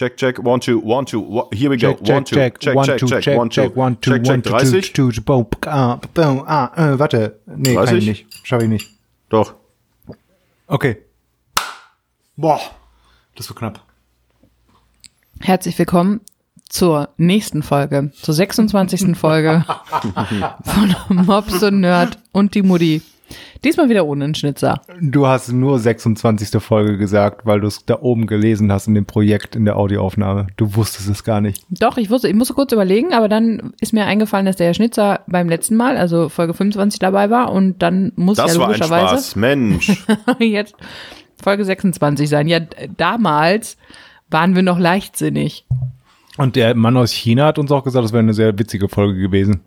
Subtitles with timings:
[0.00, 2.04] Check, check, one, two, one, two, one, here we check, go.
[2.04, 4.10] check, one, two, check, check, one, check, two, check, check, one, two, check, one, two,
[4.12, 4.92] check, check, one, two, 30?
[4.94, 7.38] two, two, boom, ah, boom, ah, äh, warte.
[7.44, 7.98] Nee, kann 30?
[7.98, 8.46] ich nicht.
[8.46, 8.88] Schaffe ich nicht.
[9.28, 9.56] Doch.
[10.68, 11.02] Okay.
[12.34, 12.62] Boah,
[13.36, 13.82] das war knapp.
[15.38, 16.22] Herzlich willkommen
[16.66, 19.18] zur nächsten Folge, zur 26.
[19.18, 19.66] Folge
[20.64, 23.02] von Mops und Nerd und die Mutti.
[23.64, 24.80] Diesmal wieder ohne einen Schnitzer.
[25.00, 26.62] Du hast nur 26.
[26.62, 30.48] Folge gesagt, weil du es da oben gelesen hast in dem Projekt in der Audioaufnahme.
[30.56, 31.64] Du wusstest es gar nicht.
[31.70, 34.74] Doch, ich wusste, ich musste kurz überlegen, aber dann ist mir eingefallen, dass der Herr
[34.74, 38.68] Schnitzer beim letzten Mal, also Folge 25 dabei war und dann muss Das ja war
[38.68, 39.36] ein logischerweise Spaß.
[39.36, 40.04] Mensch.
[40.38, 40.74] jetzt
[41.42, 42.48] Folge 26 sein.
[42.48, 42.60] Ja,
[42.96, 43.76] damals
[44.30, 45.64] waren wir noch leichtsinnig.
[46.36, 49.20] Und der Mann aus China hat uns auch gesagt, das wäre eine sehr witzige Folge
[49.20, 49.60] gewesen.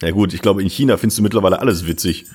[0.00, 2.26] Ja gut, ich glaube, in China findest du mittlerweile alles witzig.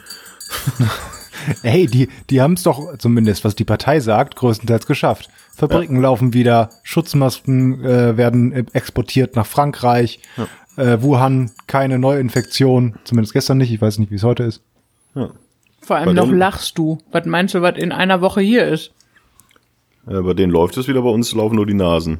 [1.62, 5.30] Hey, die, die haben es doch zumindest, was die Partei sagt, größtenteils geschafft.
[5.54, 10.20] Fabriken laufen wieder, Schutzmasken äh, werden äh, exportiert nach Frankreich,
[10.78, 14.62] äh, Wuhan keine Neuinfektion, zumindest gestern nicht, ich weiß nicht, wie es heute ist.
[15.82, 17.00] Vor allem Bei noch denen- lachst du.
[17.12, 18.94] Was meinst du, was in einer Woche hier ist?
[20.08, 22.20] Äh, bei denen läuft es wieder, bei uns laufen nur die Nasen.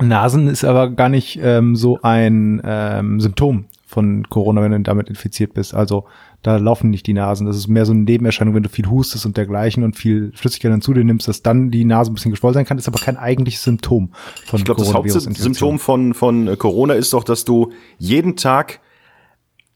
[0.00, 5.08] Nasen ist aber gar nicht ähm, so ein ähm, Symptom von Corona, wenn du damit
[5.08, 5.74] infiziert bist.
[5.74, 6.06] Also
[6.42, 7.46] da laufen nicht die Nasen.
[7.46, 10.72] Das ist mehr so eine Nebenerscheinung, wenn du viel hustest und dergleichen und viel Flüssigkeit
[10.72, 12.98] dann zu dir nimmst, dass dann die Nase ein bisschen geschwollen sein kann, ist aber
[12.98, 14.12] kein eigentliches Symptom
[14.46, 14.92] von Ich glaube, das.
[14.92, 18.80] Hauptsymptom von, von äh, Corona ist doch, dass du jeden Tag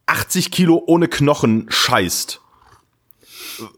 [0.07, 2.41] 80 Kilo ohne Knochen scheißt.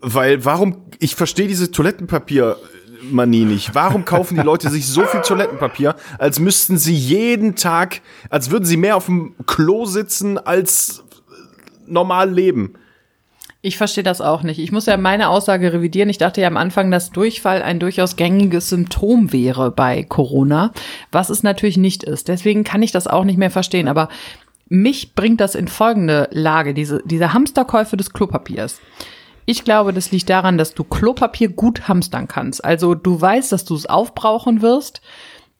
[0.00, 3.74] Weil, warum, ich verstehe diese Toilettenpapier-Manie nicht.
[3.74, 8.00] Warum kaufen die Leute sich so viel Toilettenpapier, als müssten sie jeden Tag,
[8.30, 11.04] als würden sie mehr auf dem Klo sitzen, als
[11.88, 12.74] normal leben?
[13.60, 14.60] Ich verstehe das auch nicht.
[14.60, 16.08] Ich muss ja meine Aussage revidieren.
[16.08, 20.72] Ich dachte ja am Anfang, dass Durchfall ein durchaus gängiges Symptom wäre bei Corona,
[21.10, 22.28] was es natürlich nicht ist.
[22.28, 23.88] Deswegen kann ich das auch nicht mehr verstehen.
[23.88, 24.08] Aber
[24.68, 28.80] mich bringt das in folgende Lage, diese, diese Hamsterkäufe des Klopapiers.
[29.44, 32.64] Ich glaube, das liegt daran, dass du Klopapier gut hamstern kannst.
[32.64, 35.00] Also du weißt, dass du es aufbrauchen wirst.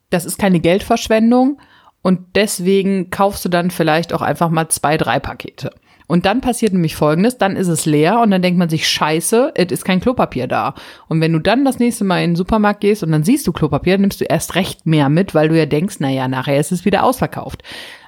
[0.09, 1.59] Das ist keine Geldverschwendung.
[2.01, 5.71] Und deswegen kaufst du dann vielleicht auch einfach mal zwei, drei Pakete.
[6.09, 9.51] Und dann passiert nämlich Folgendes, dann ist es leer und dann denkt man sich, scheiße,
[9.53, 10.73] es ist kein Klopapier da.
[11.07, 13.53] Und wenn du dann das nächste Mal in den Supermarkt gehst und dann siehst du
[13.53, 16.59] Klopapier, dann nimmst du erst recht mehr mit, weil du ja denkst, na ja, nachher
[16.59, 17.61] ist es wieder ausverkauft.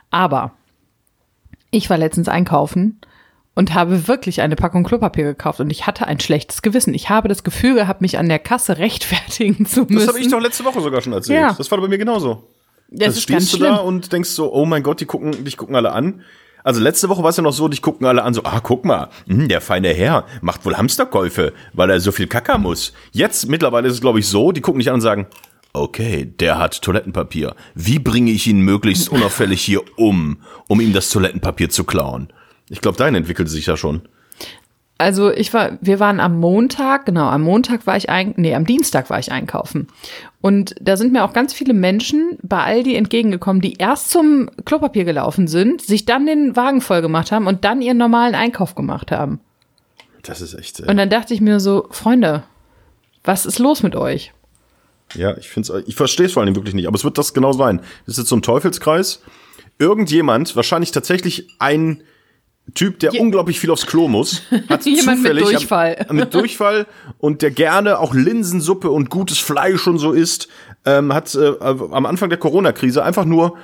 [0.09, 0.53] Aber
[1.69, 3.01] ich war letztens einkaufen
[3.53, 6.95] und habe wirklich eine Packung Klopapier gekauft und ich hatte ein schlechtes Gewissen.
[6.95, 9.97] Ich habe das Gefühl gehabt, mich an der Kasse rechtfertigen zu müssen.
[9.97, 11.39] Das habe ich doch letzte Woche sogar schon erzählt.
[11.39, 11.53] Ja.
[11.53, 12.47] Das war bei mir genauso.
[12.89, 13.75] das Das ist ganz stehst du schlimm.
[13.75, 16.23] da und denkst so, oh mein Gott, die gucken, dich gucken alle an.
[16.64, 18.86] Also letzte Woche war es ja noch so, dich gucken alle an, so, ah, guck
[18.86, 22.94] mal, hm, der feine Herr macht wohl Hamsterkäufe, weil er so viel Kacker muss.
[23.12, 25.28] Jetzt mittlerweile ist es, glaube ich, so, die gucken dich an und sagen,
[25.74, 27.56] okay, der hat Toilettenpapier.
[27.76, 32.32] Wie bringe ich ihn möglichst unauffällig hier um, um ihm das Toilettenpapier zu klauen?
[32.70, 34.08] Ich glaube, dahin entwickelt sich ja schon.
[35.01, 38.66] Also ich war, wir waren am Montag, genau, am Montag war ich ein, nee, am
[38.66, 39.88] Dienstag war ich einkaufen.
[40.41, 45.03] Und da sind mir auch ganz viele Menschen bei Aldi entgegengekommen, die erst zum Klopapier
[45.03, 49.12] gelaufen sind, sich dann den Wagen voll gemacht haben und dann ihren normalen Einkauf gemacht
[49.12, 49.39] haben.
[50.22, 52.44] Das ist echt, Und äh, dann dachte ich mir so, Freunde,
[53.23, 54.33] was ist los mit euch?
[55.16, 57.53] ja, ich finde ich verstehe es vor allem wirklich nicht, aber es wird das genau
[57.53, 57.79] sein.
[58.06, 59.23] Das ist jetzt so ein Teufelskreis.
[59.79, 62.03] Irgendjemand, wahrscheinlich tatsächlich ein
[62.74, 66.06] Typ, der Je- unglaublich viel aufs Klo muss, hat Jemand mit zufällig Durchfall.
[66.08, 70.48] Am, mit Durchfall und der gerne auch Linsensuppe und gutes Fleisch und so isst,
[70.86, 73.58] ähm, hat äh, am Anfang der Corona-Krise einfach nur,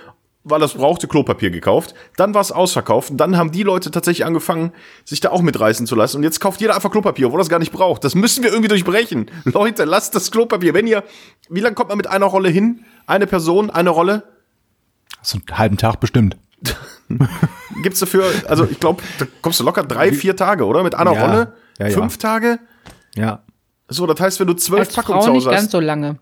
[0.44, 1.94] weil es brauchte, Klopapier gekauft.
[2.18, 4.72] Dann war es ausverkauft und dann haben die Leute tatsächlich angefangen,
[5.06, 6.18] sich da auch mitreißen zu lassen.
[6.18, 8.04] Und jetzt kauft jeder einfach Klopapier, obwohl er es gar nicht braucht.
[8.04, 9.30] Das müssen wir irgendwie durchbrechen.
[9.46, 10.74] Leute, lasst das Klopapier.
[10.74, 11.04] Wenn ihr,
[11.50, 12.84] wie lange kommt man mit einer Rolle hin?
[13.08, 14.24] Eine Person, eine Rolle?
[15.22, 16.38] So einen halben Tag bestimmt.
[17.84, 20.84] Gibt's dafür, also ich glaube, da kommst du locker drei, vier Tage, oder?
[20.84, 21.26] Mit einer Ja.
[21.26, 21.54] Rolle?
[21.80, 21.94] Ja, ja.
[21.94, 22.60] Fünf Tage?
[23.16, 23.44] Ja.
[23.88, 25.72] So, das heißt, wenn du zwölf Als Packungen Frau zu nicht Hause ganz hast.
[25.72, 26.18] so lange.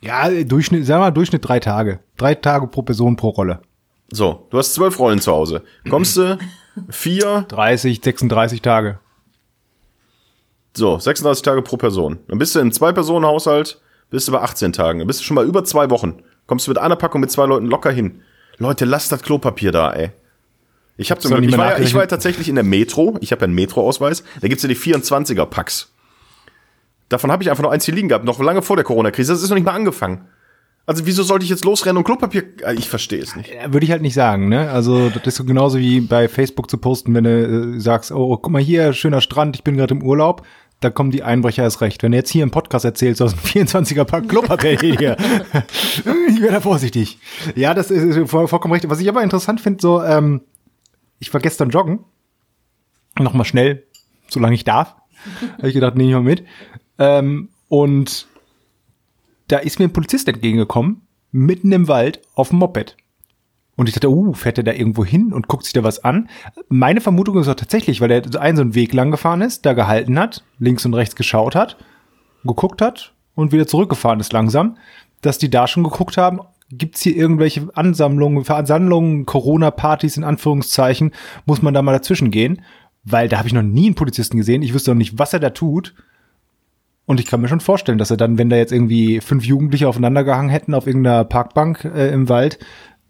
[0.00, 2.00] Ja, Durchschnitt, sagen wir mal, Durchschnitt drei Tage.
[2.16, 3.60] Drei Tage pro Person pro Rolle.
[4.10, 5.62] So, du hast zwölf Rollen zu Hause.
[5.90, 6.38] Kommst du
[6.90, 8.98] vier, 30, 36 Tage.
[10.76, 12.18] so, 36 Tage pro Person.
[12.28, 13.80] Dann bist du in zwei Personen Haushalt,
[14.10, 14.98] bist du bei 18 Tagen.
[15.00, 16.22] Dann bist du schon mal über zwei Wochen.
[16.46, 18.22] Kommst du mit einer Packung mit zwei Leuten locker hin.
[18.58, 20.10] Leute, lasst das Klopapier da, ey.
[20.98, 23.16] Ich habe nicht ich war, ja, ich war ja tatsächlich in der Metro.
[23.20, 24.24] Ich habe ja einen Metro-Ausweis.
[24.40, 25.92] Da gibt's ja die 24er Packs.
[27.08, 29.32] Davon habe ich einfach noch eins hier liegen gehabt, noch lange vor der Corona-Krise.
[29.32, 30.26] Das ist noch nicht mal angefangen.
[30.86, 32.42] Also wieso sollte ich jetzt losrennen und Klopapier?
[32.64, 33.50] Ah, Ich verstehe es nicht.
[33.68, 34.70] Würde ich halt nicht sagen, ne?
[34.70, 38.36] Also das ist so genauso wie bei Facebook zu posten, wenn du äh, sagst, oh,
[38.36, 40.46] guck mal hier, schöner Strand, ich bin gerade im Urlaub.
[40.80, 42.02] da kommen die Einbrecher erst recht.
[42.02, 45.16] Wenn du jetzt hier im Podcast erzählst, aus dem 24er Pack Klopapier hier.
[46.28, 47.18] ich wäre da vorsichtig.
[47.54, 48.90] Ja, das ist, ist voll, vollkommen richtig.
[48.90, 50.40] Was ich aber interessant finde, so, ähm,
[51.18, 52.00] ich war gestern joggen.
[53.18, 53.84] Nochmal schnell,
[54.28, 54.96] solange ich darf.
[55.58, 56.44] Habe ich gedacht, nehme ich mal mit.
[56.98, 58.26] Ähm, und
[59.48, 62.96] da ist mir ein Polizist entgegengekommen, mitten im Wald, auf dem Moped.
[63.76, 66.28] Und ich dachte, uh, fährt er da irgendwo hin und guckt sich da was an?
[66.68, 69.72] Meine Vermutung ist auch tatsächlich, weil er einen so einen Weg lang gefahren ist, da
[69.72, 71.76] gehalten hat, links und rechts geschaut hat,
[72.44, 74.78] geguckt hat und wieder zurückgefahren ist langsam,
[75.20, 81.12] dass die da schon geguckt haben, gibt's hier irgendwelche Ansammlungen, Versammlungen, Corona-Partys in Anführungszeichen,
[81.46, 82.62] muss man da mal dazwischen gehen?
[83.04, 84.62] Weil da habe ich noch nie einen Polizisten gesehen.
[84.62, 85.94] Ich wüsste noch nicht, was er da tut.
[87.06, 89.88] Und ich kann mir schon vorstellen, dass er dann, wenn da jetzt irgendwie fünf Jugendliche
[89.88, 92.58] aufeinander gehangen hätten auf irgendeiner Parkbank äh, im Wald,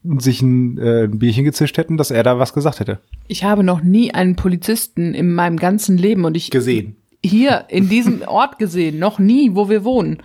[0.04, 3.00] sich ein, äh, ein Bierchen gezischt hätten, dass er da was gesagt hätte.
[3.26, 6.96] Ich habe noch nie einen Polizisten in meinem ganzen Leben und ich Gesehen.
[7.24, 10.18] hier in diesem Ort gesehen, noch nie, wo wir wohnen.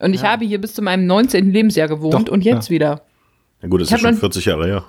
[0.00, 1.50] Und ich habe hier bis zu meinem 19.
[1.52, 2.74] Lebensjahr gewohnt Doch, und jetzt ja.
[2.74, 3.02] wieder.
[3.62, 4.84] Ja gut, das Ich ist schon noch- 40 Jahre her.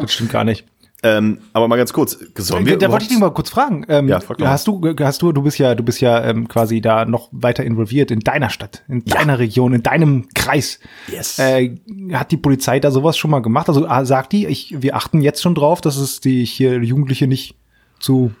[0.00, 0.64] Das stimmt gar nicht.
[1.02, 3.84] Ähm, aber mal ganz kurz, sollen wir da wollte ich dich mal kurz fragen.
[3.88, 6.80] Ähm, Ja, frag hast du, hast du, du bist ja, du bist ja ähm, quasi
[6.80, 10.80] da noch weiter involviert in deiner Stadt, in deiner Region, in deinem Kreis.
[11.08, 11.38] Yes.
[11.38, 11.76] Äh,
[12.12, 13.68] hat die Polizei da sowas schon mal gemacht?
[13.68, 17.26] Also ah, sagt die, ich, wir achten jetzt schon drauf, dass es die hier Jugendliche
[17.26, 17.56] nicht
[18.00, 18.32] zu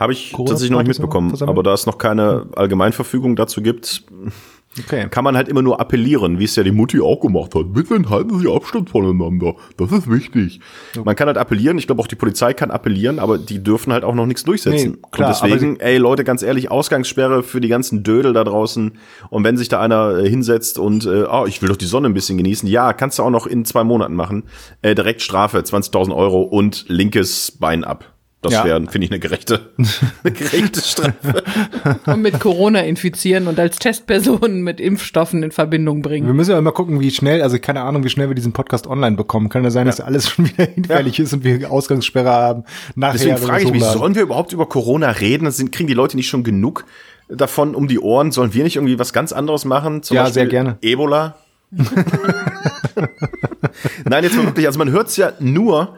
[0.00, 1.28] Habe ich tatsächlich noch nicht mitbekommen.
[1.28, 1.50] versammeln?
[1.54, 4.02] Aber da es noch keine Allgemeinverfügung dazu gibt,
[4.78, 5.08] Okay.
[5.10, 7.72] kann man halt immer nur appellieren, wie es ja die Mutti auch gemacht hat.
[7.72, 9.56] Bitte halten Sie Abstand voneinander.
[9.76, 10.60] Das ist wichtig.
[11.04, 11.76] Man kann halt appellieren.
[11.76, 14.92] Ich glaube auch die Polizei kann appellieren, aber die dürfen halt auch noch nichts durchsetzen.
[14.92, 18.92] Nee, klar, Und deswegen, ey Leute, ganz ehrlich, Ausgangssperre für die ganzen Dödel da draußen.
[19.28, 22.06] Und wenn sich da einer äh, hinsetzt und, äh, oh, ich will doch die Sonne
[22.08, 22.68] ein bisschen genießen.
[22.68, 24.44] Ja, kannst du auch noch in zwei Monaten machen.
[24.82, 28.04] Äh, direkt Strafe, 20.000 Euro und linkes Bein ab.
[28.42, 28.64] Das Ja.
[28.64, 29.70] wäre, finde ich, eine gerechte,
[30.24, 31.42] eine gerechte Strafe.
[32.06, 36.26] Und mit Corona infizieren und als Testpersonen mit Impfstoffen in Verbindung bringen.
[36.26, 38.86] Wir müssen ja immer gucken, wie schnell, also keine Ahnung, wie schnell wir diesen Podcast
[38.86, 39.50] online bekommen.
[39.50, 42.64] Kann ja sein, dass alles schon wieder hinfällig ist und wir Ausgangssperre haben.
[42.94, 43.98] Nachher, Deswegen frage ich mich, hochladen.
[44.00, 45.44] sollen wir überhaupt über Corona reden?
[45.44, 46.86] Das sind, kriegen die Leute nicht schon genug
[47.28, 48.32] davon um die Ohren?
[48.32, 50.02] Sollen wir nicht irgendwie was ganz anderes machen?
[50.02, 50.78] Zum Ja, sehr gerne.
[50.80, 51.36] Ebola?
[54.04, 55.96] Nein, jetzt mal wirklich, also man hört es ja nur,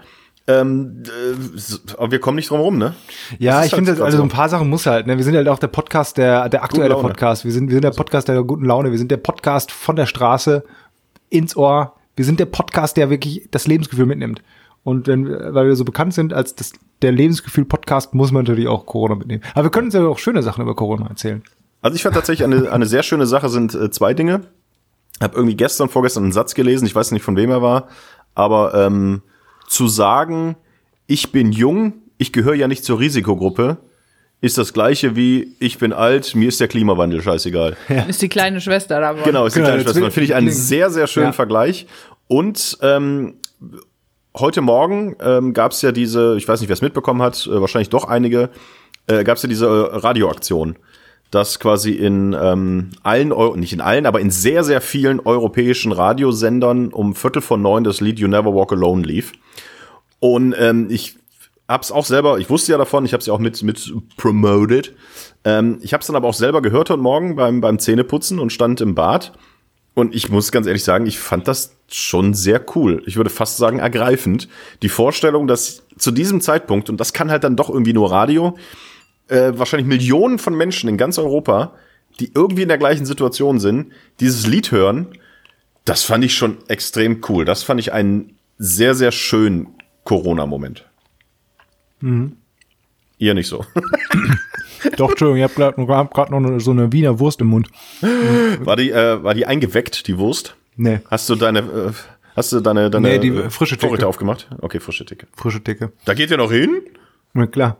[0.48, 2.94] ähm, äh, aber wir kommen nicht drum rum, ne?
[3.38, 5.06] Ja, ich ist finde, halt also so ein paar Sachen muss halt.
[5.06, 5.16] Ne?
[5.16, 6.96] Wir sind halt auch der Podcast, der, der aktuelle.
[6.96, 7.44] Podcast.
[7.44, 8.90] Wir sind, wir sind der Podcast der guten Laune.
[8.90, 10.64] Wir sind der Podcast von der Straße
[11.30, 11.94] ins Ohr.
[12.16, 14.42] Wir sind der Podcast, der wirklich das Lebensgefühl mitnimmt.
[14.84, 16.72] Und wenn, weil wir so bekannt sind als das,
[17.02, 19.42] der Lebensgefühl-Podcast, muss man natürlich auch Corona mitnehmen.
[19.54, 21.42] Aber wir können uns ja auch schöne Sachen über Corona erzählen.
[21.82, 24.42] Also ich fand tatsächlich eine, eine sehr schöne Sache sind äh, zwei Dinge.
[25.20, 27.88] Hab irgendwie gestern, vorgestern einen Satz gelesen, ich weiß nicht von wem er war,
[28.34, 29.22] aber ähm,
[29.72, 30.56] zu sagen,
[31.06, 33.78] ich bin jung, ich gehöre ja nicht zur Risikogruppe,
[34.42, 37.76] ist das gleiche wie ich bin alt, mir ist der Klimawandel scheißegal.
[38.08, 39.12] Ist die kleine Schwester da.
[39.12, 40.10] Genau, ist die Genau, kleine Schwester.
[40.10, 41.32] Finde ich einen sehr, sehr schönen Ja.
[41.32, 41.86] Vergleich.
[42.26, 43.34] Und ähm,
[44.36, 47.60] heute Morgen ähm, gab es ja diese, ich weiß nicht, wer es mitbekommen hat, äh,
[47.60, 48.50] wahrscheinlich doch einige,
[49.06, 50.76] äh, gab es ja diese äh, Radioaktion,
[51.32, 55.90] dass quasi in ähm, allen, Eu nicht in allen, aber in sehr, sehr vielen europäischen
[55.90, 59.32] Radiosendern um Viertel vor neun das Lied You Never Walk Alone lief.
[60.20, 61.16] Und ähm, ich
[61.66, 64.94] hab's auch selber, ich wusste ja davon, ich habe es ja auch mit, mit promoted.
[65.44, 68.52] Ähm, ich habe es dann aber auch selber gehört heute Morgen beim, beim Zähneputzen und
[68.52, 69.32] stand im Bad.
[69.94, 73.02] Und ich muss ganz ehrlich sagen, ich fand das schon sehr cool.
[73.06, 74.48] Ich würde fast sagen ergreifend.
[74.82, 78.56] Die Vorstellung, dass zu diesem Zeitpunkt, und das kann halt dann doch irgendwie nur Radio,
[79.32, 81.72] äh, wahrscheinlich Millionen von Menschen in ganz Europa,
[82.20, 85.06] die irgendwie in der gleichen Situation sind, dieses Lied hören,
[85.84, 87.44] das fand ich schon extrem cool.
[87.44, 89.68] Das fand ich einen sehr, sehr schönen
[90.04, 90.84] Corona-Moment.
[93.18, 93.64] Ihr nicht so.
[94.96, 97.68] Doch, Entschuldigung, ich habe gerade noch so eine Wiener Wurst im Mund.
[98.00, 100.56] War die, äh, war die eingeweckt, die Wurst?
[100.76, 101.92] Nee, Hast du deine, äh,
[102.34, 103.86] hast du deine, deine Nee, die frische Theke.
[103.88, 104.48] Vorräte aufgemacht?
[104.60, 105.26] Okay, frische Theke.
[105.36, 105.92] frische Theke.
[106.04, 106.80] Da geht ihr noch hin?
[107.34, 107.76] Ja, klar.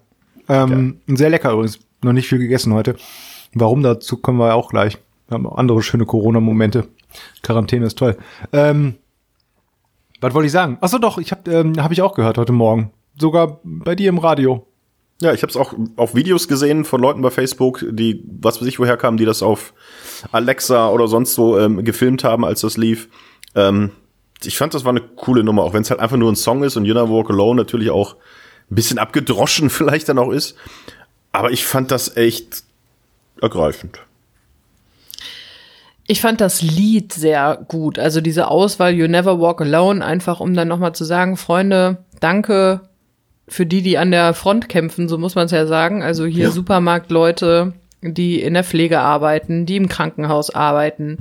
[0.49, 1.78] Ähm, Sehr lecker übrigens.
[2.02, 2.96] Noch nicht viel gegessen heute.
[3.54, 4.99] Warum dazu kommen wir auch gleich.
[5.28, 6.88] Wir haben auch andere schöne Corona-Momente.
[7.42, 8.16] Quarantäne ist toll.
[8.52, 8.96] Ähm,
[10.20, 10.78] was wollte ich sagen?
[10.80, 12.90] Achso, doch, ich habe ähm, hab ich auch gehört heute Morgen.
[13.18, 14.66] Sogar bei dir im Radio.
[15.20, 18.66] Ja, ich habe es auch auf Videos gesehen von Leuten bei Facebook, die, was weiß
[18.66, 19.72] ich woher kamen, die das auf
[20.32, 23.08] Alexa oder sonst so ähm, gefilmt haben, als das lief.
[23.54, 23.90] Ähm,
[24.42, 26.64] ich fand, das war eine coole Nummer, auch wenn es halt einfach nur ein Song
[26.64, 28.16] ist und You Never Walk Alone natürlich auch
[28.74, 30.56] bisschen abgedroschen vielleicht dann auch ist.
[31.32, 32.62] Aber ich fand das echt
[33.40, 34.00] ergreifend.
[36.06, 37.98] Ich fand das Lied sehr gut.
[37.98, 42.82] Also diese Auswahl You Never Walk Alone, einfach um dann nochmal zu sagen, Freunde, danke,
[43.48, 46.02] für die, die an der Front kämpfen, so muss man es ja sagen.
[46.02, 46.50] Also hier Ja.
[46.50, 51.18] Supermarktleute, die in der Pflege arbeiten, die im Krankenhaus arbeiten,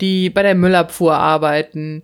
[0.00, 2.02] die bei der Müllabfuhr arbeiten,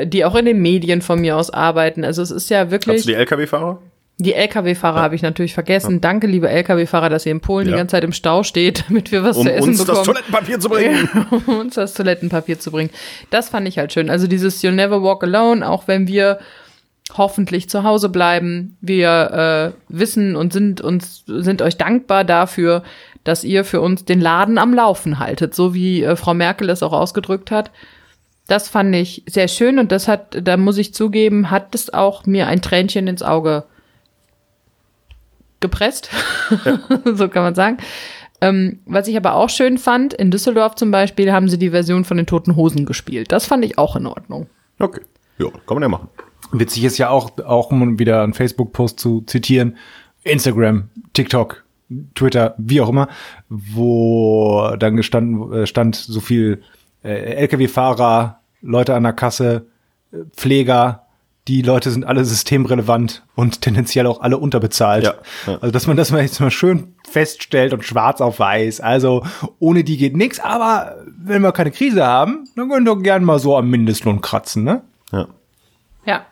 [0.00, 2.04] die auch in den Medien von mir aus arbeiten.
[2.04, 3.02] Also es ist ja wirklich.
[3.02, 3.80] du die LKW-Fahrer?
[4.20, 6.00] Die Lkw-Fahrer habe ich natürlich vergessen.
[6.00, 7.72] Danke, liebe Lkw-Fahrer, dass ihr in Polen Ja.
[7.72, 10.04] die ganze Zeit im Stau steht, damit wir was Um zu essen uns das bekommen.
[10.06, 11.08] Toilettenpapier zu bringen.
[11.46, 12.90] um uns das Toilettenpapier zu bringen.
[13.30, 14.10] Das fand ich halt schön.
[14.10, 16.40] Also dieses You'll never walk alone, auch wenn wir
[17.16, 18.76] hoffentlich zu Hause bleiben.
[18.80, 22.82] Wir äh, wissen und sind uns sind euch dankbar dafür,
[23.22, 26.82] dass ihr für uns den Laden am Laufen haltet, so wie äh, Frau Merkel es
[26.82, 27.70] auch ausgedrückt hat.
[28.48, 32.26] Das fand ich sehr schön und das hat, da muss ich zugeben, hat es auch
[32.26, 33.64] mir ein Tränchen ins Auge
[35.60, 36.10] gepresst.
[37.04, 37.78] so kann man sagen.
[38.40, 42.04] Ähm, was ich aber auch schön fand, in Düsseldorf zum Beispiel haben sie die Version
[42.04, 43.32] von den Toten Hosen gespielt.
[43.32, 44.46] Das fand ich auch in Ordnung.
[44.78, 45.00] Okay.
[45.38, 46.08] Ja, kann man ja machen.
[46.52, 49.76] Witzig ist ja auch, auch um wieder einen Facebook-Post zu zitieren,
[50.22, 51.64] Instagram, TikTok,
[52.14, 53.08] Twitter, wie auch immer,
[53.48, 56.62] wo dann gestanden, äh, stand so viel
[57.02, 59.66] äh, Lkw-Fahrer, Leute an der Kasse,
[60.12, 61.06] äh, Pfleger,
[61.48, 65.04] die Leute sind alle systemrelevant und tendenziell auch alle unterbezahlt.
[65.04, 65.14] Ja,
[65.46, 65.54] ja.
[65.54, 68.80] Also, dass man das mal jetzt mal schön feststellt und schwarz auf weiß.
[68.80, 69.24] Also,
[69.58, 73.24] ohne die geht nix, aber wenn wir keine Krise haben, dann können wir doch gern
[73.24, 74.82] mal so am Mindestlohn kratzen, ne?
[75.10, 75.26] Ja.
[76.04, 76.26] Ja.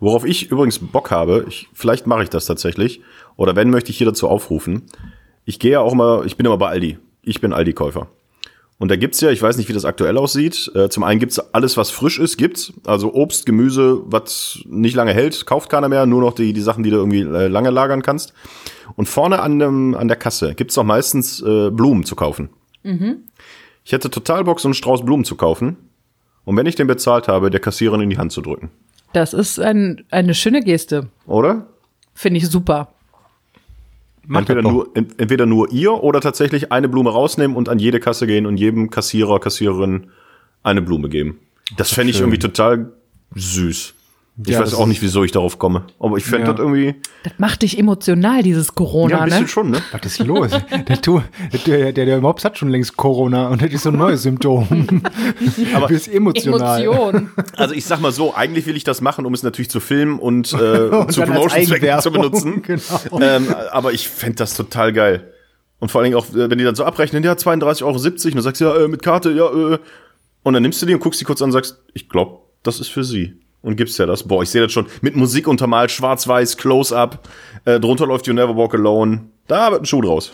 [0.00, 3.02] Worauf ich übrigens Bock habe, ich, vielleicht mache ich das tatsächlich,
[3.36, 4.86] oder wenn, möchte ich hier dazu aufrufen.
[5.44, 6.98] Ich gehe ja auch mal, ich bin immer bei Aldi.
[7.22, 8.08] Ich bin Aldi-Käufer.
[8.78, 10.70] Und da gibt's ja, ich weiß nicht, wie das aktuell aussieht.
[10.74, 12.72] Äh, zum einen gibt's alles, was frisch ist, gibt's.
[12.86, 16.06] Also Obst, Gemüse, was nicht lange hält, kauft keiner mehr.
[16.06, 18.34] Nur noch die, die Sachen, die du irgendwie äh, lange lagern kannst.
[18.94, 22.50] Und vorne an, dem, an der Kasse gibt's auch meistens äh, Blumen zu kaufen.
[23.84, 25.76] Ich hätte total Bock, so einen Strauß Blumen zu kaufen.
[26.44, 28.70] Und wenn ich den bezahlt habe, der Kassiererin in die Hand zu drücken.
[29.12, 31.08] Das ist ein, eine schöne Geste.
[31.26, 31.66] Oder?
[32.14, 32.94] Finde ich super.
[34.28, 37.98] Macht entweder nur, ent- entweder nur ihr oder tatsächlich eine Blume rausnehmen und an jede
[37.98, 40.08] Kasse gehen und jedem Kassierer, Kassiererin
[40.62, 41.38] eine Blume geben.
[41.76, 42.92] Das fände ich irgendwie total
[43.34, 43.94] süß.
[44.40, 45.84] Ich Ja, weiß auch nicht, wieso ich darauf komme.
[45.98, 46.52] Aber ich fände Ja.
[46.52, 46.94] das irgendwie.
[47.24, 49.48] Das macht dich emotional, dieses Corona, Ja, ein bisschen ne?
[49.48, 49.82] schon, ne?
[49.90, 50.50] Was ist hier los?
[50.88, 51.20] Der, Tu-
[51.66, 55.02] der, der, der Mops hat schon längst Corona und das ist so ein neues Symptom.
[55.74, 56.82] Aber du bist emotional.
[56.82, 57.30] Emotion.
[57.56, 60.20] Also ich sag mal so, eigentlich will ich das machen, um es natürlich zu filmen
[60.20, 62.62] und, äh, zu dann als Promotion-Zwecken zu benutzen.
[62.66, 63.20] genau.
[63.20, 65.32] Ähm, aber ich fände das total geil.
[65.80, 68.34] Und vor allen Dingen auch, äh, wenn die dann so abrechnen, ja, 32,70 Euro, und
[68.36, 69.78] du sagst, ja, äh, mit Karte, ja, äh.
[70.44, 72.78] Und dann nimmst du die und guckst die kurz an und sagst, ich glaube, das
[72.78, 73.34] ist für sie.
[73.62, 74.22] Und gibst ja das.
[74.22, 74.86] Boah, ich sehe das schon.
[75.00, 77.28] Mit Musik untermalt, schwarz-weiß, Close-Up.
[77.64, 79.26] Äh, drunter läuft You Never Walk Alone.
[79.48, 80.32] Da wird ein Schuh draus.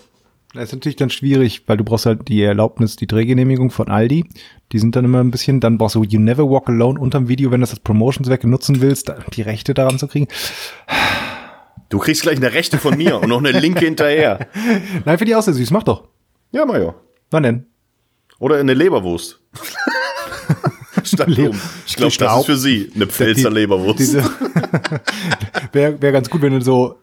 [0.53, 4.25] Das ist natürlich dann schwierig, weil du brauchst halt die Erlaubnis, die Drehgenehmigung von Aldi.
[4.71, 7.51] Die sind dann immer ein bisschen, dann brauchst du You Never Walk Alone unterm Video,
[7.51, 10.29] wenn du das als Promotionszwecke nutzen willst, die Rechte daran zu kriegen.
[11.89, 14.47] Du kriegst gleich eine Rechte von mir und noch eine linke hinterher.
[15.05, 16.05] Nein, finde ich auch sehr süß, mach doch.
[16.53, 16.95] Ja, Majo.
[17.31, 17.67] Wann denn?
[18.39, 19.41] Oder eine Leberwurst.
[21.15, 21.61] Statt Blumen.
[21.87, 24.15] Ich glaube, das ist für sie eine Pfälzer Die- Leberwurst.
[25.73, 26.97] Wäre wär ganz gut, wenn du so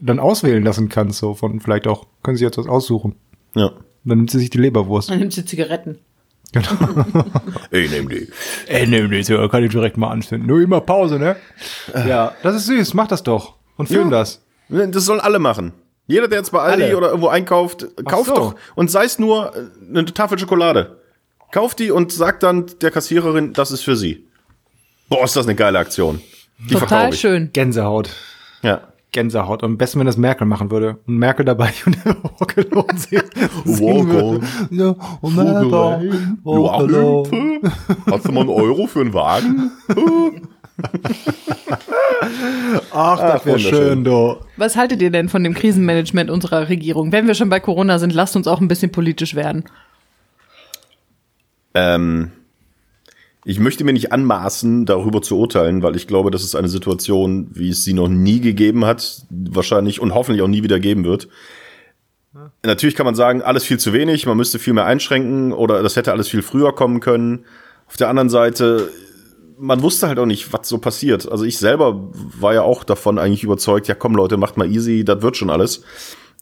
[0.00, 3.16] dann auswählen lassen kannst, so von vielleicht auch, können sie jetzt was aussuchen.
[3.54, 3.70] ja.
[4.08, 5.10] Dann nimmt sie sich die Leberwurst.
[5.10, 5.98] Dann nimmst du Zigaretten.
[7.72, 8.28] Ey, nehm die.
[8.68, 10.46] Ey, ne, ne, so kann ich direkt mal anfinden.
[10.46, 11.34] Nur immer Pause, ne?
[12.06, 13.54] Ja, das ist süß, mach das doch.
[13.76, 14.18] Und film Ja.
[14.18, 14.44] das.
[14.68, 15.72] Das sollen alle machen.
[16.06, 16.96] Jeder, der jetzt bei Aldi Alle.
[16.96, 18.34] oder irgendwo einkauft, kauft so.
[18.36, 18.54] doch.
[18.76, 21.00] Und sei es nur äh, eine Tafel Schokolade.
[21.56, 24.26] Kauft die und sagt dann der Kassiererin, das ist für sie.
[25.08, 26.20] Boah, ist das eine geile Aktion.
[26.68, 27.48] Die Total schön.
[27.54, 28.10] Gänsehaut.
[28.60, 28.88] Ja.
[29.10, 29.64] Gänsehaut.
[29.64, 30.98] Am besten, wenn das Merkel machen würde.
[31.06, 33.24] Und Merkel dabei und der Walk Alone singen
[33.64, 34.46] Walk würde.
[34.70, 37.60] Ja, und Alone.
[38.10, 39.70] Hast du mal einen Euro für einen Wagen?
[42.92, 44.36] Ach, das wäre schön, du.
[44.58, 47.12] Was haltet ihr denn von dem Krisenmanagement unserer Regierung?
[47.12, 49.64] Wenn wir schon bei Corona sind, lasst uns auch ein bisschen politisch werden.
[51.76, 52.30] Ähm,
[53.44, 57.48] ich möchte mir nicht anmaßen, darüber zu urteilen, weil ich glaube, das ist eine Situation,
[57.52, 61.28] wie es sie noch nie gegeben hat, wahrscheinlich und hoffentlich auch nie wieder geben wird.
[62.64, 65.96] Natürlich kann man sagen, alles viel zu wenig, man müsste viel mehr einschränken oder das
[65.96, 67.44] hätte alles viel früher kommen können.
[67.86, 68.90] Auf der anderen Seite,
[69.58, 71.30] man wusste halt auch nicht, was so passiert.
[71.30, 75.04] Also ich selber war ja auch davon eigentlich überzeugt, ja komm Leute, macht mal easy,
[75.04, 75.82] das wird schon alles.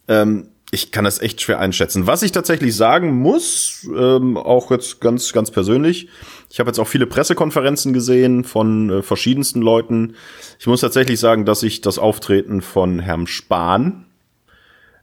[0.09, 2.07] Ähm, ich kann das echt schwer einschätzen.
[2.07, 6.09] Was ich tatsächlich sagen muss, ähm, auch jetzt ganz, ganz persönlich,
[6.51, 10.15] ich habe jetzt auch viele Pressekonferenzen gesehen von äh, verschiedensten Leuten.
[10.59, 14.07] Ich muss tatsächlich sagen, dass ich das Auftreten von Herrn Spahn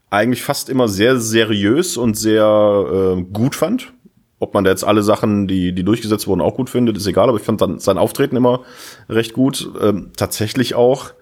[0.10, 3.94] eigentlich fast immer sehr seriös und sehr äh, gut fand.
[4.40, 7.30] Ob man da jetzt alle Sachen, die, die durchgesetzt wurden, auch gut findet, ist egal,
[7.30, 8.62] aber ich fand dann sein Auftreten immer
[9.08, 9.70] recht gut.
[9.80, 11.14] Ähm, tatsächlich auch,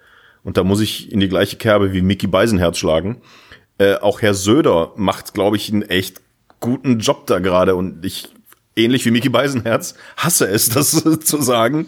[0.44, 3.22] und da muss ich in die gleiche Kerbe wie Mickey Beisenherz schlagen.
[3.80, 6.22] Äh, auch Herr Söder macht, glaube ich, einen echt
[6.60, 8.30] guten Job da gerade und ich
[8.76, 11.88] ähnlich wie Mickey Beisenherz, hasse es, das zu sagen.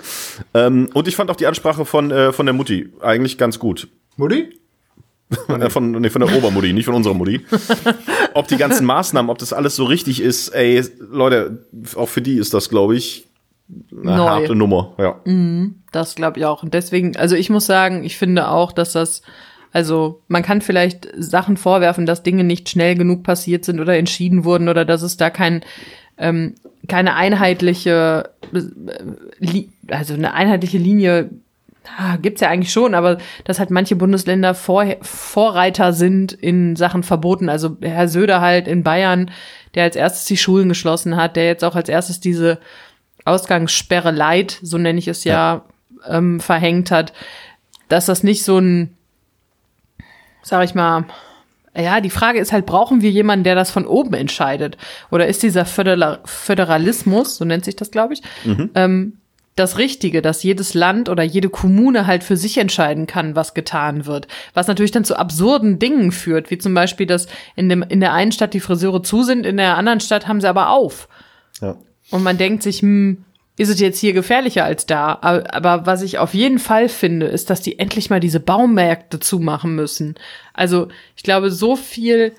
[0.53, 3.87] Ähm, und ich fand auch die Ansprache von, äh, von der Mutti eigentlich ganz gut.
[4.17, 4.57] Mutti?
[5.47, 7.45] Äh, von, nee, von der Obermutti, nicht von unserer Mutti.
[8.33, 12.35] ob die ganzen Maßnahmen, ob das alles so richtig ist, ey, Leute, auch für die
[12.35, 13.27] ist das, glaube ich,
[13.91, 14.29] eine Neu.
[14.29, 14.93] harte Nummer.
[14.97, 15.21] Ja.
[15.93, 16.63] Das glaube ich auch.
[16.63, 19.21] Und deswegen, also ich muss sagen, ich finde auch, dass das,
[19.71, 24.43] also man kann vielleicht Sachen vorwerfen, dass Dinge nicht schnell genug passiert sind oder entschieden
[24.43, 25.63] wurden oder dass es da kein,
[26.17, 26.55] ähm,
[26.87, 31.29] keine einheitliche, äh, also eine einheitliche Linie
[31.97, 37.03] ah, gibt's ja eigentlich schon, aber dass halt manche Bundesländer Vor Vorreiter sind in Sachen
[37.03, 37.49] Verboten.
[37.49, 39.31] Also Herr Söder halt in Bayern,
[39.73, 42.59] der als erstes die Schulen geschlossen hat, der jetzt auch als erstes diese
[43.23, 45.63] Ausgangssperre Light, so nenne ich es ja,
[46.09, 47.13] Ähm, verhängt hat,
[47.87, 48.97] dass das nicht so ein,
[50.41, 51.05] sag ich mal,
[51.75, 54.77] ja, die Frage ist halt, brauchen wir jemanden, der das von oben entscheidet?
[55.09, 58.21] Oder ist dieser Föderal Föderalismus, so nennt sich das, glaube ich,
[58.75, 59.17] ähm,
[59.55, 64.05] das Richtige, dass jedes Land oder jede Kommune halt für sich entscheiden kann, was getan
[64.05, 64.27] wird.
[64.53, 68.13] Was natürlich dann zu absurden Dingen führt, wie zum Beispiel, dass in, dem, in der
[68.13, 71.07] einen Stadt die Friseure zu sind, in der anderen Stadt haben sie aber auf.
[71.61, 71.75] Ja.
[72.11, 73.23] Und man denkt sich, hm,
[73.57, 75.17] ist es jetzt hier gefährlicher als da?
[75.21, 79.19] Aber, aber was ich auf jeden Fall finde, ist, dass die endlich mal diese Baumärkte
[79.19, 80.15] zumachen müssen.
[80.53, 82.33] Also ich glaube, so viel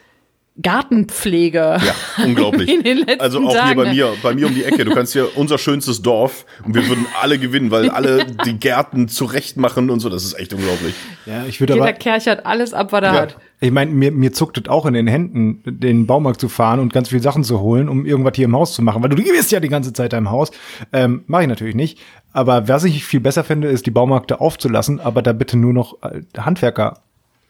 [0.61, 2.69] Gartenpflege Ja, unglaublich.
[2.73, 3.69] in den letzten also auch Tagen.
[3.69, 4.85] hier bei mir, bei mir um die Ecke.
[4.85, 9.09] Du kannst hier unser schönstes Dorf und wir würden alle gewinnen, weil alle die Gärten
[9.09, 10.09] zurecht machen und so.
[10.09, 10.95] Das ist echt unglaublich.
[11.25, 13.21] Ja, ich würde Jeder aber, Kerch hat alles ab, was er Ja.
[13.23, 13.37] hat.
[13.61, 16.93] ich meine, mir, mir zuckt es auch in den Händen, den Baumarkt zu fahren und
[16.93, 19.53] ganz viele Sachen zu holen, um irgendwas hier im Haus zu machen, weil du bist
[19.53, 20.51] ja die ganze Zeit da im Haus.
[20.93, 21.99] Ähm, Mache ich natürlich nicht.
[22.35, 26.03] Aber was ich viel besser finde, ist, die Baumärkte aufzulassen, aber da bitte nur noch
[26.03, 27.01] äh, Handwerker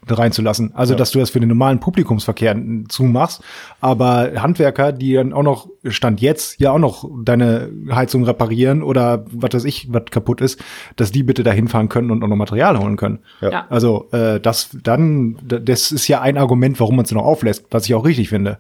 [0.09, 0.75] reinzulassen.
[0.75, 2.57] Also, dass du das für den normalen Publikumsverkehr
[2.89, 3.43] zumachst,
[3.81, 9.25] aber Handwerker, die dann auch noch, Stand jetzt, ja auch noch deine Heizung reparieren oder
[9.31, 10.63] was weiß ich, was kaputt ist,
[10.97, 13.21] dass die bitte da hinfahren können und auch noch Material holen können.
[13.41, 13.67] Ja.
[13.69, 17.87] Also, äh, das dann, das ist ja ein Argument, warum man es noch auflässt, was
[17.87, 18.59] ich auch richtig finde.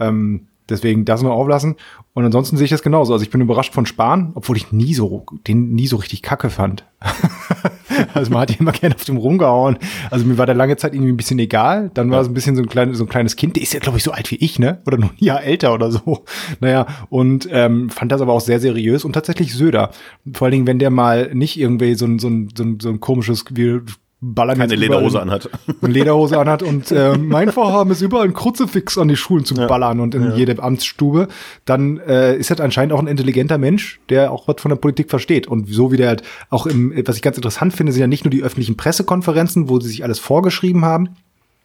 [0.00, 1.76] Ähm, deswegen das noch auflassen.
[2.14, 3.12] Und ansonsten sehe ich das genauso.
[3.12, 6.50] Also ich bin überrascht von Spahn, obwohl ich nie so, den nie so richtig kacke
[6.50, 6.84] fand.
[8.14, 9.78] also man hat ihn immer gerne auf dem rumgehauen.
[10.10, 11.90] Also mir war der lange Zeit irgendwie ein bisschen egal.
[11.94, 13.56] Dann war es ein bisschen so ein, klein, so ein kleines Kind.
[13.56, 14.82] Der ist ja, glaube ich, so alt wie ich, ne?
[14.86, 16.24] Oder noch ein Jahr älter oder so.
[16.60, 19.90] Naja, und ähm, fand das aber auch sehr seriös und tatsächlich Söder.
[20.32, 22.88] Vor allen Dingen, wenn der mal nicht irgendwie so ein, so ein, so ein, so
[22.88, 23.82] ein komisches, wir
[24.20, 25.48] ballern Keine Lederhose anhat.
[25.82, 29.54] eine Lederhose anhat und äh, mein Vorhaben ist überall ein Kruzifix an die Schulen zu
[29.54, 31.28] ballern und in jede Amtsstube,
[31.64, 35.10] dann äh, ist das anscheinend auch ein intelligenter Mensch, der auch was von der Politik
[35.10, 35.46] versteht.
[35.46, 38.24] Und so wie der halt auch im, was ich ganz interessant finde, sind ja nicht
[38.24, 41.10] nur die öffentlichen Pressekonferenzen, wo sie sich alles vorgeschrieben haben,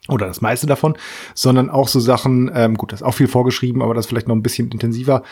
[0.10, 0.96] oder das meiste davon,
[1.34, 4.36] sondern auch so Sachen, ähm, gut, das ist auch viel vorgeschrieben, aber das vielleicht noch
[4.36, 5.24] ein bisschen intensiver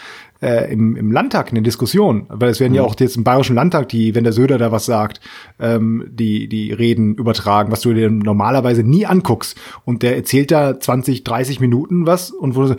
[0.41, 2.25] äh, im, im Landtag, in den Diskussionen.
[2.29, 4.85] Weil es werden ja auch jetzt im Bayerischen Landtag, die, wenn der Söder da was
[4.85, 5.19] sagt,
[5.59, 9.59] ähm, die, die Reden übertragen, was du dir normalerweise nie anguckst.
[9.83, 12.75] Und der erzählt da 20, 30 Minuten was und wo du so,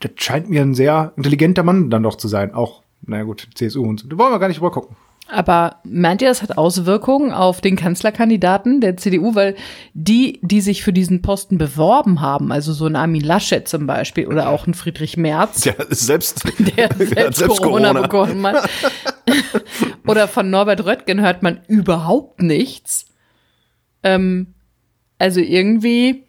[0.00, 2.52] das scheint mir ein sehr intelligenter Mann dann doch zu sein.
[2.52, 4.08] Auch, naja gut, CSU und so.
[4.08, 4.96] Da wollen wir gar nicht drüber gucken.
[5.30, 9.34] Aber meint ihr, das hat Auswirkungen auf den Kanzlerkandidaten der CDU?
[9.34, 9.56] Weil
[9.92, 14.26] die, die sich für diesen Posten beworben haben, also so ein Armin Laschet zum Beispiel
[14.26, 16.44] oder auch ein Friedrich Merz, Der selbst,
[16.76, 18.68] der hat selbst, Corona, bekommen hat,
[20.06, 23.06] oder von Norbert Röttgen hört man überhaupt nichts.
[24.02, 24.54] Ähm,
[25.18, 26.27] also irgendwie,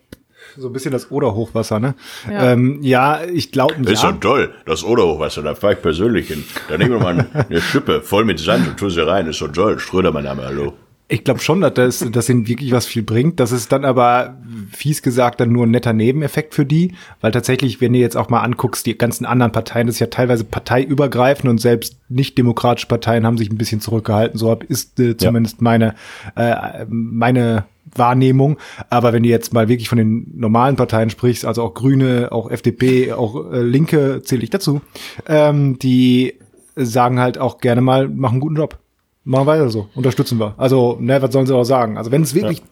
[0.60, 1.96] So ein bisschen das Oder-Hochwasser, ne?
[2.28, 2.34] Ja.
[2.34, 4.12] Ja, ähm, ja ich glaube, Ist ja.
[4.12, 6.44] so toll, das Oderhochwasser, da fahr ich persönlich hin.
[6.68, 9.48] Da nehmen wir mal eine Schippe voll mit Sand und tun sie rein, ist so
[9.48, 9.80] toll.
[9.80, 10.74] Ströder, mein Name, hallo.
[11.12, 13.40] Ich glaube schon, dass das, das ihnen wirklich was viel bringt.
[13.40, 14.38] Das ist dann aber,
[14.72, 16.94] fies gesagt, dann nur ein netter Nebeneffekt für die.
[17.20, 20.08] Weil tatsächlich, wenn du jetzt auch mal anguckst, die ganzen anderen Parteien, das ist ja
[20.08, 24.38] teilweise parteiübergreifend und selbst nicht demokratische Parteien haben sich ein bisschen zurückgehalten.
[24.38, 25.96] So ist äh, zumindest meine,
[26.36, 27.66] äh, meine
[27.96, 28.58] Wahrnehmung.
[28.90, 32.50] Aber wenn du jetzt mal wirklich von den normalen Parteien sprichst, also auch Grüne, auch
[32.50, 34.82] FDP, auch äh, Linke zähle ich dazu,
[35.28, 36.36] ähm, die
[36.76, 38.80] sagen halt auch gerne mal, machen einen guten Job.
[39.24, 40.56] Machen weiter so, unterstützen wir.
[40.58, 41.98] Also, ne, was sollen sie auch sagen?
[41.98, 42.64] Also, wenn es wirklich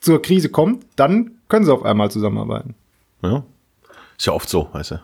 [0.00, 2.74] zur Krise kommt, dann können sie auf einmal zusammenarbeiten.
[3.22, 3.44] ja.
[4.18, 5.00] Ist ja oft so, weißt du.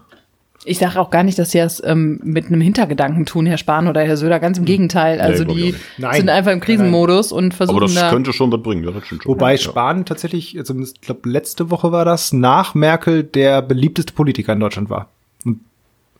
[0.69, 3.89] Ich sage auch gar nicht, dass sie das ähm, mit einem Hintergedanken tun, Herr Spahn
[3.89, 5.21] oder Herr Söder, ganz im Gegenteil.
[5.21, 5.75] Also ich die.
[5.97, 6.17] Nein.
[6.17, 8.11] sind einfach im Krisenmodus und versuchen Aber das da.
[8.11, 9.33] könnte schon was bringen, ja, das stimmt schon.
[9.33, 9.59] Wobei ja.
[9.59, 14.61] Spahn tatsächlich, zumindest, ich glaube, letzte Woche war das, nach Merkel der beliebteste Politiker in
[14.61, 15.09] Deutschland war.
[15.45, 15.61] Und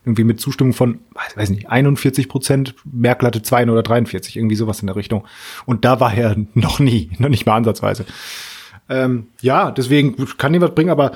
[0.05, 0.99] irgendwie mit Zustimmung von,
[1.35, 5.25] weiß nicht, 41 Prozent, Merkel hatte 2 oder 43, irgendwie sowas in der Richtung.
[5.65, 8.05] Und da war er noch nie, noch nicht mal ansatzweise.
[8.89, 11.11] Ähm, ja, deswegen kann die was bringen, aber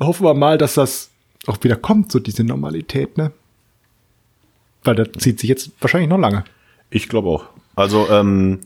[0.00, 1.10] hoffen wir mal, dass das
[1.46, 3.32] auch wieder kommt, so diese Normalität, ne?
[4.84, 6.44] Weil das zieht sich jetzt wahrscheinlich noch lange.
[6.90, 7.46] Ich glaube auch.
[7.76, 8.60] Also, ähm,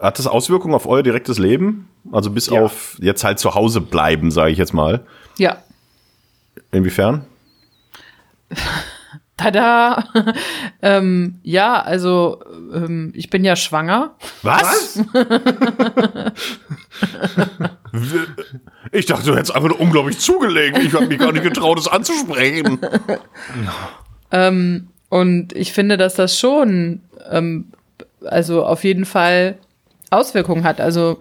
[0.00, 1.88] hat das Auswirkungen auf euer direktes Leben?
[2.12, 2.60] Also bis Ja.
[2.62, 5.04] auf jetzt halt zu Hause bleiben, sage ich jetzt mal.
[5.38, 5.62] Ja.
[6.72, 7.24] Inwiefern?
[9.36, 10.04] Tada!
[10.82, 14.16] ähm, ja, also ähm, ich bin ja schwanger.
[14.42, 14.96] Was?
[18.92, 20.78] ich dachte, du hättest einfach nur unglaublich zugelegt.
[20.78, 22.78] Ich habe mich gar nicht getraut, es anzusprechen.
[24.32, 27.66] Ähm, und ich finde, dass das schon, ähm,
[28.24, 29.56] also auf jeden Fall
[30.10, 30.80] Auswirkungen hat.
[30.80, 31.20] Also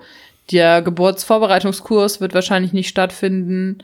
[0.51, 3.78] der Geburtsvorbereitungskurs wird wahrscheinlich nicht stattfinden.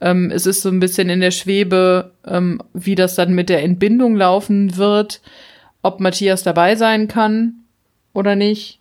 [0.00, 3.62] Ähm, es ist so ein bisschen in der Schwebe, ähm, wie das dann mit der
[3.62, 5.20] Entbindung laufen wird,
[5.82, 7.54] ob Matthias dabei sein kann
[8.12, 8.78] oder nicht.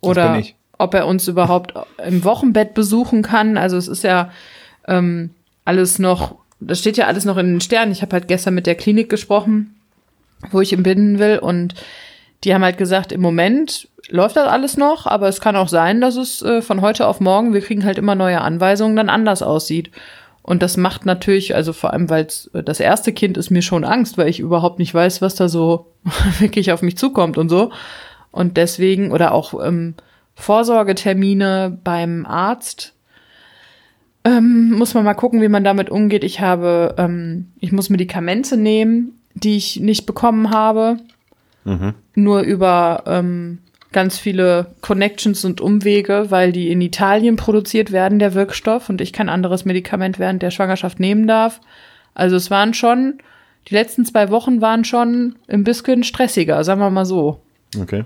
[0.00, 0.42] Oder
[0.78, 1.74] ob er uns überhaupt
[2.04, 3.56] im Wochenbett besuchen kann.
[3.56, 4.30] Also es ist ja
[4.86, 5.30] ähm,
[5.64, 7.92] alles noch, das steht ja alles noch in den Sternen.
[7.92, 9.74] Ich habe halt gestern mit der Klinik gesprochen,
[10.50, 11.74] wo ich entbinden will und
[12.44, 16.00] die haben halt gesagt, im Moment läuft das alles noch, aber es kann auch sein,
[16.00, 19.42] dass es äh, von heute auf morgen, wir kriegen halt immer neue Anweisungen, dann anders
[19.42, 19.90] aussieht.
[20.46, 24.18] Und das macht natürlich, also vor allem, weil das erste Kind ist mir schon Angst,
[24.18, 25.86] weil ich überhaupt nicht weiß, was da so
[26.38, 27.72] wirklich auf mich zukommt und so.
[28.30, 29.94] Und deswegen, oder auch ähm,
[30.34, 32.92] Vorsorgetermine beim Arzt,
[34.24, 36.24] ähm, muss man mal gucken, wie man damit umgeht.
[36.24, 40.98] Ich habe, ähm, ich muss Medikamente nehmen, die ich nicht bekommen habe.
[42.14, 43.60] Nur über ähm,
[43.94, 49.14] ganz viele Connections und Umwege, weil die in Italien produziert werden, der Wirkstoff, und ich
[49.14, 51.60] kein anderes Medikament während der Schwangerschaft nehmen darf.
[52.12, 53.18] Also es waren schon,
[53.68, 57.40] die letzten zwei Wochen waren schon ein bisschen stressiger, sagen wir mal so.
[57.80, 58.04] Okay.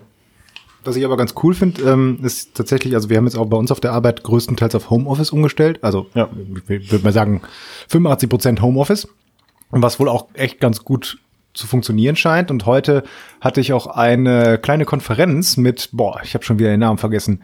[0.84, 3.56] Was ich aber ganz cool finde, ähm, ist tatsächlich, also wir haben jetzt auch bei
[3.56, 5.80] uns auf der Arbeit größtenteils auf Homeoffice umgestellt.
[5.82, 6.28] Also Ja.
[6.68, 7.42] ich würde mal sagen
[7.88, 9.08] 85 Prozent Homeoffice.
[9.70, 11.18] Und was wohl auch echt ganz gut
[11.58, 12.50] zu funktionieren scheint.
[12.50, 13.02] Und heute
[13.40, 17.42] hatte ich auch eine kleine Konferenz mit, boah, ich habe schon wieder den Namen vergessen.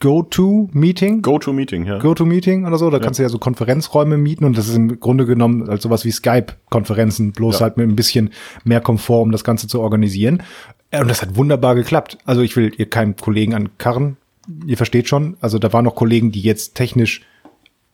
[0.00, 1.22] Go-To-Meeting?
[1.22, 1.98] Go-to-Meeting, ja.
[1.98, 2.90] Go-To-Meeting oder so.
[2.90, 6.04] Da kannst du ja so Konferenzräume mieten und das ist im Grunde genommen als sowas
[6.04, 7.60] wie Skype-Konferenzen, bloß Ja.
[7.62, 8.30] halt mit ein bisschen
[8.64, 10.42] mehr Komfort, um das Ganze zu organisieren.
[10.90, 12.18] Äh, Und das hat wunderbar geklappt.
[12.26, 14.18] Also ich will ihr keinen Kollegen an Karren,
[14.66, 15.36] ihr versteht schon.
[15.40, 17.22] Also da waren noch Kollegen, die jetzt technisch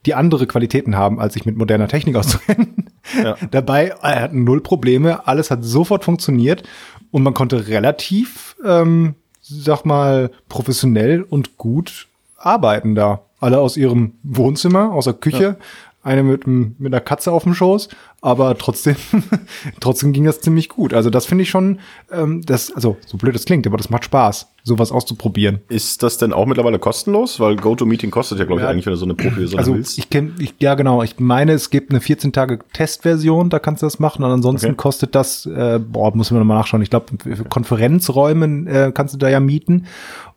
[0.04, 2.81] die andere Qualitäten haben, als sich mit moderner Technik auszukennen.
[3.16, 3.36] Ja.
[3.50, 6.62] Dabei äh, hatten null Probleme, alles hat sofort funktioniert
[7.10, 13.22] und man konnte relativ, ähm, sag mal, professionell und gut arbeiten da.
[13.40, 15.56] Alle aus ihrem Wohnzimmer, aus der Küche,
[16.02, 17.88] eine mit, mit einer Katze auf dem Schoß,
[18.22, 18.96] aber trotzdem,
[19.80, 20.94] trotzdem ging das ziemlich gut.
[20.94, 21.80] Also das finde ich schon,
[22.10, 25.58] ähm, das, also so blöd es klingt, aber das macht Spaß, sowas auszuprobieren.
[25.68, 27.40] Ist das denn auch mittlerweile kostenlos?
[27.40, 28.70] Weil GoToMeeting kostet ja, glaube ich, Ja.
[28.70, 29.98] eigentlich, wenn du so eine Profi-Sache Also willst.
[29.98, 33.82] ich kenne, ich, ja genau, ich meine, es gibt eine 14 Tage Testversion, da kannst
[33.82, 34.76] du das machen und ansonsten Okay.
[34.76, 36.80] kostet das, äh, boah, muss man nochmal nachschauen.
[36.82, 39.86] Ich glaube, für Konferenzräume äh, kannst du da ja mieten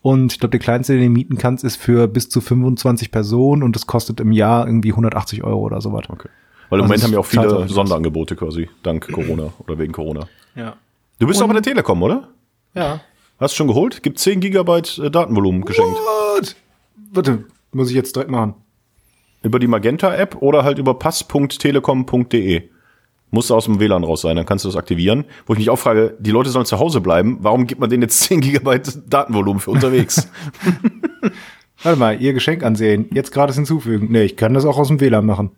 [0.02, 3.62] und ich glaube, der kleinste, den du mieten kannst, ist für bis zu 25 Personen
[3.62, 6.10] und das kostet im Jahr irgendwie 180 Euro oder so was.
[6.10, 6.30] Okay.
[6.70, 9.94] Weil im Also Moment haben ja auch viele auch Sonderangebote quasi, dank Corona oder wegen
[9.94, 10.28] Corona.
[10.56, 10.76] Ja.
[11.20, 12.28] Du bist doch bei der Telekom, oder?
[12.74, 13.02] Ja.
[13.40, 14.02] Hast du schon geholt?
[14.04, 15.98] Gibt 10 Gigabyte äh, Datenvolumen geschenkt.
[15.98, 16.56] What?
[17.12, 18.56] Warte, muss ich jetzt direkt machen.
[19.44, 22.64] Über die Magenta-App oder halt über pass.telekom.de.
[23.32, 25.26] Muss aus dem WLAN raus sein, dann kannst du das aktivieren.
[25.46, 27.40] Wo ich mich auch frage, die Leute sollen zu Hause bleiben.
[27.42, 30.30] Warum gibt man denen jetzt 10 Gigabyte Datenvolumen für unterwegs?
[31.84, 34.08] Warte mal, ihr Geschenk ansehen, jetzt gerade hinzufügen.
[34.10, 35.52] Nee, ich kann das auch aus dem WLAN machen.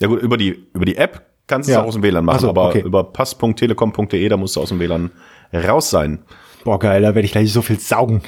[0.00, 1.78] Ja gut, über die, über die App kannst du Ja.
[1.78, 2.80] es auch aus dem WLAN machen, Ach so, aber okay.
[2.82, 5.10] über pass.telekom.de, da musst du aus dem WLAN
[5.52, 6.20] raus sein.
[6.64, 8.22] Boah, geil, da werde ich gleich so viel saugen.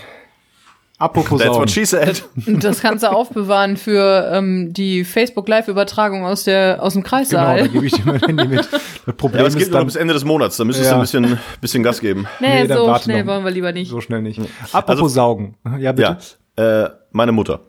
[0.98, 1.60] Apropos That's saugen.
[1.60, 2.22] what she said.
[2.46, 7.16] Das kannst du aufbewahren für ähm, die Facebook Live-Übertragung aus der aus dem Genau, da
[7.16, 7.68] Kreissaal.
[7.70, 8.68] gebe ich dir mein Handy mit.
[9.06, 10.96] Das Problem Ja, es geht nur bis Ende des Monats, da müsstest Ja.
[10.96, 12.26] du ein bisschen, bisschen Gas geben.
[12.38, 13.32] nee, Nee, so schnell noch.
[13.32, 13.90] wollen wir lieber nicht.
[13.90, 14.40] so schnell nicht.
[14.72, 15.56] Apropos Also- saugen.
[15.78, 16.02] Ja, bitte.
[16.10, 16.18] Ja,
[16.60, 17.60] äh, meine Mutter.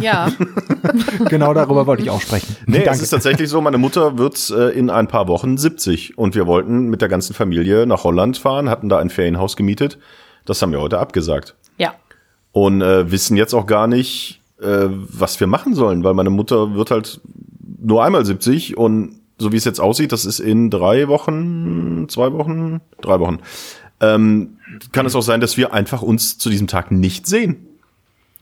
[0.00, 0.30] Ja,
[1.28, 2.56] Genau darüber wollte ich auch sprechen.
[2.66, 3.02] Nee, es Danke.
[3.02, 6.88] ist tatsächlich so, meine Mutter wird äh, in ein paar Wochen 70 und wir wollten
[6.88, 9.98] mit der ganzen Familie nach Holland fahren, hatten da ein Ferienhaus gemietet.
[10.44, 11.54] Das haben wir heute abgesagt.
[11.78, 11.94] ja.
[12.52, 16.74] Und äh, wissen jetzt auch gar nicht, äh, was wir machen sollen, weil meine Mutter
[16.76, 17.20] wird halt
[17.80, 22.32] nur einmal 70 und so wie es jetzt aussieht, das ist in drei Wochen, zwei
[22.32, 23.38] Wochen, drei Wochen,
[24.00, 24.58] ähm,
[24.92, 27.66] kann es auch sein, dass wir einfach uns zu diesem Tag nicht sehen.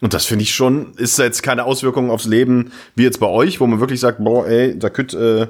[0.03, 3.61] Und das finde ich schon, ist jetzt keine Auswirkung aufs Leben wie jetzt bei euch,
[3.61, 5.47] wo man wirklich sagt, boah, ey, da könnt, äh, äh,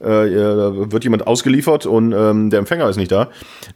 [0.00, 3.30] da wird jemand ausgeliefert und ähm, der Empfänger ist nicht da.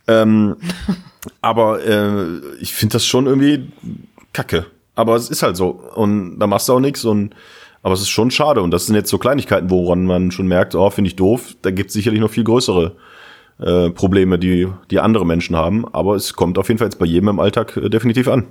[0.08, 0.56] Ähm,
[1.40, 3.68] aber äh, ich finde das schon irgendwie
[4.32, 4.66] kacke.
[4.96, 5.68] Aber es ist halt so.
[5.94, 7.04] Und da machst du auch nichts.
[7.04, 7.32] Und
[7.84, 8.62] aber es ist schon schade.
[8.62, 11.54] Und das sind jetzt so Kleinigkeiten, woran man schon merkt, oh, finde ich doof.
[11.62, 12.96] Da gibt es sicherlich noch viel größere
[13.60, 15.86] äh, Probleme, die, die andere Menschen haben.
[15.94, 18.46] Aber es kommt auf jeden Fall jetzt bei jedem im Alltag äh, definitiv an.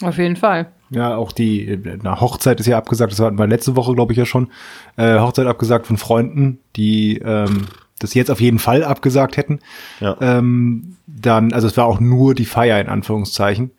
[0.00, 0.72] Auf jeden Fall.
[0.92, 4.18] Ja, auch die na, Hochzeit ist ja abgesagt, das hatten wir letzte Woche, glaube ich,
[4.18, 4.50] ja schon.
[4.96, 7.66] Äh, Hochzeit abgesagt von Freunden, die ähm,
[7.98, 9.60] das jetzt auf jeden Fall abgesagt hätten.
[10.00, 10.16] Ja.
[10.20, 13.70] Ähm, dann, also es war auch nur die Feier in Anführungszeichen.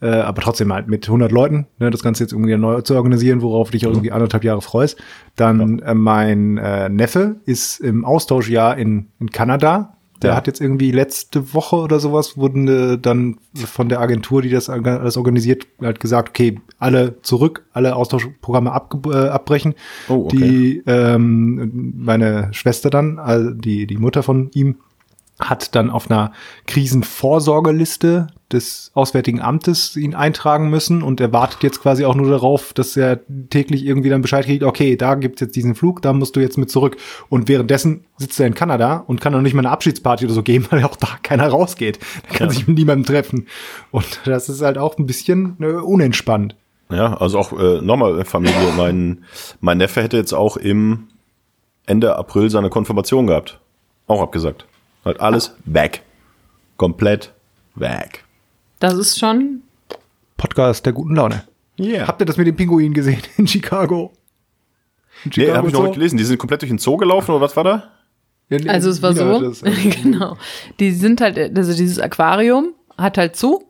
[0.00, 3.40] Äh, aber trotzdem halt mit 100 Leuten, ne, das Ganze jetzt irgendwie neu zu organisieren,
[3.40, 4.98] worauf dich auch irgendwie anderthalb Jahre freust.
[5.36, 9.95] Dann äh, mein äh, Neffe ist im Austauschjahr in, in Kanada.
[10.22, 10.36] Der Ja.
[10.36, 14.68] hat jetzt irgendwie letzte Woche oder sowas wurden äh, dann von der Agentur, die das
[14.70, 19.74] alles organisiert, halt gesagt, okay, alle zurück, alle Austauschprogramme abge äh, abbrechen.
[20.08, 20.36] Oh, okay.
[20.36, 24.76] Die ähm, meine Schwester dann, also die die Mutter von ihm,
[25.38, 26.32] hat dann auf einer
[26.66, 32.72] Krisenvorsorgeliste des Auswärtigen Amtes ihn eintragen müssen und er wartet jetzt quasi auch nur darauf,
[32.72, 33.20] dass er
[33.50, 36.56] täglich irgendwie dann Bescheid kriegt, okay, da gibt's jetzt diesen Flug, da musst du jetzt
[36.56, 36.96] mit zurück.
[37.28, 40.42] Und währenddessen sitzt er in Kanada und kann noch nicht mal eine Abschiedsparty oder so
[40.42, 41.98] geben, weil auch da keiner rausgeht.
[42.28, 42.52] Da kann Ja.
[42.54, 43.46] sich mit niemandem treffen.
[43.90, 46.54] Und das ist halt auch ein bisschen äh, unentspannt.
[46.88, 48.72] Ja, also auch äh, nochmal Familie.
[48.76, 49.24] Mein,
[49.60, 51.08] mein Neffe hätte jetzt auch im
[51.84, 53.60] Ende April seine Konfirmation gehabt.
[54.06, 54.66] Auch abgesagt.
[55.06, 56.02] Halt alles weg.
[56.76, 57.32] Komplett
[57.76, 58.24] weg.
[58.80, 59.62] Das ist schon.
[60.36, 61.44] Podcast der guten Laune.
[61.76, 62.08] Ja.
[62.08, 64.12] Habt ihr das mit dem Pinguin gesehen in Chicago?
[65.24, 66.16] In Nee, habe ich noch nicht gelesen.
[66.16, 67.90] Die sind komplett durch den Zoo gelaufen oder was war da?
[68.48, 70.36] Ja, nee, Also es war so, das, also- genau.
[70.80, 73.64] Die sind halt, also dieses Aquarium hat halt zu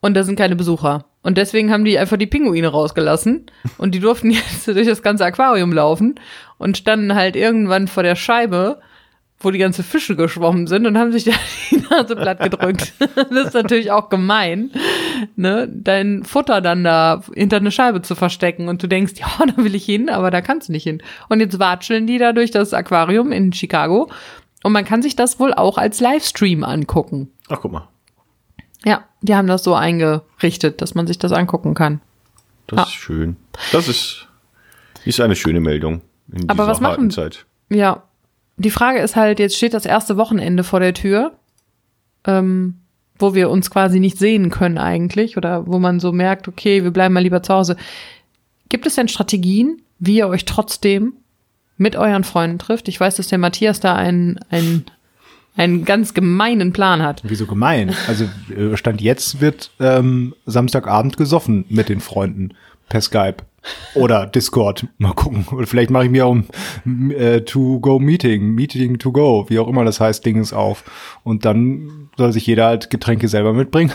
[0.00, 1.04] und da sind keine Besucher.
[1.22, 5.24] Und deswegen haben die einfach die Pinguine rausgelassen und die durften jetzt durch das ganze
[5.24, 6.14] Aquarium laufen
[6.58, 8.80] und standen halt irgendwann vor der Scheibe,
[9.42, 11.32] wo die ganze Fische geschwommen sind und haben sich da
[11.70, 12.92] die Nase platt gedrückt.
[13.16, 14.70] das ist natürlich auch gemein,
[15.36, 19.56] ne, dein Futter dann da hinter eine Scheibe zu verstecken und du denkst, ja, da
[19.62, 21.02] will ich hin, aber da kannst du nicht hin.
[21.28, 24.10] Und jetzt watscheln die da durch das Aquarium in Chicago
[24.62, 27.30] und man kann sich das wohl auch als Livestream angucken.
[27.48, 27.88] Ach, guck mal.
[28.84, 32.00] Ja, die haben das so eingerichtet, dass man sich das angucken kann.
[32.66, 32.82] Das Ah.
[32.82, 33.36] ist schön.
[33.72, 34.26] Das ist,
[35.04, 36.02] ist eine schöne Meldung.
[36.32, 37.46] In Aber dieser was machen- harten Zeit.
[37.70, 38.04] Ja,
[38.60, 41.32] die Frage ist halt, jetzt steht das erste Wochenende vor der Tür,
[42.26, 42.74] ähm,
[43.18, 46.90] wo wir uns quasi nicht sehen können eigentlich oder wo man so merkt, okay, wir
[46.90, 47.76] bleiben mal lieber zu Hause.
[48.68, 51.14] Gibt es denn Strategien, wie ihr euch trotzdem
[51.76, 52.88] mit euren Freunden trifft?
[52.88, 54.84] Ich weiß, dass der Matthias da einen, einen,
[55.56, 57.22] einen ganz gemeinen Plan hat.
[57.24, 57.94] Wieso gemein?
[58.08, 62.54] Also äh, Stand jetzt wird ähm, Samstagabend gesoffen mit den Freunden
[62.88, 63.38] per Skype
[63.94, 64.86] oder Discord.
[64.98, 65.46] Mal gucken.
[65.52, 66.36] Oder vielleicht mache ich mir auch
[66.86, 70.84] ein äh, To-Go-Meeting, Meeting to go, wie auch immer das heißt, Dinges auf.
[71.24, 73.92] Und dann soll sich jeder halt Getränke selber mitbringen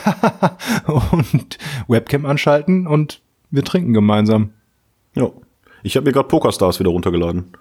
[1.11, 4.51] und Webcam anschalten und wir trinken gemeinsam.
[5.15, 5.29] Ja.
[5.83, 7.51] Ich habe mir gerade PokerStars wieder runtergeladen.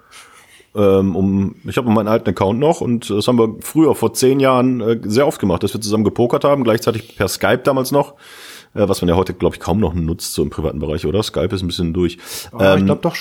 [0.75, 4.39] Ähm, um, ich habe meinen alten Account noch und das haben wir früher, vor zehn
[4.39, 8.15] Jahren, äh, sehr oft gemacht, dass wir zusammen gepokert haben, gleichzeitig per Skype damals noch,
[8.75, 11.23] äh, was man ja heute, glaube ich, kaum noch nutzt, so im privaten Bereich, oder?
[11.23, 12.17] Skype ist ein bisschen durch.
[12.51, 13.15] Aber ich Ähm, glaube doch.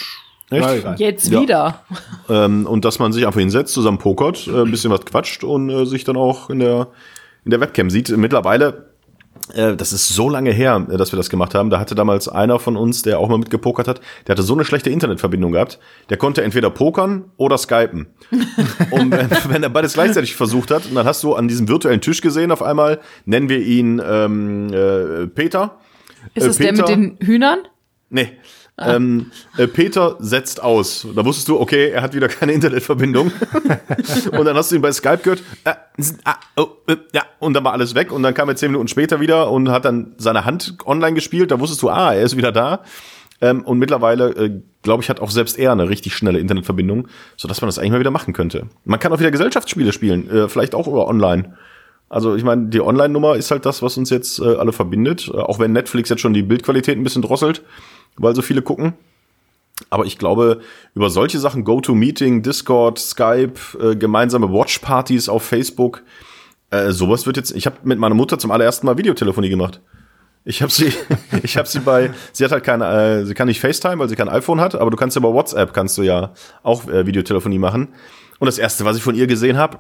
[0.51, 1.01] echt?
[1.01, 1.41] Jetzt Ja.
[1.41, 1.85] wieder.
[2.29, 5.71] ähm, und dass man sich einfach hinsetzt, zusammen pokert, äh, ein bisschen was quatscht und
[5.71, 6.89] äh, sich dann auch in der,
[7.45, 8.15] in der Webcam sieht.
[8.17, 8.94] Mittlerweile,
[9.55, 12.59] das ist so lange her, äh, dass wir das gemacht haben, da hatte damals einer
[12.59, 16.17] von uns, der auch mal mitgepokert hat, der hatte so eine schlechte Internetverbindung gehabt, der
[16.17, 18.07] konnte entweder pokern oder skypen.
[18.91, 22.01] und wenn, wenn er beides gleichzeitig versucht hat, und dann hast du an diesem virtuellen
[22.01, 25.79] Tisch gesehen auf einmal, nennen wir ihn ähm, äh, Peter.
[26.35, 27.61] Ist Äh, es der mit den Hühnern?
[28.11, 28.33] Nee.
[28.77, 31.07] Ähm, äh, Peter setzt aus.
[31.15, 33.31] Da wusstest du, okay, er hat wieder keine Internetverbindung.
[34.33, 35.43] und dann hast du ihn bei Skype gehört.
[35.63, 35.75] Äh,
[36.25, 38.11] ah, oh, äh, ja, und dann war alles weg.
[38.11, 41.53] Und dann kam er zehn Minuten später wieder und hat dann seine Hand online gespielt.
[41.53, 42.83] Da wusstest du, ah, er ist wieder da.
[43.41, 47.61] Ähm, und mittlerweile, äh, glaube ich, hat auch selbst er eine richtig schnelle Internetverbindung, sodass
[47.61, 48.67] man das eigentlich mal wieder machen könnte.
[48.85, 51.57] Man kann auch wieder Gesellschaftsspiele spielen, äh, vielleicht auch über online.
[52.09, 55.31] Also ich meine, die Online-Nummer ist halt das, was uns jetzt äh, alle verbindet.
[55.33, 57.63] Auch wenn Netflix jetzt schon die Bildqualität ein bisschen drosselt,
[58.17, 58.95] weil so viele gucken.
[59.91, 60.61] Aber ich glaube,
[60.95, 66.03] über solche Sachen, GoToMeeting, Discord, Skype, äh, gemeinsame Watchpartys auf Facebook,
[66.71, 67.51] äh, sowas wird jetzt.
[67.51, 69.81] Ich habe mit meiner Mutter zum allerersten Mal Videotelefonie gemacht.
[70.45, 70.93] Ich habe sie,
[71.43, 74.17] ich habe sie bei, sie hat halt keine, äh, sie kann nicht FaceTime, weil sie
[74.17, 77.59] kein iPhone hat, aber du kannst ja bei WhatsApp kannst du ja auch äh, Videotelefonie
[77.59, 77.89] machen.
[78.39, 79.79] Und das erste, was ich von ihr gesehen habe,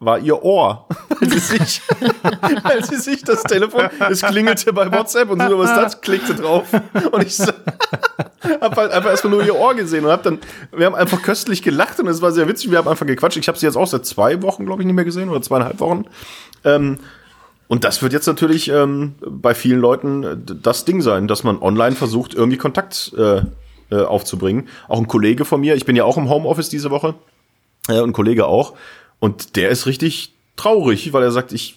[0.00, 0.86] war ihr Ohr,
[1.20, 1.82] weil sie sich,
[2.62, 6.68] weil sie sich das Telefon, es klingelte bei WhatsApp und so, was das, klickte drauf
[7.12, 7.38] und ich
[8.60, 10.38] hab halt einfach erstmal nur ihr Ohr gesehen und hab dann,
[10.74, 12.70] wir haben einfach köstlich gelacht und es war sehr witzig.
[12.70, 13.36] Wir haben einfach gequatscht.
[13.36, 15.78] Ich habe sie jetzt auch seit zwei Wochen, glaube ich, nicht mehr gesehen oder zweieinhalb
[15.80, 16.06] Wochen.
[16.64, 16.98] Ähm,
[17.68, 21.60] und das wird jetzt natürlich ähm, bei vielen Leuten äh, das Ding sein, dass man
[21.60, 23.42] online versucht, irgendwie Kontakt äh,
[23.90, 24.68] äh, aufzubringen.
[24.88, 27.14] Auch ein Kollege von mir, ich bin ja auch im Homeoffice diese Woche,
[27.88, 28.74] äh, und ein Kollege auch.
[29.20, 31.76] Und der ist richtig traurig, weil er sagt, ich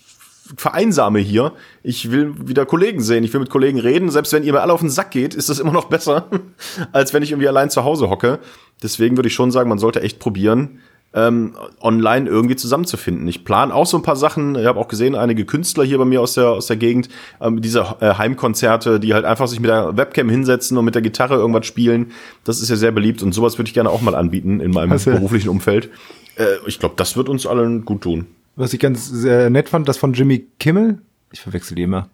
[0.57, 1.53] vereinsame hier.
[1.83, 3.23] Ich will wieder Kollegen sehen.
[3.23, 4.09] Ich will mit Kollegen reden.
[4.09, 6.29] Selbst wenn ihr mir alle auf den Sack geht, ist das immer noch besser,
[6.91, 8.39] als wenn ich irgendwie allein zu Hause hocke.
[8.81, 10.81] Deswegen würde ich schon sagen, man sollte echt probieren,
[11.15, 13.27] ähm, online irgendwie zusammenzufinden.
[13.27, 14.55] Ich plane auch so ein paar Sachen.
[14.55, 17.61] Ich habe auch gesehen, einige Künstler hier bei mir aus der aus der Gegend, ähm,
[17.61, 21.35] diese äh, Heimkonzerte, die halt einfach sich mit der Webcam hinsetzen und mit der Gitarre
[21.35, 22.07] irgendwas spielen.
[22.43, 24.91] Das ist ja sehr beliebt und sowas würde ich gerne auch mal anbieten in meinem
[24.91, 25.89] Also- beruflichen Umfeld.
[26.35, 28.25] Äh, ich glaube, das wird uns allen gut tun.
[28.55, 30.99] Was ich ganz sehr nett fand, das von Jimmy Kimmel,
[31.31, 32.09] ich verwechsel die immer,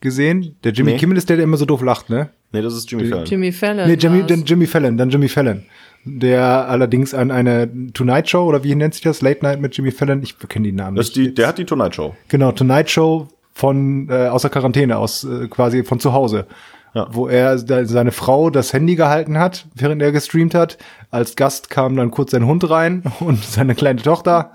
[0.00, 0.56] gesehen.
[0.64, 0.98] Der Jimmy Nee.
[0.98, 2.30] Kimmel ist der, der immer so doof lacht, ne?
[2.52, 3.24] Nee, das ist Jimmy Fallon.
[3.24, 3.86] Jimmy Fallon.
[3.88, 5.62] Nee, Jimmy, dann Jimmy Fallon, dann Jimmy Fallon.
[6.04, 9.22] Der allerdings an eine Tonight Show, oder wie nennt sich das?
[9.22, 10.22] Late Night mit Jimmy Fallon?
[10.22, 11.16] Ich kenne die Namen Das nicht.
[11.16, 12.14] die, der hat die Tonight Show.
[12.28, 16.46] Genau, Tonight Show von äh, aus der Quarantäne, aus äh, quasi von zu Hause.
[16.94, 17.06] Ja.
[17.10, 20.76] Wo er seine Frau das Handy gehalten hat, während er gestreamt hat.
[21.10, 24.50] Als Gast kam dann kurz sein Hund rein und seine kleine Tochter.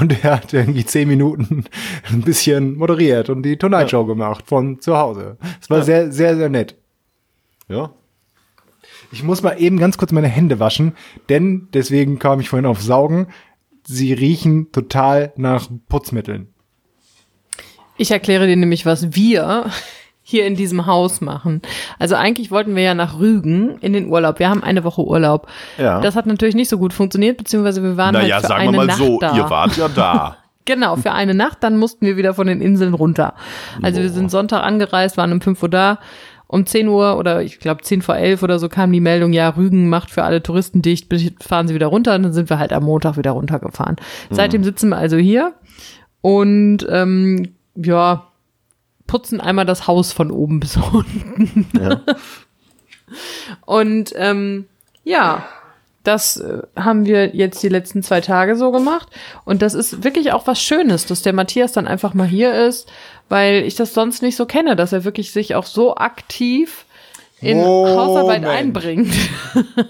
[0.00, 1.64] Und er hat irgendwie zehn Minuten
[2.10, 5.36] ein bisschen moderiert und die Tonight Show gemacht von zu Hause.
[5.60, 6.76] Es war sehr, sehr, sehr nett.
[7.68, 7.90] Ja.
[9.14, 10.96] Ich muss mal eben ganz kurz meine Hände waschen,
[11.28, 13.28] denn deswegen kam ich vorhin auf Saugen.
[13.86, 16.48] Sie riechen total nach Putzmitteln.
[17.96, 19.66] Ich erkläre dir nämlich, was wir
[20.24, 21.62] hier in diesem Haus machen.
[22.00, 24.40] Also eigentlich wollten wir ja nach Rügen in den Urlaub.
[24.40, 25.46] Wir haben eine Woche Urlaub.
[25.78, 26.00] Ja.
[26.00, 28.72] Das hat natürlich nicht so gut funktioniert, beziehungsweise wir waren Naja, halt für sagen eine
[28.72, 29.36] wir mal Nacht so, da.
[29.36, 30.38] ihr wart ja da.
[30.66, 33.34] Genau, für eine Nacht, dann mussten wir wieder von den Inseln runter.
[33.82, 35.98] Also wir sind Sonntag angereist, waren um 5 Uhr da.
[36.54, 39.48] Um 10 Uhr oder ich glaube 10 vor 11 oder so kam die Meldung, ja,
[39.48, 41.12] Rügen macht für alle Touristen dicht,
[41.42, 42.14] fahren Sie wieder runter.
[42.14, 43.96] Und dann sind wir halt am Montag wieder runtergefahren.
[44.30, 45.54] Seitdem sitzen wir also hier
[46.20, 48.28] und ähm, ja,
[49.08, 51.66] putzen einmal das Haus von oben bis unten.
[53.66, 54.66] Und ähm,
[55.02, 55.44] ja,
[56.04, 59.08] das äh, haben wir jetzt die letzten zwei Tage so gemacht.
[59.44, 62.90] Und das ist wirklich auch was Schönes, dass der Matthias dann einfach mal hier ist,
[63.28, 66.84] weil ich das sonst nicht so kenne, dass er wirklich sich auch so aktiv
[67.40, 67.98] in Moment.
[67.98, 69.14] Hausarbeit einbringt.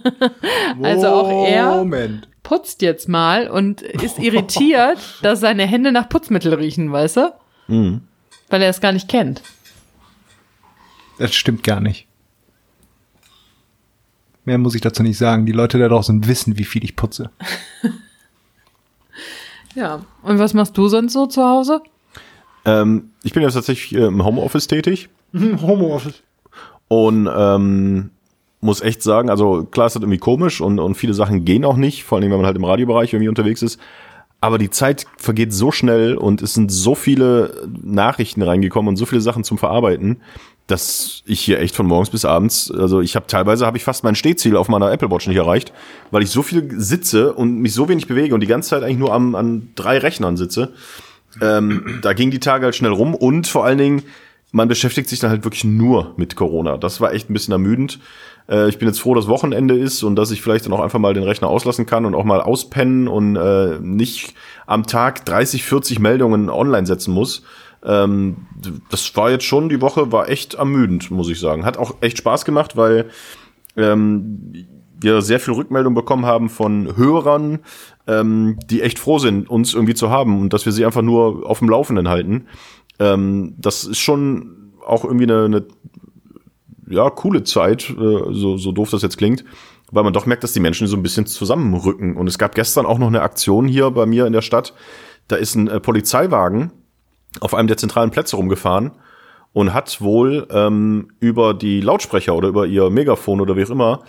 [0.83, 2.29] also auch er Moment.
[2.43, 7.33] putzt jetzt mal und ist irritiert, dass seine Hände nach Putzmittel riechen, weißt du?
[8.49, 9.43] Weil er es gar nicht kennt.
[11.19, 12.07] Das stimmt gar nicht.
[14.45, 15.47] Mehr muss ich dazu nicht sagen.
[15.47, 17.31] Die Leute da draußen wissen, wie viel ich putze.
[19.75, 20.03] Ja.
[20.23, 21.81] Und was machst du sonst so zu Hause?
[22.65, 26.23] Ähm, ich bin jetzt tatsächlich äh, im Homeoffice tätig Homeoffice.
[26.89, 28.11] und ähm,
[28.61, 31.77] muss echt sagen, also klar ist das irgendwie komisch und, und viele Sachen gehen auch
[31.77, 33.79] nicht, vor allem wenn man halt im Radiobereich irgendwie unterwegs ist.
[34.41, 39.07] Aber die Zeit vergeht so schnell und es sind so viele Nachrichten reingekommen und so
[39.07, 40.21] viele Sachen zum Verarbeiten,
[40.67, 44.03] dass ich hier echt von morgens bis abends, also ich habe teilweise habe ich fast
[44.03, 45.73] mein Stehziel auf meiner Apple Watch nicht erreicht,
[46.11, 48.99] weil ich so viel sitze und mich so wenig bewege und die ganze Zeit eigentlich
[48.99, 50.73] nur am, an drei Rechnern sitze.
[51.43, 54.03] Ähm, da ging die Tage halt schnell rum und vor allen Dingen,
[54.53, 56.79] man beschäftigt sich dann halt wirklich nur mit Corona.
[56.79, 57.99] Das war echt ein bisschen ermüdend.
[58.49, 60.99] Äh, ich bin jetzt froh, dass Wochenende ist und dass ich vielleicht dann auch einfach
[60.99, 64.35] mal den Rechner auslassen kann und auch mal auspennen und äh, nicht
[64.67, 67.43] am Tag 30, 40 Meldungen online setzen muss.
[67.85, 68.47] Ähm,
[68.91, 71.65] das war jetzt schon, die Woche war echt ermüdend, muss ich sagen.
[71.65, 73.11] Hat auch echt Spaß gemacht, weil
[73.77, 74.67] ähm,
[74.99, 77.61] wir sehr viel Rückmeldung bekommen haben von Hörern,
[78.07, 81.49] ähm, die echt froh sind, uns irgendwie zu haben und dass wir sie einfach nur
[81.49, 82.47] auf dem Laufenden halten.
[82.99, 85.67] Ähm, das ist schon auch irgendwie eine, eine
[86.89, 89.45] ja, coole Zeit, äh, so, so doof das jetzt klingt,
[89.91, 92.17] weil man doch merkt, dass die Menschen so ein bisschen zusammenrücken.
[92.17, 94.75] Und es gab gestern auch noch eine Aktion hier bei mir in der Stadt.
[95.29, 96.73] Da ist ein äh, Polizeiwagen
[97.41, 98.93] auf einem der zentralen Plätze rumgefahren
[99.53, 104.03] und hat wohl ähm, über die Lautsprecher oder über ihr Megafon oder wie auch immer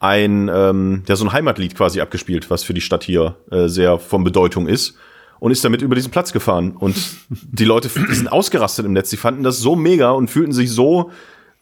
[0.00, 3.98] ein, ähm, ja, so ein Heimatlied quasi abgespielt, was für die Stadt hier äh, sehr
[3.98, 4.96] von Bedeutung ist.
[5.40, 6.72] Und ist damit über diesen Platz gefahren.
[6.72, 6.96] Und
[7.28, 9.10] die Leute die sind ausgerastet im Netz.
[9.10, 11.12] Die fanden das so mega und fühlten sich so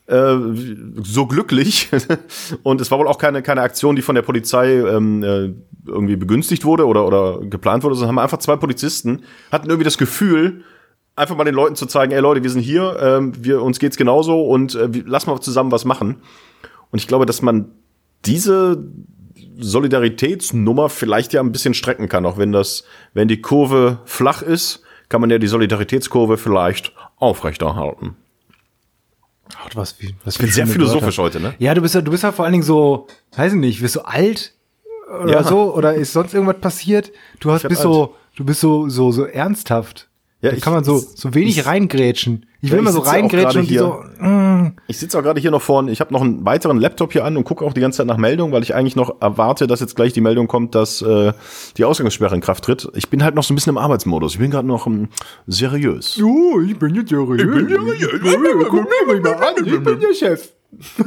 [0.07, 0.37] äh,
[1.02, 1.90] so glücklich.
[2.62, 5.52] und es war wohl auch keine, keine Aktion, die von der Polizei ähm, äh,
[5.87, 9.98] irgendwie begünstigt wurde oder, oder geplant wurde, sondern haben einfach zwei Polizisten, hatten irgendwie das
[9.98, 10.62] Gefühl,
[11.17, 13.96] einfach mal den Leuten zu zeigen, ey Leute, wir sind hier, ähm, wir, uns geht's
[13.96, 16.17] genauso und äh, lass mal zusammen was machen.
[16.90, 17.71] Und ich glaube, dass man
[18.25, 18.85] diese
[19.58, 24.83] Solidaritätsnummer vielleicht ja ein bisschen strecken kann, auch wenn das, wenn die Kurve flach ist,
[25.08, 28.17] kann man ja die Solidaritätskurve vielleicht aufrechterhalten.
[29.75, 31.54] Was, wie, was Ich bin sehr philosophisch heute, ne?
[31.58, 33.06] Ja, du bist ja, du bist ja vor allen Dingen so,
[33.37, 34.52] weiß ich nicht, bist du alt
[35.21, 35.44] oder Ja.
[35.44, 37.12] so oder ist sonst irgendwas passiert?
[37.38, 40.08] Du hast bist so, du bist so so so ernsthaft.
[40.43, 42.47] Ja, da ich- kann man so so wenig ich- reingrätschen.
[42.61, 43.79] Ich Ja, will ich immer so ja reingrätschen und hier.
[43.81, 44.03] so.
[44.25, 45.91] Mm, Ich sitze auch gerade hier noch vorne.
[45.93, 48.17] Ich habe noch einen weiteren Laptop hier an und gucke auch die ganze Zeit nach
[48.19, 51.33] Meldung, weil ich eigentlich noch erwarte, dass jetzt gleich die Meldung kommt, dass äh,
[51.77, 52.89] die Ausgangssperre in Kraft tritt.
[52.95, 54.33] Ich bin halt noch so ein bisschen im Arbeitsmodus.
[54.35, 55.09] Ich bin gerade noch ähm,
[55.47, 56.21] seriös.
[56.23, 57.41] oh, ich bin jetzt seriös.
[57.41, 58.67] Ich bin seriös.
[58.69, 60.53] Guck mir mal an, ich bin der Chef.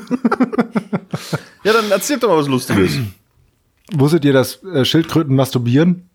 [1.64, 2.98] Ja, dann erzähl doch mal was Lustiges.
[3.94, 6.10] Wusstet ihr, dass äh, Schildkröten masturbieren?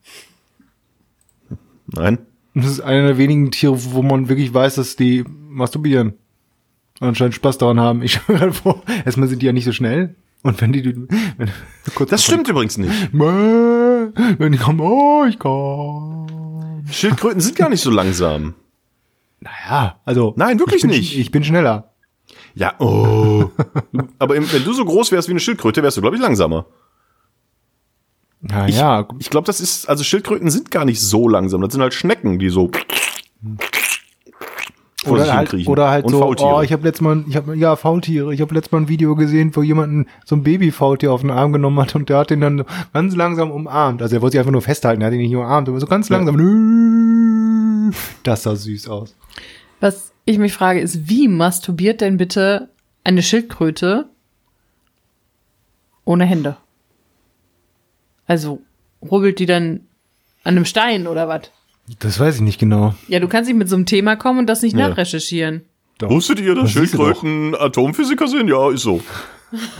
[1.86, 2.18] Nein.
[2.54, 6.14] Das ist einer der wenigen Tiere, wo man wirklich weiß, dass die masturbieren.
[7.00, 8.02] Und anscheinend Spaß daran haben.
[8.02, 10.14] Ich stelle mir gerade vor, erstmal sind die ja nicht so schnell.
[10.42, 10.94] Und wenn die, die
[11.38, 11.50] wenn,
[11.94, 12.92] kurz Das stimmt übrigens nicht.
[13.12, 16.84] Wenn die kommen, oh, ich kann.
[16.90, 18.52] Schildkröten sind gar nicht so langsam.
[19.40, 20.34] Naja, also.
[20.36, 21.18] Nein, wirklich ich bin, nicht.
[21.18, 21.94] Ich bin schneller.
[22.54, 23.50] Ja, oh.
[24.18, 26.66] Aber wenn du so groß wärst wie eine Schildkröte, wärst du, glaube ich, langsamer.
[28.44, 31.60] Ich, Naja, ich glaube, das ist, also Schildkröten sind gar nicht so langsam.
[31.62, 32.70] Das sind halt Schnecken, die so
[35.04, 36.54] vor sich oder halt, oder halt Und so, Faultiere.
[36.54, 38.32] oh, ich habe letztes Mal, ich habe ja Faultiere.
[38.32, 41.52] Ich habe letztes Mal ein Video gesehen, wo jemand so ein Baby-Faultier auf den Arm
[41.52, 44.02] genommen hat und der hat den dann ganz langsam umarmt.
[44.02, 46.08] Also er wollte sich einfach nur festhalten, er hat ihn nicht umarmt, aber so ganz
[46.08, 47.92] langsam.
[48.22, 49.14] Das sah süß aus.
[49.80, 52.70] Was ich mich frage, ist, wie masturbiert denn bitte
[53.04, 54.08] eine Schildkröte
[56.06, 56.56] ohne Hände?
[58.26, 58.60] Also,
[59.02, 59.80] rubbelt die dann
[60.44, 61.50] an einem Stein oder was?
[61.98, 62.94] Das weiß ich nicht genau.
[63.08, 64.88] Ja, du kannst nicht mit so einem Thema kommen und das nicht Ja.
[64.88, 65.62] nachrecherchieren.
[65.98, 66.10] Doch.
[66.10, 66.70] Wusstet ihr, dass.
[66.70, 68.48] Schildkröten Atomphysiker sind?
[68.48, 69.00] Ja, ist so.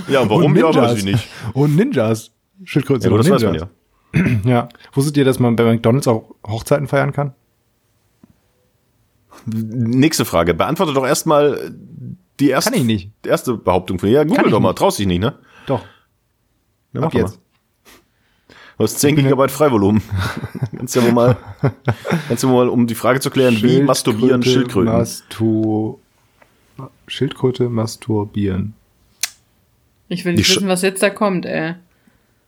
[0.09, 0.55] Ja, warum?
[0.57, 0.77] Ja, Ninjas.
[0.77, 1.29] weiß ich nicht.
[1.55, 2.31] Und Ninjas.
[2.65, 4.45] Schildkröten Ja, sind aber das auch weiß man Ninjas.
[4.45, 4.51] ja.
[4.51, 4.69] Ja.
[4.93, 7.33] Wusstet ihr, dass man bei McDonalds auch Hochzeiten feiern kann?
[9.47, 10.55] Nächste Frage.
[10.55, 11.73] Beantworte doch erstmal
[12.41, 13.11] die erste, Kann ich nicht.
[13.25, 14.17] die erste Behauptung von dir.
[14.17, 14.69] Ja, google ich doch mal.
[14.71, 14.79] nicht.
[14.79, 15.35] Traust dich nicht, ne?
[15.67, 15.81] Doch.
[16.93, 17.37] Ja, Ab mach doch jetzt.
[17.37, 17.44] Mal.
[18.77, 20.03] Du hast 10 Gigabyte Freivolumen.
[20.77, 21.37] kannst ja wohl mal,
[22.29, 24.93] kannst du mal, um die Frage zu klären, wie masturbieren Schildkröten?
[24.93, 25.99] Mastur
[27.07, 28.75] Schildkröte masturbieren.
[30.09, 31.75] Ich will Die nicht Sch- wissen, was jetzt da kommt, ey.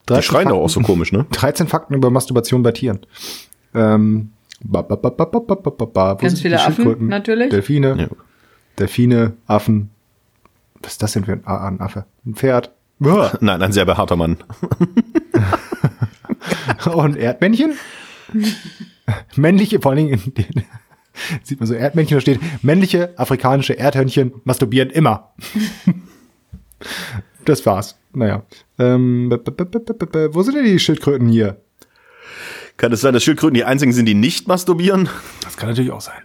[0.08, 1.26] die schreien doch auch so komisch, ne?
[1.30, 3.00] 13 Fakten über Masturbation bei Tieren.
[3.74, 4.30] Ähm,
[4.64, 6.14] ba, ba, ba, ba, ba, ba, ba, ba.
[6.14, 7.50] Ganz sind die viele Affen, natürlich.
[7.50, 7.96] Delfine.
[7.98, 8.08] Ja.
[8.78, 9.90] Delfine, Affen.
[10.82, 12.04] Was ist das denn für ein, ah, ein Affe?
[12.26, 12.72] Ein Pferd.
[12.98, 14.38] Nein, ein sehr behaarter Mann.
[16.92, 17.74] Und Erdmännchen?
[19.36, 20.64] männliche, vor allen Dingen, in den,
[21.42, 25.32] sieht man so Erdmännchen, da steht, männliche afrikanische Erdhörnchen masturbieren immer.
[27.44, 27.98] das war's.
[28.12, 28.44] Naja.
[28.78, 31.60] Ähm, wo sind denn die Schildkröten hier?
[32.76, 35.08] Kann es sein, dass Schildkröten die einzigen sind, die nicht masturbieren?
[35.42, 36.22] Das kann natürlich auch sein.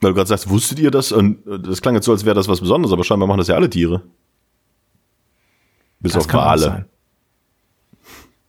[0.00, 1.12] Weil du gerade sagst, wusstet ihr das?
[1.12, 3.48] Und äh, das klang jetzt so, als wäre das was Besonderes, aber scheinbar machen das
[3.48, 4.02] ja alle Tiere.
[6.00, 6.86] Bis auf kann auch Wale.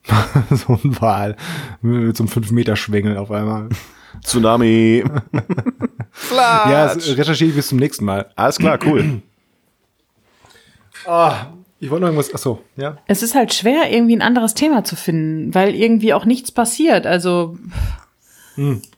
[0.50, 1.36] so ein Wal
[1.82, 3.68] mit so einem 5-Meter-Schwengel auf einmal.
[4.22, 5.04] Tsunami.
[6.30, 8.30] Ja, das recherchiere ich bis zum nächsten Mal.
[8.36, 9.20] Alles klar, cool.
[11.78, 12.96] Ich wollte noch irgendwas, achso, ja.
[13.06, 17.06] Es ist halt schwer, irgendwie ein anderes Thema zu finden, weil irgendwie auch nichts passiert.
[17.06, 17.58] Also,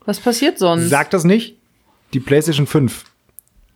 [0.05, 0.89] was passiert sonst?
[0.89, 1.57] Sag das nicht.
[2.13, 3.03] Die PlayStation 5.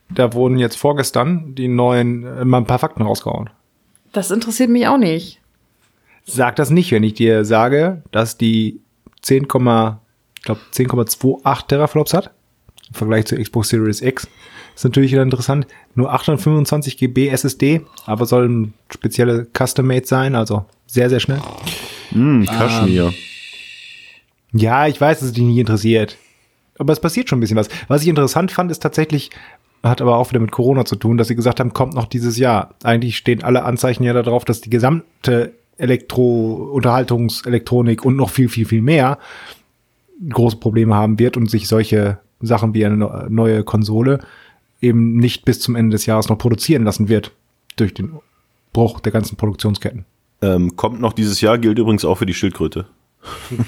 [0.09, 3.49] Da wurden jetzt vorgestern die neuen, äh, mal ein paar Fakten rausgehauen.
[4.13, 5.41] Das interessiert mich auch nicht.
[6.25, 8.79] Sag das nicht, wenn ich dir sage, dass die
[9.21, 9.99] 10, ich glaube
[10.73, 12.31] 10,28 Teraflops hat.
[12.89, 14.27] Im Vergleich zur Xbox Series X.
[14.75, 15.67] Ist natürlich wieder interessant.
[15.95, 21.41] Nur 825 GB SSD, aber soll ein spezielle Custom-Made sein, also sehr, sehr schnell.
[22.09, 23.13] Hm, Kaschmir.
[24.51, 26.17] Ja, ich weiß, dass es dich nicht interessiert.
[26.77, 27.69] Aber es passiert schon ein bisschen was.
[27.87, 29.29] Was ich interessant fand, ist tatsächlich,
[29.83, 32.37] hat aber auch wieder mit Corona zu tun, dass sie gesagt haben, kommt noch dieses
[32.37, 32.75] Jahr.
[32.83, 38.65] Eigentlich stehen alle Anzeichen ja darauf, dass die gesamte Elektro, Unterhaltungselektronik und noch viel, viel,
[38.65, 39.17] viel mehr
[40.29, 44.19] große Probleme haben wird und sich solche Sachen wie eine neu- neue Konsole
[44.81, 47.31] eben nicht bis zum Ende des Jahres noch produzieren lassen wird.
[47.75, 48.19] Durch den
[48.71, 50.05] Bruch der ganzen Produktionsketten.
[50.41, 52.85] Ähm, kommt noch dieses Jahr, gilt übrigens auch für die Schildkröte.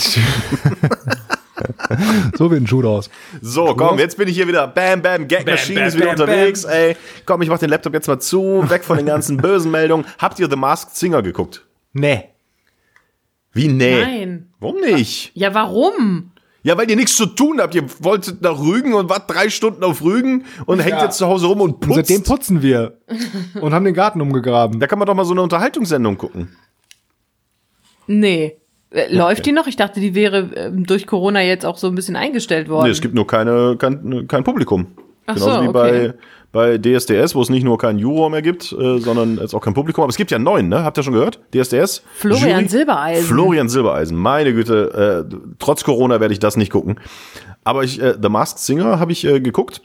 [2.38, 3.10] so wie ein Schuh aus.
[3.42, 4.68] So, komm, jetzt bin ich hier wieder.
[4.68, 6.96] Bam, bam, Gag Machine ist wieder unterwegs, ey.
[7.26, 10.06] Komm, ich mach den Laptop jetzt mal zu, weg von den ganzen bösen Meldungen.
[10.20, 11.65] Habt ihr The Masked Singer geguckt?
[11.96, 12.26] Nee.
[13.54, 14.02] Wie, nee?
[14.02, 14.50] Nein.
[14.60, 15.32] Warum nicht?
[15.34, 16.32] Ja, warum?
[16.62, 17.74] Ja, weil ihr nichts zu tun habt.
[17.74, 21.46] Ihr wolltet nach Rügen und wart drei Stunden auf Rügen und hängt jetzt zu Hause
[21.48, 21.96] rum und Und putzt.
[21.96, 22.98] seitdem putzen wir
[23.62, 24.80] und haben den Garten umgegraben.
[24.80, 26.56] da kann man doch mal so eine Unterhaltungssendung gucken.
[28.08, 28.58] Nee.
[28.92, 29.68] Äh, Läuft die noch?
[29.68, 32.86] Ich dachte, die wäre ähm, durch Corona jetzt auch so ein bisschen eingestellt worden.
[32.86, 34.88] Nee, es gibt nur keine, kein, kein Publikum.
[35.28, 35.74] Ach Genauso so, wie okay.
[35.74, 36.14] bei,
[36.56, 39.74] bei DSDS, wo es nicht nur keinen Juror mehr gibt, äh, sondern jetzt auch kein
[39.74, 40.04] Publikum.
[40.04, 40.86] Aber es gibt ja neuen, ne?
[40.86, 41.42] Habt ihr schon gehört?
[41.54, 42.02] DSDS?
[42.16, 42.70] Florian Jury?
[42.70, 43.26] Silbereisen.
[43.26, 44.18] Florian Silbereisen.
[44.18, 46.98] Meine Güte, äh, trotz Corona werde ich das nicht gucken.
[47.66, 49.82] Aber ich, äh, The Masked Singer habe ich äh, geguckt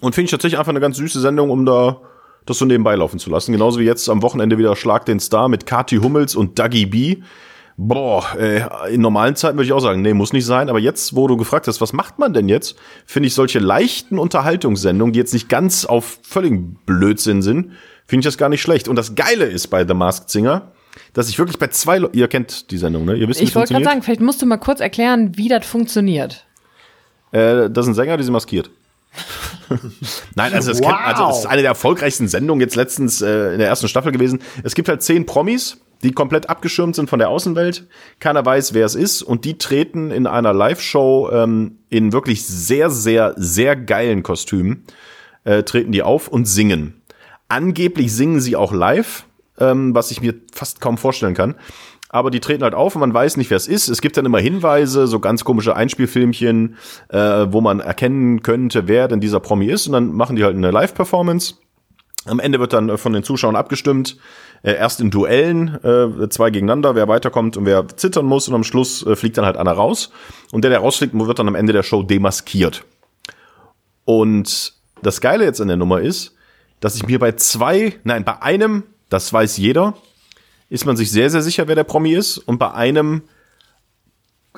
[0.00, 2.00] und finde ich tatsächlich einfach eine ganz süße Sendung, um da
[2.46, 3.52] das so nebenbei laufen zu lassen.
[3.52, 7.16] Genauso wie jetzt am Wochenende wieder Schlag den Star mit Kati Hummels und Dougie B.
[7.76, 8.62] Boah, äh,
[8.94, 10.68] in normalen Zeiten würde ich auch sagen, nee, muss nicht sein.
[10.68, 14.18] Aber jetzt, wo du gefragt hast, was macht man denn jetzt, finde ich solche leichten
[14.18, 17.72] Unterhaltungssendungen, die jetzt nicht ganz auf völligen Blödsinn sind,
[18.06, 18.88] finde ich das gar nicht schlecht.
[18.88, 20.72] Und das Geile ist bei The Masked Singer,
[21.14, 23.14] dass ich wirklich bei zwei, Le ihr kennt die Sendung, ne?
[23.14, 25.48] Ihr wisst, wie es Ich wollte gerade sagen, vielleicht musst du mal kurz erklären, wie
[25.48, 26.44] das funktioniert.
[27.32, 28.70] Äh, das sind Sänger, die sind maskiert.
[30.34, 30.88] Nein, also, das Wow.
[30.88, 34.12] kennt, also das ist eine der erfolgreichsten Sendungen jetzt letztens äh, in der ersten Staffel
[34.12, 34.42] gewesen.
[34.62, 37.86] Es gibt halt zehn Promis, die komplett abgeschirmt sind von der Außenwelt.
[38.18, 39.22] Keiner weiß, wer es ist.
[39.22, 44.84] Und die treten in einer Live-Show ähm, in wirklich sehr, sehr, sehr geilen Kostümen,
[45.44, 47.02] äh, treten die auf und singen.
[47.48, 49.26] Angeblich singen sie auch live,
[49.58, 51.54] ähm, was ich mir fast kaum vorstellen kann.
[52.08, 53.88] Aber die treten halt auf und man weiß nicht, wer es ist.
[53.88, 56.76] Es gibt dann immer Hinweise, so ganz komische Einspielfilmchen,
[57.08, 59.86] äh, wo man erkennen könnte, wer denn dieser Promi ist.
[59.86, 61.54] Und dann machen die halt eine Live-Performance.
[62.26, 64.18] Am Ende wird dann äh, von den Zuschauern abgestimmt.
[64.62, 68.48] Äh, erst in Duellen, äh, zwei gegeneinander, wer weiterkommt und wer zittern muss.
[68.48, 70.10] Und am Schluss äh, fliegt dann halt einer raus.
[70.52, 72.84] Und der, der rausfliegt, wird dann am Ende der Show demaskiert.
[74.04, 76.34] Und das Geile jetzt an der Nummer ist,
[76.80, 79.94] dass ich mir bei zwei, nein, bei einem, das weiß jeder,
[80.68, 82.38] ist man sich sehr, sehr sicher, wer der Promi ist.
[82.38, 83.22] Und bei einem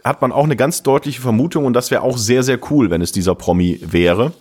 [0.04, 3.00] hat man auch eine ganz deutliche Vermutung und das wäre auch sehr, sehr cool, wenn
[3.00, 4.32] es dieser Promi wäre.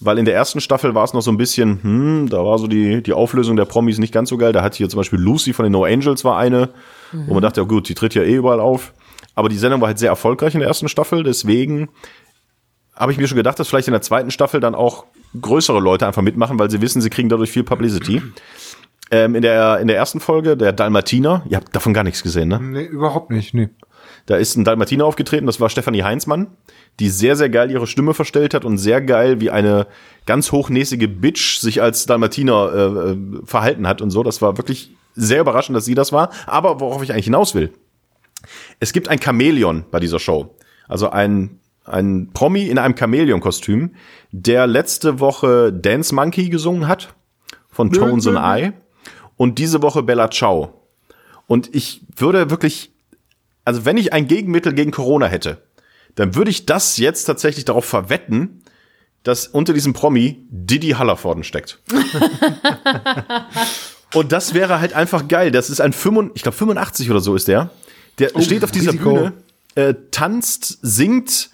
[0.00, 2.66] Weil in der ersten Staffel war es noch so ein bisschen, hm, da war so
[2.66, 4.52] die, die Auflösung der Promis nicht ganz so geil.
[4.52, 6.70] Da hat hier zum Beispiel Lucy von den No Angels war eine,
[7.12, 8.94] wo man dachte, ja gut, die tritt ja eh überall auf.
[9.34, 11.88] Aber die Sendung war halt sehr erfolgreich in der ersten Staffel, deswegen
[12.94, 15.06] habe ich mir schon gedacht, dass vielleicht in der zweiten Staffel dann auch
[15.40, 18.22] größere Leute einfach mitmachen, weil sie wissen, sie kriegen dadurch viel Publicity.
[19.10, 22.48] Ähm, in, der, in der ersten Folge, der Dalmatiner, ihr habt davon gar nichts gesehen,
[22.48, 22.60] ne?
[22.60, 23.70] Nee, überhaupt nicht, nee.
[24.26, 26.48] Da ist ein Dalmatiner aufgetreten, das war Stefanie Heinzmann,
[26.98, 29.86] die sehr, sehr geil ihre Stimme verstellt hat und sehr geil wie eine
[30.26, 34.22] ganz hochnäsige Bitch sich als Dalmatiner äh, äh, verhalten hat und so.
[34.22, 36.30] Das war wirklich sehr überraschend, dass sie das war.
[36.46, 37.72] Aber worauf ich eigentlich hinaus will.
[38.78, 40.54] Es gibt ein Chamäleon bei dieser Show.
[40.88, 43.94] Also ein, ein Promi in einem Chamäleon-Kostüm,
[44.32, 47.14] der letzte Woche Dance Monkey gesungen hat
[47.70, 48.72] von Tones and I
[49.36, 50.74] und diese Woche Bella Ciao.
[51.46, 52.92] Und ich würde wirklich,
[53.70, 55.62] also wenn ich ein Gegenmittel gegen Corona hätte,
[56.16, 58.64] dann würde ich das jetzt tatsächlich darauf verwetten,
[59.22, 61.78] dass unter diesem Promi Didi Hallervorden steckt.
[64.12, 65.52] Und das wäre halt einfach geil.
[65.52, 67.70] Das ist ein 85, ich glaube 85 oder so ist der.
[68.18, 69.14] Der steht auf dieser Risiko.
[69.14, 69.34] Bühne,
[69.76, 71.50] äh, tanzt, singt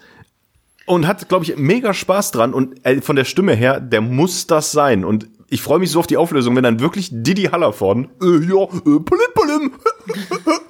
[0.87, 2.55] und hat, glaube ich, mega Spaß dran.
[2.55, 5.05] Und äh, von der Stimme her, der muss das sein.
[5.05, 8.63] Und ich freue mich so auf die Auflösung, wenn dann wirklich Didi Hallervorden, äh, ja,
[8.63, 9.71] äh, palim, palim,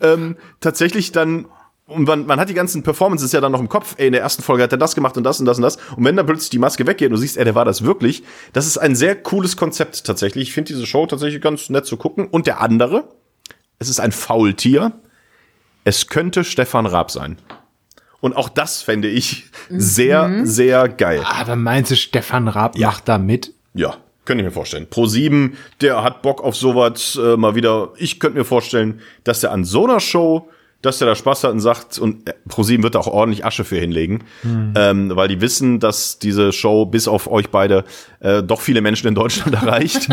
[0.00, 1.46] ähm, tatsächlich dann
[1.86, 4.22] und man, man hat die ganzen Performances ja dann noch im Kopf, ey, in der
[4.22, 5.76] ersten Folge hat er das gemacht und das und das und das.
[5.96, 8.22] Und wenn dann plötzlich die Maske weggeht und du siehst, ey, der war das wirklich,
[8.52, 10.48] das ist ein sehr cooles Konzept tatsächlich.
[10.48, 12.28] Ich finde diese Show tatsächlich ganz nett zu gucken.
[12.28, 13.08] Und der andere,
[13.78, 14.92] es ist ein Faultier.
[15.84, 17.38] Es könnte Stefan Raab sein.
[18.20, 21.24] Und auch das fände ich sehr, sehr geil.
[21.24, 23.52] Aber meinst du, Stefan Raab macht da mit?
[23.74, 24.86] Ja, könnte ich mir vorstellen.
[24.88, 27.90] Pro 7, der hat Bock auf sowas äh, mal wieder.
[27.96, 30.48] Ich könnte mir vorstellen, dass der an so einer Show,
[30.80, 33.44] dass der da Spaß hat und sagt, und äh, Pro 7 wird da auch ordentlich
[33.44, 34.24] Asche für hinlegen,
[34.76, 37.84] ähm, weil die wissen, dass diese Show bis auf euch beide
[38.20, 40.08] äh, doch viele Menschen in Deutschland erreicht,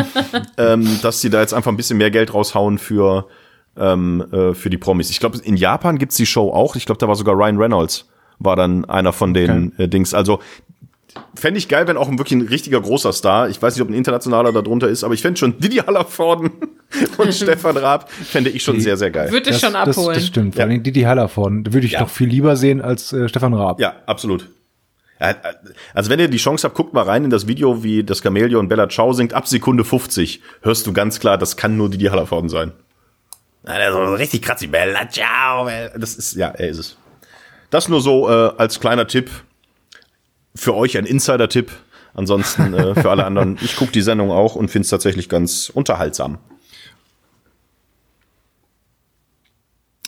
[0.57, 3.27] ähm, dass sie da jetzt einfach ein bisschen mehr Geld raushauen für
[3.77, 5.09] ähm, äh, für die Promis.
[5.09, 6.75] Ich glaube, in Japan gibt's die Show auch.
[6.75, 10.13] Ich glaube, da war sogar Ryan Reynolds war dann einer von den äh, Dings.
[10.13, 10.39] Also
[11.35, 13.89] fände ich geil, wenn auch ein wirklich ein richtiger großer Star, ich weiß nicht, ob
[13.89, 16.51] ein internationaler da drunter ist, aber ich fände schon Didi Hallervorden
[17.17, 19.31] und Stefan Raab, fände ich schon sehr, sehr geil.
[19.31, 20.15] Würde ich schon das, abholen.
[20.15, 20.55] das stimmt.
[20.55, 20.69] Vor Ja.
[20.69, 21.73] allem Didi Hallervorden.
[21.73, 21.99] Würde ich Ja.
[22.01, 23.79] doch viel lieber sehen als äh, Stefan Raab.
[23.79, 24.47] Ja, absolut.
[25.19, 25.35] Ja,
[25.93, 28.67] Also wenn ihr die Chance habt, guckt mal rein in das Video, wie das Chamäleon
[28.69, 29.33] Bella Ciao singt.
[29.33, 32.71] Ab Sekunde 50 hörst du ganz klar, das kann nur Didi Hallervorden sein.
[33.67, 34.71] Ja, der ist so richtig kratzig.
[34.71, 35.67] Bella Ciao.
[35.97, 36.97] Das ist, ja, er ist es.
[37.69, 39.29] Das nur so äh, als kleiner Tipp.
[40.55, 41.71] Für euch ein Insider-Tipp.
[42.13, 43.57] Ansonsten äh, für alle anderen.
[43.61, 46.39] Ich gucke die Sendung auch und finde es tatsächlich ganz unterhaltsam.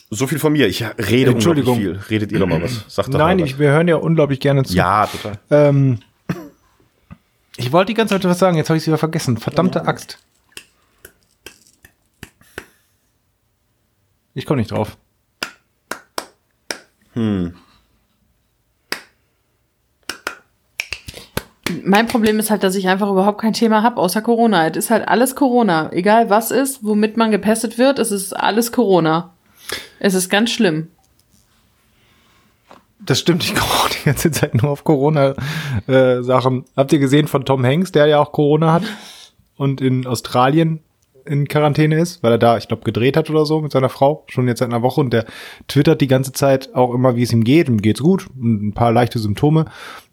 [0.09, 0.67] So viel von mir.
[0.67, 1.77] Ich rede Entschuldigung.
[1.77, 2.15] unglaublich viel.
[2.15, 2.83] Redet ihr doch mal was.
[2.89, 4.73] Sagt Nein, ich, wir hören ja unglaublich gerne zu.
[4.73, 5.39] Ja, total.
[5.49, 5.99] Ähm,
[7.55, 9.37] ich wollte die ganze Zeit was sagen, jetzt habe ich es wieder vergessen.
[9.37, 10.17] Verdammte Axt.
[14.33, 14.97] Ich komme nicht drauf.
[21.83, 24.67] Mein Problem ist halt, dass ich einfach überhaupt kein Thema habe außer Corona.
[24.67, 25.91] Es ist halt alles Corona.
[25.91, 29.33] Egal was ist, womit man gepestet wird, es ist alles Corona.
[29.99, 30.87] Es ist ganz schlimm.
[32.99, 36.65] Das stimmt, ich komme auch die ganze Zeit nur auf Corona-Sachen.
[36.77, 38.83] Habt ihr gesehen von Tom Hanks, der ja auch Corona hat
[39.57, 40.81] und in Australien
[41.25, 44.23] in Quarantäne ist, weil er da, ich glaube, gedreht hat oder so mit seiner Frau,
[44.27, 45.25] schon jetzt seit einer Woche und der
[45.67, 47.67] twittert die ganze Zeit auch immer, wie es ihm geht.
[47.69, 49.65] Ihm geht's gut, ein paar leichte Symptome.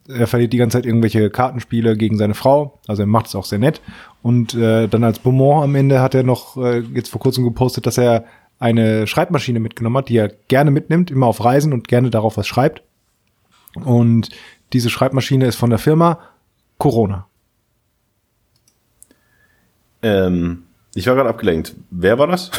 [0.09, 3.44] Er verliert die ganze Zeit irgendwelche Kartenspiele gegen seine Frau, also er macht es auch
[3.44, 3.82] sehr nett.
[4.22, 7.86] Und äh, dann als Beaumont am Ende hat er noch äh, jetzt vor kurzem gepostet,
[7.86, 8.24] dass er
[8.59, 12.46] eine Schreibmaschine mitgenommen hat, die er gerne mitnimmt, immer auf Reisen und gerne darauf was
[12.46, 12.82] schreibt.
[13.74, 14.30] Und
[14.72, 16.18] diese Schreibmaschine ist von der Firma
[16.78, 17.26] Corona.
[20.02, 21.74] Ähm, ich war gerade abgelenkt.
[21.90, 22.50] Wer war das?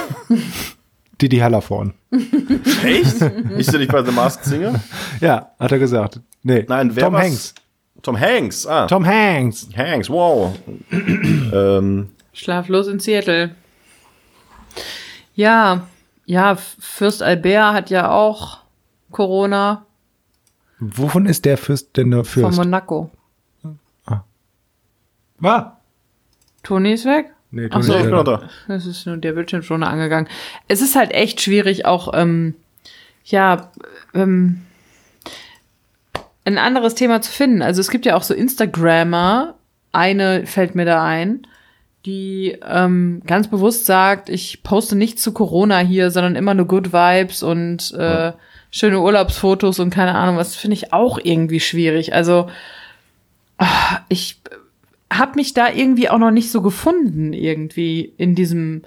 [1.22, 1.94] Didi Hallervorn.
[2.84, 3.22] Echt?
[3.22, 4.80] Ist der nicht bei The Masked Singer?
[5.20, 6.22] Ja, hat er gesagt.
[6.44, 7.24] Nee, Nein, wer Tom war's?
[7.24, 7.54] Hanks.
[8.02, 8.66] Tom Hanks.
[8.66, 9.68] Ah, Tom Hanks.
[9.76, 10.58] Hanks, wow.
[10.92, 13.56] ähm, Schlaflos in Seattle.
[15.36, 15.88] Ja,
[16.26, 18.60] ja, Fürst Albert hat ja auch
[19.12, 19.86] Corona
[20.80, 22.58] Wovon ist der Fürst denn der von Fürst?
[22.58, 23.12] Monaco.
[25.42, 25.80] War?
[26.64, 27.34] Toni ist weg?
[27.52, 27.94] Nee, Toni so.
[27.94, 28.38] ist ich bin wieder noch da.
[28.38, 28.50] da.
[28.68, 30.28] Das ist nur der Bildschirm schon angegangen.
[30.68, 32.56] Es ist halt echt schwierig, auch, ähm,
[33.24, 33.72] ja,
[34.14, 34.62] ähm,
[36.54, 37.62] ein anderes Thema zu finden.
[37.62, 39.56] Also es gibt ja auch so Instagrammer,
[39.92, 41.48] eine fällt mir da ein,
[42.06, 46.94] die ähm, ganz bewusst sagt, ich poste nicht zu Corona hier, sondern immer nur Good
[46.94, 48.32] Vibes und äh,
[48.72, 52.14] schöne Urlaubsfotos und keine Ahnung, was finde ich auch irgendwie schwierig.
[52.14, 52.50] Also
[53.58, 54.40] ah, ich
[55.12, 58.84] habe mich da irgendwie auch noch nicht so gefunden, irgendwie in diesem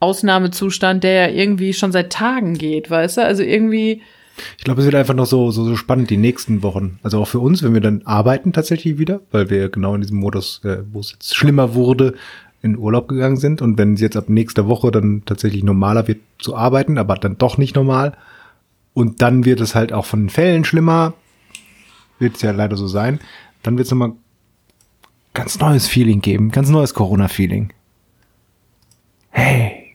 [0.00, 3.24] Ausnahmezustand, der ja irgendwie schon seit Tagen geht, weißt du?
[3.24, 4.02] Also irgendwie,
[4.56, 6.98] Ich glaube, es wird einfach noch so, so, so spannend die nächsten Wochen.
[7.02, 10.18] Also auch für uns, wenn wir dann arbeiten tatsächlich wieder, weil wir genau in diesem
[10.18, 12.14] Modus, äh, wo es jetzt schlimmer wurde,
[12.62, 13.62] in Urlaub gegangen sind.
[13.62, 17.38] Und wenn es jetzt ab nächster Woche dann tatsächlich normaler wird zu arbeiten, aber dann
[17.38, 18.16] doch nicht normal.
[18.94, 21.14] Und dann wird es halt auch von den Fällen schlimmer.
[22.18, 23.20] Wird es ja leider so sein.
[23.62, 24.12] Dann wird es nochmal
[25.34, 26.50] ganz neues Feeling geben.
[26.50, 27.72] Ganz neues Corona-Feeling.
[29.30, 29.87] Hey.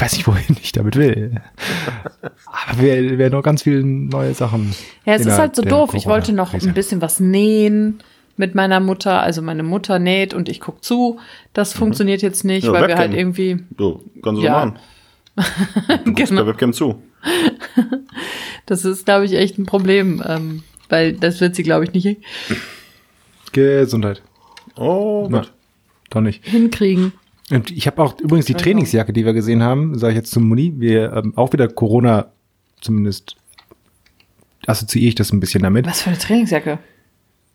[0.00, 1.42] Ich weiß nicht, wohin ich damit will.
[2.22, 4.74] Aber wir werden noch ganz viele neue Sachen.
[5.04, 5.92] ja, es ist halt so doof.
[5.92, 7.98] Ich wollte noch ein bisschen was nähen
[8.38, 9.20] mit meiner Mutter.
[9.20, 11.20] Also meine Mutter näht und ich guck zu.
[11.52, 12.98] Das funktioniert jetzt nicht, Ja, weil wir Webcam.
[12.98, 14.60] halt irgendwie, Du, kannst du Ja.
[14.62, 14.78] so machen.
[16.06, 16.44] Du guckst Genau.
[16.44, 17.02] der Webcam zu.
[18.64, 22.22] das ist, glaube ich, echt ein Problem, ähm, weil das wird sie, glaube ich, nicht
[23.52, 24.22] Gesundheit.
[24.76, 25.52] Oh, Na, Gott.
[26.08, 26.42] doch nicht.
[26.46, 27.12] hinkriegen.
[27.50, 30.48] Und ich habe auch übrigens die Trainingsjacke, die wir gesehen haben, sage ich jetzt zum
[30.48, 32.26] Muni, wir ähm, auch wieder Corona,
[32.80, 33.36] zumindest
[34.66, 35.86] assoziiere ich das ein bisschen damit.
[35.86, 36.78] Was für eine Trainingsjacke?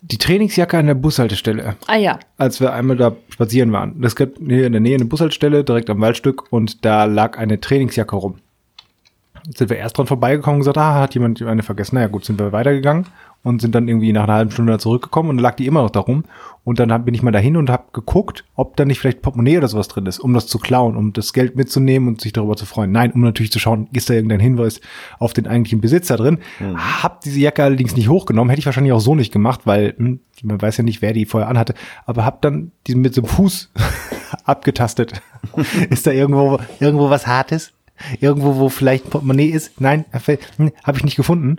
[0.01, 4.01] Die Trainingsjacke an der Bushaltestelle, Ah ja, als wir einmal da spazieren waren.
[4.01, 7.59] Das gab hier in der Nähe eine Bushaltestelle, direkt am Waldstück und da lag eine
[7.59, 8.35] Trainingsjacke rum.
[9.45, 11.95] Jetzt sind wir erst dran vorbeigekommen und gesagt, ah, hat jemand eine vergessen.
[11.95, 13.05] Naja, gut, sind wir weitergegangen
[13.45, 15.83] und sind dann irgendwie nach einer halben Stunde da zurückgekommen und dann lag die immer
[15.83, 16.23] noch da rum.
[16.63, 19.59] Und dann hab, bin ich mal dahin und habe geguckt, ob da nicht vielleicht Portemonnaie
[19.59, 22.55] oder sowas drin ist, um das zu klauen, um das Geld mitzunehmen und sich darüber
[22.55, 22.91] zu freuen.
[22.91, 24.81] Nein, um natürlich zu schauen, ist da irgendein Hinweis
[25.19, 26.39] auf den eigentlichen Besitzer drin.
[26.75, 30.21] Hab diese Jacke allerdings nicht hochgenommen, hätte ich wahrscheinlich auch so nicht gemacht, weil hm,
[30.41, 31.75] man weiß ja nicht, wer die vorher anhatte.
[32.07, 33.71] Aber hab dann diesen mit so einem Fuß
[34.43, 35.21] abgetastet.
[35.91, 37.73] ist da irgendwo irgendwo was Hartes?
[38.19, 39.79] Irgendwo, wo vielleicht ein Portemonnaie ist?
[39.79, 40.05] Nein,
[40.57, 41.57] hm, habe ich nicht gefunden.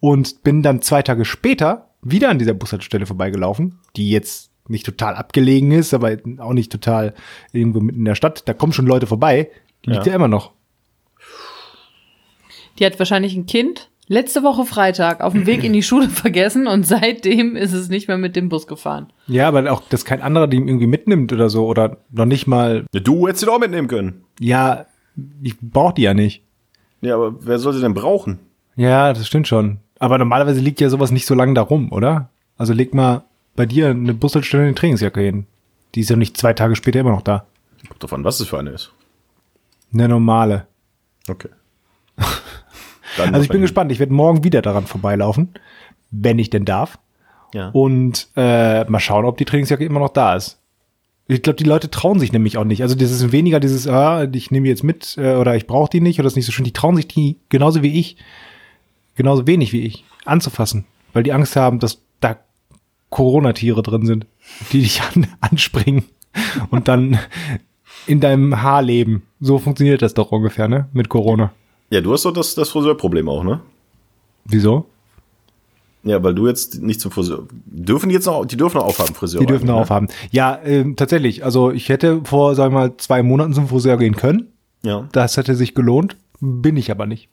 [0.00, 5.14] Und bin dann zwei Tage später wieder an dieser Bushaltestelle vorbeigelaufen, die jetzt nicht total
[5.16, 7.14] abgelegen ist, aber auch nicht total
[7.52, 8.46] irgendwo mitten in der Stadt.
[8.46, 9.50] Da kommen schon Leute vorbei.
[9.84, 10.10] Die liegt Ja.
[10.12, 10.52] ja immer noch.
[12.78, 16.66] die hat wahrscheinlich ein Kind letzte Woche Freitag auf dem Weg in die Schule vergessen
[16.66, 19.12] und seitdem ist es nicht mehr mit dem Bus gefahren.
[19.26, 22.84] Ja, aber auch, dass kein anderer die irgendwie mitnimmt oder so oder noch nicht mal,
[22.92, 24.24] Ja, du hättest sie doch auch mitnehmen können.
[24.40, 24.86] ja,
[25.42, 26.42] ich brauch die ja nicht.
[27.00, 28.38] Ja, aber wer soll sie denn brauchen?
[28.76, 29.78] Ja, das stimmt schon.
[29.98, 32.30] Aber normalerweise liegt ja sowas nicht so lange da rum, oder?
[32.56, 33.24] Also leg mal
[33.56, 35.46] bei dir eine Bushaltestelle eine Trainingsjacke hin.
[35.94, 37.46] Die ist ja nicht zwei Tage später immer noch da.
[37.88, 38.92] Kommt drauf an, was es für eine ist.
[39.92, 40.66] Eine normale.
[41.28, 41.48] Okay.
[43.16, 43.90] Dann Also ich bin gespannt.
[43.90, 45.54] Ich werde morgen wieder daran vorbeilaufen,
[46.10, 46.98] wenn ich denn darf.
[47.54, 47.70] Ja.
[47.70, 50.57] Und äh, mal schauen, ob die Trainingsjacke immer noch da ist.
[51.30, 52.82] Ich glaube, die Leute trauen sich nämlich auch nicht.
[52.82, 56.00] Also das ist weniger dieses, ah, ich nehme jetzt mit äh, oder ich brauche die
[56.00, 56.64] nicht oder das ist nicht so schön.
[56.64, 58.16] Die trauen sich die genauso wie ich,
[59.14, 62.38] genauso wenig wie ich, anzufassen, weil die Angst haben, dass da
[63.10, 64.26] Corona-Tiere drin sind,
[64.72, 66.04] die dich an, anspringen
[66.70, 67.18] und dann
[68.06, 69.22] in deinem Haar leben.
[69.38, 70.88] So funktioniert das doch ungefähr, ne?
[70.92, 71.52] Mit Corona.
[71.90, 73.60] Ja, du hast doch das, das Friseurproblem auch, ne?
[74.46, 74.86] Wieso?
[76.08, 77.46] Ja, weil du jetzt nicht zum Friseur.
[77.66, 79.40] Dürfen die jetzt noch, die dürfen noch aufhaben, Friseur.
[79.40, 79.80] Die dürfen noch ne?
[79.82, 80.08] aufhaben.
[80.30, 81.44] Ja, ähm, tatsächlich.
[81.44, 84.48] Also ich hätte vor, sagen wir mal, zwei Monaten zum Friseur gehen können.
[84.82, 86.16] Ja, Das hätte sich gelohnt.
[86.40, 87.28] Bin ich aber nicht.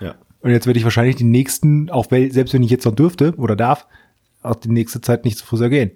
[0.00, 0.14] ja.
[0.40, 3.56] Und jetzt werde ich wahrscheinlich die nächsten, auch selbst wenn ich jetzt noch dürfte oder
[3.56, 3.86] darf,
[4.42, 5.90] auch die nächste Zeit nicht zum Friseur gehen.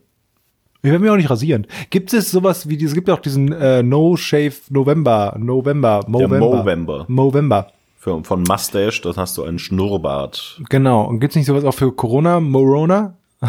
[0.82, 1.66] Ich werde mich auch nicht rasieren.
[1.90, 6.38] Gibt es sowas wie, es gibt auch diesen äh, No Shave November, November, Movember.
[6.38, 7.04] Movember.
[7.08, 7.72] Movember.
[8.03, 10.61] Für, von Mustache, dann hast du einen Schnurrbart.
[10.68, 11.05] Genau.
[11.05, 13.16] Und gibt's nicht sowas auch für Corona, Morona?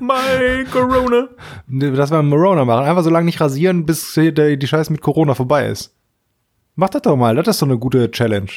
[0.00, 1.28] My Corona.
[1.68, 2.86] Dass wir Morona machen.
[2.86, 5.94] Einfach so lange nicht rasieren, bis der, die Scheiße mit Corona vorbei ist.
[6.74, 7.36] Mach das doch mal.
[7.36, 8.48] Das ist so eine gute Challenge.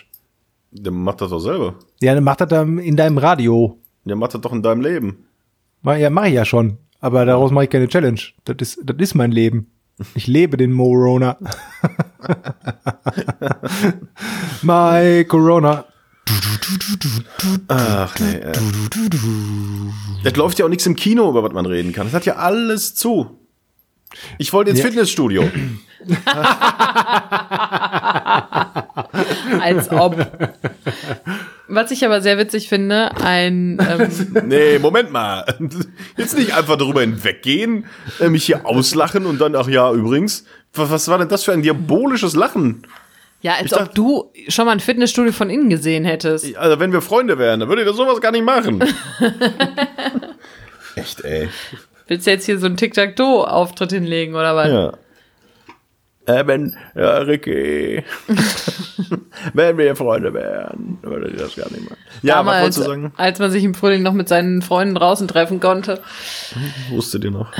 [0.71, 1.75] Der macht das doch selber.
[1.99, 3.77] Ja, dann mach das dann in deinem Radio.
[4.05, 5.25] Der macht das doch in deinem Leben.
[5.83, 6.77] Ja, mache ich ja schon.
[7.01, 8.21] Aber daraus mache ich keine Challenge.
[8.45, 9.69] Das ist, das ist mein Leben.
[10.13, 11.37] Ich lebe den Morona.
[14.61, 15.85] My Corona.
[17.67, 18.35] Ach nee.
[18.35, 18.53] Äh.
[20.23, 22.05] Das läuft ja auch nichts im Kino, über was man reden kann.
[22.07, 23.39] Das hat ja alles zu.
[24.37, 25.43] Ich wollte ins Fitnessstudio.
[29.59, 30.25] Als ob.
[31.67, 35.43] Was ich aber sehr witzig finde, ein ähm, Nee, Moment mal.
[36.15, 37.85] Jetzt nicht einfach darüber hinweggehen,
[38.19, 40.45] äh, mich hier auslachen und dann, ach ja, übrigens,
[40.75, 42.85] was, was war denn das für ein diabolisches Lachen?
[43.41, 46.55] ja, als Ich ob dachte- du schon mal ein Fitnessstudio von innen gesehen hättest.
[46.57, 48.83] Also, wenn wir Freunde wären, dann würde ich das sowas gar nicht machen.
[50.95, 51.49] Echt, ey.
[52.07, 54.67] Willst du jetzt hier so einen Tic-Tac-Toe-Auftritt hinlegen oder was?
[54.69, 54.93] Ja.
[56.27, 58.03] Äh, wenn, ja, Ricky.
[59.53, 61.97] wenn wir Freunde wären, dann würde ich das gar nicht machen.
[62.23, 63.13] Ja, was Damals, wolltest du sagen?
[63.17, 66.01] als man sich im Frühling noch mit seinen Freunden draußen treffen konnte.
[66.89, 67.51] Wusstet ihr noch?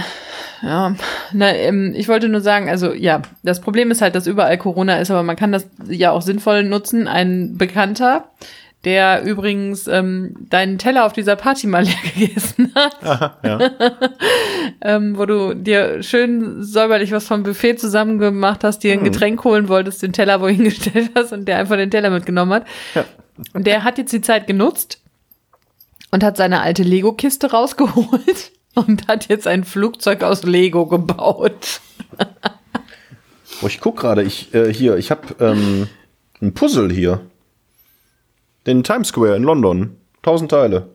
[0.66, 0.96] Ja,
[1.32, 4.98] na, ähm, ich wollte nur sagen, also ja, das Problem ist halt, dass überall Corona
[4.98, 7.08] ist, aber man kann das ja auch sinnvoll nutzen.
[7.08, 8.32] Ein Bekannter,
[8.84, 13.60] der übrigens ähm, deinen Teller auf dieser Party mal leer gegessen hat, Ja.
[14.82, 19.44] ähm, wo du dir schön säuberlich was vom Buffet zusammen gemacht hast, dir ein Getränk
[19.44, 22.66] holen wolltest, den Teller wohin gestellt hast und der einfach den Teller mitgenommen hat.
[23.54, 25.00] Und der hat jetzt die Zeit genutzt
[26.10, 28.52] und hat seine alte Lego-Kiste rausgeholt
[28.88, 31.82] und hat jetzt ein Flugzeug aus Lego gebaut.
[33.62, 35.88] Oh, ich guck gerade, ich, äh, hier, ich habe ähm,
[36.42, 37.22] ein Puzzle hier.
[38.68, 39.98] Den Times Square in London.
[40.22, 40.90] Tausend Teile.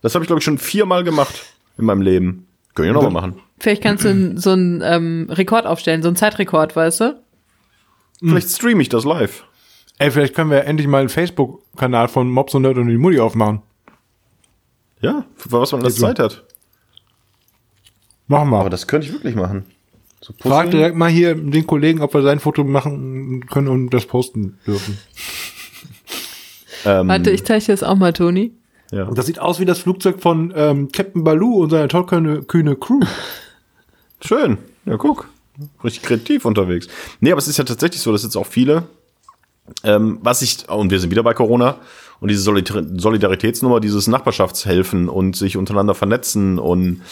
[0.00, 1.42] Das habe ich, glaube ich, schon viermal gemacht
[1.76, 2.46] in meinem Leben.
[2.74, 3.40] Können wir nochmal machen.
[3.58, 7.22] Vielleicht kannst du so einen ähm, Rekord aufstellen, so einen Zeitrekord, weißt du?
[8.20, 9.44] Vielleicht streame ich das live.
[9.98, 13.18] Ey, vielleicht können wir endlich mal einen Facebook-Kanal von Mobs und Nerd und die Mutti
[13.18, 13.62] aufmachen.
[15.00, 15.96] Ja, für was man alles?
[15.96, 16.45] Zeit hat.
[18.28, 18.58] Machen wir.
[18.58, 19.64] Aber das könnte ich wirklich machen.
[20.20, 24.06] So Frag direkt mal hier den Kollegen, ob wir sein Foto machen können und das
[24.06, 24.98] posten dürfen.
[26.84, 28.52] Ähm, Warte, ich zeige dir das auch mal, Toni.
[28.90, 29.04] ja.
[29.04, 32.76] Und das sieht aus wie das Flugzeug von ähm, Captain Baloo und seiner tollkühne kühne
[32.76, 33.00] Crew.
[34.20, 34.58] Schön.
[34.84, 35.28] Ja, guck.
[35.82, 36.88] Richtig kreativ unterwegs.
[37.20, 38.84] Nee, aber es ist ja tatsächlich so, dass jetzt auch viele,
[39.84, 41.76] ähm, was ich, und wir sind wieder bei Corona,
[42.20, 47.02] und diese Solidar- Solidaritätsnummer, dieses Nachbarschaftshelfen und sich untereinander vernetzen und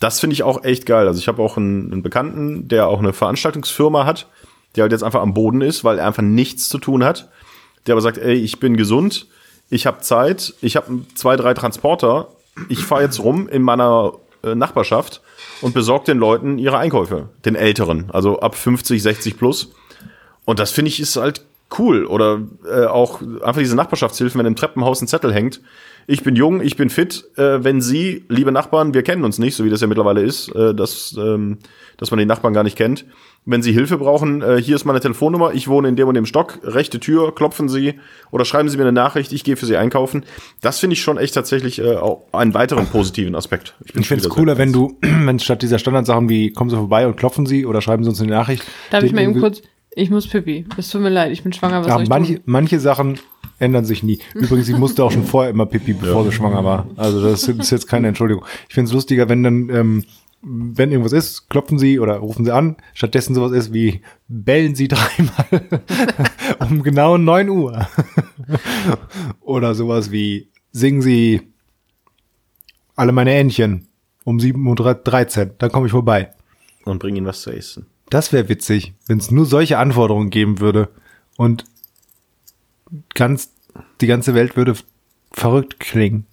[0.00, 1.06] das finde ich auch echt geil.
[1.06, 4.26] Also ich habe auch einen, Bekannten, der auch eine Veranstaltungsfirma hat,
[4.74, 7.28] der halt jetzt einfach am Boden ist, weil er einfach nichts zu tun hat.
[7.86, 9.26] Der aber sagt, ey, ich bin gesund,
[9.68, 12.28] ich habe Zeit, ich habe zwei, drei Transporter,
[12.68, 15.20] ich fahre jetzt rum in meiner äh, Nachbarschaft
[15.60, 19.72] und besorge den Leuten ihre Einkäufe, den Älteren, also ab 50, 60 plus.
[20.44, 21.42] Und das finde ich ist halt
[21.78, 22.06] cool.
[22.06, 25.60] Oder äh, auch einfach diese Nachbarschaftshilfen, wenn im Treppenhaus ein Zettel hängt.
[26.06, 27.24] Ich bin jung, ich bin fit.
[27.36, 30.54] Äh, wenn Sie, liebe Nachbarn, wir kennen uns nicht, so wie das ja mittlerweile ist,
[30.54, 31.58] äh, dass, ähm,
[31.98, 33.04] dass man die Nachbarn gar nicht kennt.
[33.46, 36.26] Wenn Sie Hilfe brauchen, äh, hier ist meine Telefonnummer, ich wohne in dem und dem
[36.26, 37.94] Stock, rechte Tür, klopfen Sie
[38.30, 40.24] oder schreiben Sie mir eine Nachricht, ich gehe für Sie einkaufen.
[40.60, 43.74] Das finde ich schon echt tatsächlich äh, auch einen weiteren positiven Aspekt.
[43.92, 47.06] bin Ich finde es cooler, wenn du, wenn statt dieser Standardsachen wie kommen Sie vorbei
[47.06, 48.64] und klopfen Sie oder schreiben Sie uns eine Nachricht.
[48.90, 49.62] Darf ich mal eben kurz,
[49.94, 50.66] ich muss pipi.
[50.76, 52.42] Es tut mir leid, ich bin schwanger, was Ja, soll ich manche, tun?
[52.46, 53.18] manche Sachen
[53.58, 54.18] ändern sich nie.
[54.34, 56.86] Übrigens, ich musste auch schon vorher immer pipi, bevor sie schwanger war.
[56.96, 58.44] Also das ist jetzt keine Entschuldigung.
[58.68, 60.04] Ich finde es lustiger, wenn dann, ähm,
[60.42, 62.76] wenn irgendwas ist, klopfen Sie oder rufen Sie an.
[62.94, 65.68] Stattdessen sowas ist wie bellen Sie dreimal
[66.60, 67.86] um genau 9 Uhr.
[69.40, 71.42] oder sowas wie singen Sie
[72.96, 73.88] alle meine Entchen
[74.24, 75.54] um 7.13 Uhr.
[75.58, 76.30] Dann komme ich vorbei.
[76.86, 77.86] Und bring ihnen was zu essen.
[78.10, 80.88] Das wäre witzig, wenn es nur solche Anforderungen geben würde
[81.36, 81.64] und
[83.14, 83.50] ganz
[84.00, 84.74] die ganze Welt würde
[85.32, 86.26] verrückt klingen.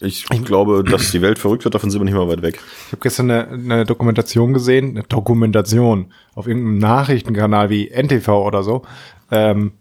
[0.00, 2.60] Ich glaube, dass die Welt verrückt wird, davon sind wir nicht mal weit weg.
[2.86, 8.62] Ich habe gestern eine, eine Dokumentation gesehen, eine Dokumentation auf irgendeinem Nachrichtenkanal wie NTV oder
[8.62, 8.82] so.
[9.32, 9.72] Ähm,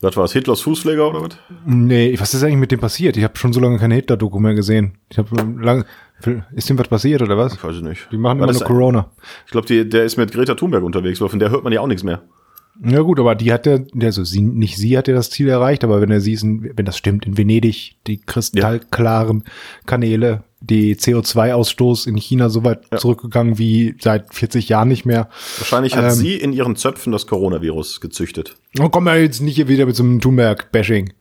[0.00, 0.32] Was war das?
[0.32, 1.36] Hitlers Fußpfleger oder was?
[1.66, 3.16] Nee, was ist eigentlich mit dem passiert?
[3.16, 4.98] Ich habe schon so lange keine Hitler-Doku mehr gesehen.
[5.10, 5.28] Ich habe
[5.60, 5.84] lange.
[6.54, 7.54] Ist dem was passiert oder was?
[7.54, 8.08] Ich weiß es nicht.
[8.12, 9.10] Die machen War immer nur Corona.
[9.46, 11.86] Ich glaube, der ist mit Greta Thunberg unterwegs, weil von der hört man ja auch
[11.88, 12.22] nichts mehr.
[12.82, 15.84] Ja gut, aber die hat ja, also sie, nicht sie hat ja das Ziel erreicht,
[15.84, 19.44] aber wenn er sie ist, wenn das stimmt, in Venedig, die kristallklaren
[19.86, 25.28] Kanäle, die CO2-Ausstoß in China so weit zurückgegangen wie seit 40 Jahren nicht mehr.
[25.58, 26.10] Wahrscheinlich hat Ähm.
[26.10, 28.56] sie in ihren Zöpfen das Coronavirus gezüchtet.
[28.78, 31.12] Und komm ja jetzt nicht hier wieder mit so einem Thunberg-Bashing.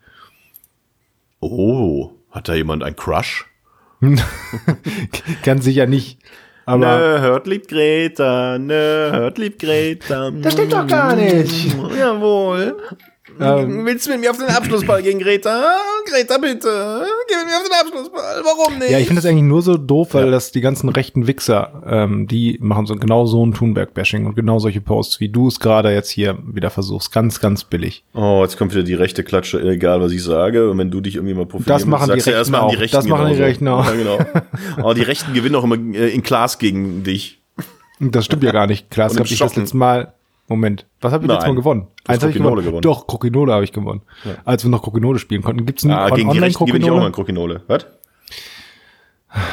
[1.39, 3.45] Oh, hat da jemand ein Crush?
[5.43, 6.17] Ganz sicher nicht.
[6.65, 10.31] Aber Nö, hört lieb Greta, nö, hört lieb Greta.
[10.31, 11.75] das stimmt doch gar nicht.
[11.97, 12.77] Jawohl.
[13.39, 13.85] Ähm.
[13.85, 15.75] Willst du mit mir auf den Abschlussball gehen, Greta?
[16.05, 17.05] Greta, bitte.
[17.27, 18.41] Geh mit mir auf den Abschlussball.
[18.43, 18.91] Warum nicht?
[18.91, 22.27] Ja, ich finde das eigentlich nur so doof, weil das die ganzen rechten Wichser, ähm,
[22.27, 25.91] die machen so genau so ein Thunberg-Bashing und genau solche Posts, wie du es gerade
[25.91, 27.11] jetzt hier wieder versuchst.
[27.11, 28.03] Ganz, ganz billig.
[28.13, 30.69] Oh, jetzt kommt wieder die rechte Klatsche, egal was ich sage.
[30.69, 32.69] Und wenn du dich irgendwie mal profilierst, Das machen die sagst du Rechten erstmal, auch.
[32.69, 33.43] Die Rechten Das machen die genauso.
[33.43, 33.85] Rechten auch.
[33.85, 34.19] Ja, genau.
[34.83, 37.39] Oh, die Rechten gewinnen auch immer äh, in Class gegen dich.
[37.99, 38.89] Das stimmt ja gar nicht.
[38.89, 40.13] Klar, Und das habe im ich das letzte Mal.
[40.47, 41.35] Moment, was habe ich Nein.
[41.37, 41.87] letztes Mal gewonnen?
[42.05, 42.63] Eins habe ich gewonnen.
[42.63, 42.81] gewonnen.
[42.81, 44.01] Doch, Krokinole habe ich gewonnen.
[44.43, 45.65] Als wir noch Krokinole spielen konnten.
[45.65, 47.63] Gibt's einen Ah, die Rechten gewinne ich auch mal Krokinole?
[47.67, 47.85] Was?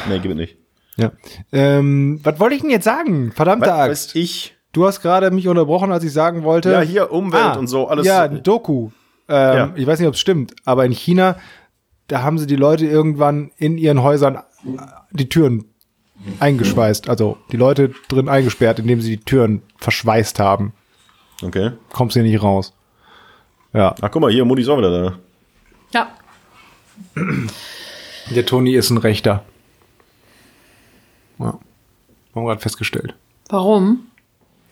[0.09, 0.57] Nee, gewinnt nicht.
[0.97, 1.11] Ja.
[1.51, 3.31] Ähm, was wollte ich denn jetzt sagen?
[3.31, 4.15] Verdammte Was Axt.
[4.15, 4.55] ich?
[4.73, 6.71] Du hast gerade mich unterbrochen, als ich sagen wollte.
[6.71, 8.05] Ja, hier Umwelt und so, alles.
[8.05, 8.89] Ja, ein Doku.
[9.27, 9.71] Ähm, Ja.
[9.75, 11.37] Ich weiß nicht, ob es stimmt, aber in China,
[12.07, 14.41] da haben sie die Leute irgendwann in ihren Häusern äh,
[15.11, 15.65] die Türen
[16.39, 20.73] eingeschweißt, also die Leute drin eingesperrt, indem sie die Türen verschweißt haben.
[21.41, 21.71] Okay.
[21.91, 22.73] Kommst hier nicht raus.
[23.73, 23.95] Ja.
[24.01, 25.19] Ach, guck mal, hier, Mutti ist auch wieder da.
[25.93, 26.11] Ja.
[28.35, 29.43] Der Toni ist ein Rechter.
[31.39, 31.45] Ja.
[31.45, 31.61] Haben
[32.33, 33.15] wir gerade festgestellt.
[33.49, 34.07] Warum?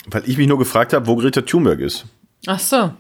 [0.08, 2.06] Weil ich mich nur gefragt habe, wo Greta Thunberg ist.
[2.48, 2.94] Ach so.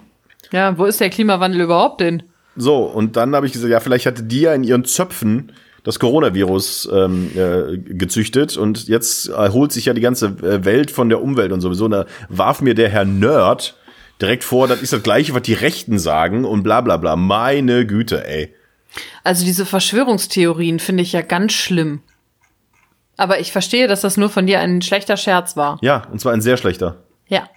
[0.51, 2.23] Ja, wo ist der Klimawandel überhaupt denn?
[2.55, 5.53] So, und dann habe ich gesagt, ja, vielleicht hatte die ja in ihren Zöpfen
[5.83, 11.09] das Coronavirus ähm, äh, gezüchtet und jetzt erholt sich ja die ganze äh, Welt von
[11.09, 11.85] der Umwelt und sowieso.
[11.85, 13.77] Und da warf mir der Herr Nerd
[14.21, 17.15] direkt vor, das ist das gleiche, was die Rechten sagen und bla bla bla.
[17.15, 18.53] Meine Güte, ey.
[19.23, 22.01] Also diese Verschwörungstheorien finde ich ja ganz schlimm.
[23.17, 25.77] Aber ich verstehe, dass das nur von dir ein schlechter Scherz war.
[25.81, 27.03] Ja, und zwar ein sehr schlechter.
[27.27, 27.49] Ja.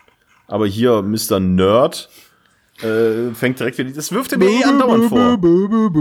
[0.48, 1.40] Aber hier Mr.
[1.40, 2.10] Nerd
[2.80, 5.38] äh, fängt direkt wieder, das wirft er mir eh andauernd vor.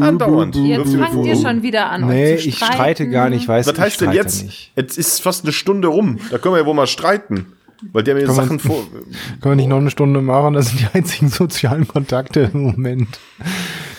[0.01, 0.55] Andauernd.
[0.55, 4.01] Jetzt fangt ihr schon wieder an, Nee, ich streite gar nicht, weiß Was ich heißt
[4.01, 4.43] denn streite jetzt?
[4.43, 4.71] Nicht.
[4.75, 6.19] Jetzt ist fast eine Stunde rum.
[6.31, 7.53] Da können wir ja wohl mal streiten.
[7.93, 8.83] Weil der mir Kann man- Sachen vor.
[9.41, 10.53] Können wir nicht noch eine Stunde machen?
[10.53, 13.19] Das sind die einzigen sozialen Kontakte im Moment.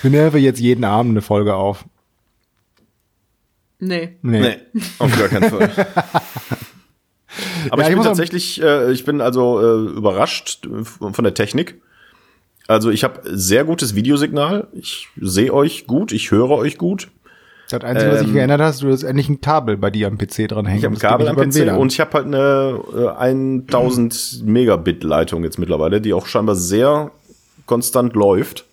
[0.03, 1.85] Wir nehmen jetzt jeden Abend eine Folge auf.
[3.81, 4.17] Nee.
[4.23, 4.41] Nee.
[4.41, 5.71] Nee, auf gar keinen Fall.
[7.71, 11.81] Aber Ja, ich ich bin tatsächlich, äh, ich bin also äh, überrascht von der Technik.
[12.69, 14.69] Also ich habe sehr gutes Videosignal.
[14.73, 17.09] Ich sehe euch gut, ich höre euch gut.
[17.69, 20.19] Das Einzige, was sich Ähm, geändert hast, du hast endlich ein Kabel bei dir am
[20.19, 20.79] PC dran hängen.
[20.79, 21.79] Ich habe ein Kabel am PC WLAN.
[21.79, 27.11] und ich habe halt eine äh, 1000 Megabit Leitung jetzt mittlerweile, die auch scheinbar sehr
[27.67, 28.67] konstant läuft.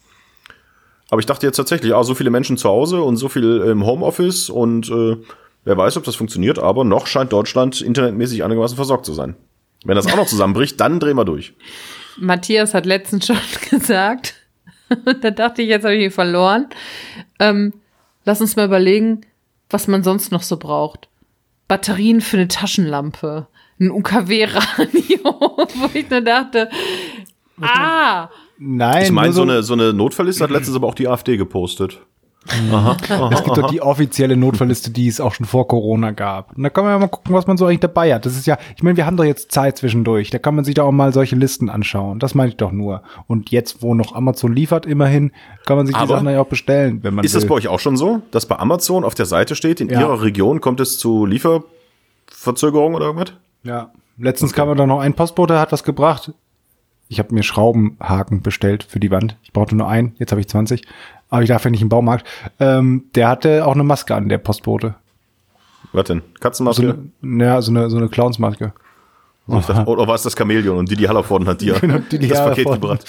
[1.10, 3.86] Aber ich dachte jetzt tatsächlich, ah, so viele Menschen zu Hause und so viel im
[3.86, 5.18] Homeoffice und äh,
[5.64, 9.36] wer weiß, ob das funktioniert, aber noch scheint Deutschland internetmäßig einigermaßen versorgt zu sein.
[9.86, 11.54] Wenn das auch noch zusammenbricht, dann drehen wir durch.
[12.20, 13.38] Matthias hat letztens schon
[13.70, 14.36] gesagt,
[15.22, 16.68] da dachte ich, jetzt habe ich ihn verloren.
[17.40, 17.74] Ähm,
[18.26, 19.22] lass uns mal überlegen,
[19.70, 21.08] was man sonst noch so braucht.
[21.68, 23.48] Batterien für eine Taschenlampe,
[23.80, 26.70] ein UKW-Radio, wo ich nur dachte,
[27.62, 28.30] ah,
[28.62, 31.38] Nein, Ich meine, nur so eine, so eine Notfallliste hat letztens aber auch die AfD
[31.38, 32.02] gepostet.
[32.72, 36.56] Aha, aha, Es gibt doch die offizielle Notfallliste, die es auch schon vor Corona gab.
[36.58, 38.26] Und da kann man ja mal gucken, was man so eigentlich dabei hat.
[38.26, 40.30] Das ist ja, ich meine, wir haben doch jetzt Zeit zwischendurch.
[40.30, 42.20] Da kann man sich doch auch mal solche Listen anschauen.
[42.20, 43.04] Das meine ich doch nur.
[43.28, 45.32] Und jetzt, wo noch Amazon liefert, immerhin,
[45.66, 47.42] kann man sich die Aber Sachen ja auch bestellen, wenn man Ist will.
[47.42, 50.02] das bei euch auch schon so, dass bei Amazon auf der Seite steht, in Ja.
[50.02, 53.34] ihrer Region kommt es zu Lieferverzögerungen oder irgendwas?
[53.64, 53.92] Ja.
[54.18, 56.34] Letztens kam da noch ein Postbote, hat was gebracht.
[57.12, 59.36] Ich habe mir Schraubenhaken bestellt für die Wand.
[59.42, 60.84] Ich brauchte nur einen, jetzt habe ich 20.
[61.30, 62.26] Aber ich darf ja nicht im Baumarkt.
[62.60, 64.94] Ähm, der hatte auch eine Maske an, der Postbote.
[65.92, 66.22] Was denn?
[66.22, 67.00] So Katzenmaske?
[67.24, 68.74] eine, ja, so eine, so eine Clownsmaske.
[69.48, 71.74] Ich dachte, oder war es das Chamäleon und Didi Hallervorden hat dir
[72.12, 73.08] Didi das Paket gebracht.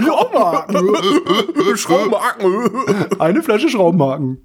[0.00, 1.76] Schraubenhaken.
[1.76, 3.20] Schraubenhaken.
[3.20, 4.38] Eine Flasche Schraubenhaken.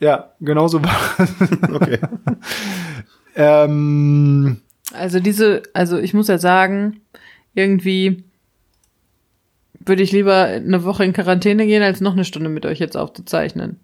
[0.00, 1.30] Ja, genau so war es.
[1.74, 1.98] Okay.
[3.36, 7.00] ähm, also diese, also ich muss ja sagen,
[7.54, 8.24] irgendwie
[9.84, 12.96] würde ich lieber eine Woche in Quarantäne gehen, als noch eine Stunde mit euch jetzt
[12.96, 13.80] aufzuzeichnen.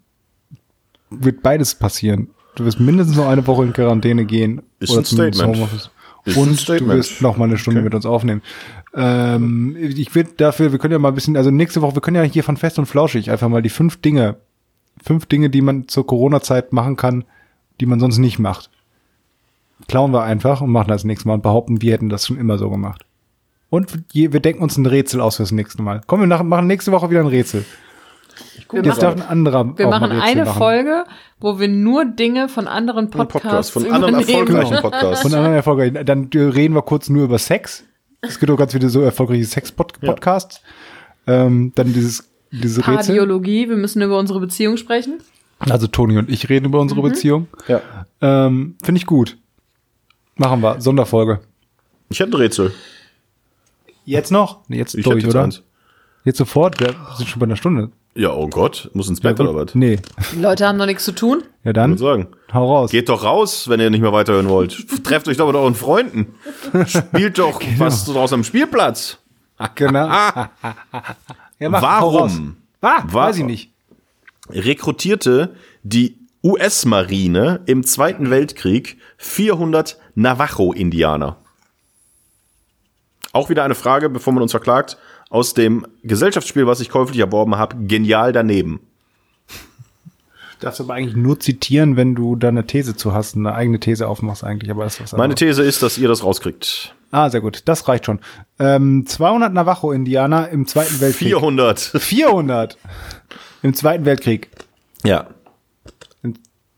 [1.09, 2.29] wird beides passieren.
[2.55, 4.61] Du wirst mindestens noch eine Woche in Quarantäne gehen.
[4.79, 5.57] Ist ein zumindest Statement.
[5.57, 5.89] Homeoffice.
[6.25, 8.41] Ist ein Und du wirst noch mal eine Stunde mit uns aufnehmen.
[8.93, 12.15] Ähm, ich würde dafür, wir können ja mal ein bisschen, also nächste Woche, wir können
[12.15, 14.37] ja hier von Fest und Flauschig einfach mal die fünf Dinge,
[15.03, 17.25] fünf Dinge, die man zur Corona-Zeit machen kann,
[17.81, 18.69] die man sonst nicht macht.
[19.87, 22.57] Klauen wir einfach und machen das nächste Mal und behaupten, wir hätten das schon immer
[22.57, 23.05] so gemacht.
[23.69, 26.01] Und wir denken uns ein Rätsel aus fürs nächste Mal.
[26.05, 27.65] Komm, wir nach, machen nächste Woche wieder ein Rätsel.
[28.71, 30.57] Wir Jetzt darf machen, ein anderer wir machen Rätsel eine machen.
[30.57, 31.03] Folge,
[31.39, 35.21] wo wir nur Dinge von anderen Podcasts Podcast von anderen erfolgreichen Podcasts.
[35.21, 36.05] Von anderen erfolgreichen.
[36.05, 37.83] Dann reden wir kurz nur über Sex.
[38.21, 40.61] Es gibt auch ganz viele so erfolgreiche Sex-Podcasts.
[41.27, 42.95] Ähm, dann dieses, diese Rätsel.
[42.95, 45.19] Pardiologie, wir müssen über unsere Beziehung sprechen.
[45.59, 47.47] Also Toni und ich reden über unsere Beziehung.
[47.67, 47.81] Ja.
[48.21, 49.37] Ähm, Finde ich gut.
[50.35, 50.81] Machen wir.
[50.81, 51.39] Sonderfolge.
[52.09, 52.73] Ich hätte ein Rätsel.
[54.05, 54.59] Jetzt noch?
[54.67, 55.43] Nee, jetzt Ich durch, jetzt oder?
[55.43, 55.61] eins.
[56.25, 56.79] Jetzt sofort?
[56.79, 57.89] Wir sind schon bei einer Stunde.
[58.15, 59.47] Ja, oh Gott, muss ins Bett gut.
[59.47, 59.73] oder was?
[59.75, 59.99] Nee.
[60.33, 61.43] Die Leute haben noch nichts zu tun.
[61.63, 62.27] Ja Ich dann, würde sagen.
[62.53, 62.91] hau raus.
[62.91, 65.03] Geht doch raus, wenn ihr nicht mehr weiterhören wollt.
[65.03, 66.35] Trefft euch doch mit euren Freunden.
[66.85, 69.17] Spielt doch was draußen am Spielplatz.
[69.75, 70.07] Genau.
[71.59, 72.31] ja, mach, hau raus.
[72.33, 73.71] Warum Ah, Wa- weiß ich nicht.
[74.49, 81.37] rekrutierte die US-Marine im Zweiten Weltkrieg 400 Navajo-Indianer?
[83.31, 84.97] Auch wieder eine Frage, bevor man uns verklagt,
[85.29, 88.81] aus dem Gesellschaftsspiel, was ich käuflich erworben habe, genial daneben.
[90.59, 94.07] Darfst aber eigentlich nur zitieren, wenn du da eine These zu hast, eine eigene These
[94.07, 95.35] aufmachst eigentlich, aber das ist was Meine.
[95.35, 96.93] These ist, dass ihr das rauskriegt.
[97.11, 97.63] Ah, sehr gut.
[97.65, 98.19] Das reicht schon.
[98.59, 101.29] Ähm, 200 Navajo-Indianer im Zweiten Weltkrieg.
[101.29, 101.79] 400.
[101.79, 102.77] 400
[103.61, 104.49] im Zweiten Weltkrieg.
[105.03, 105.27] Ja,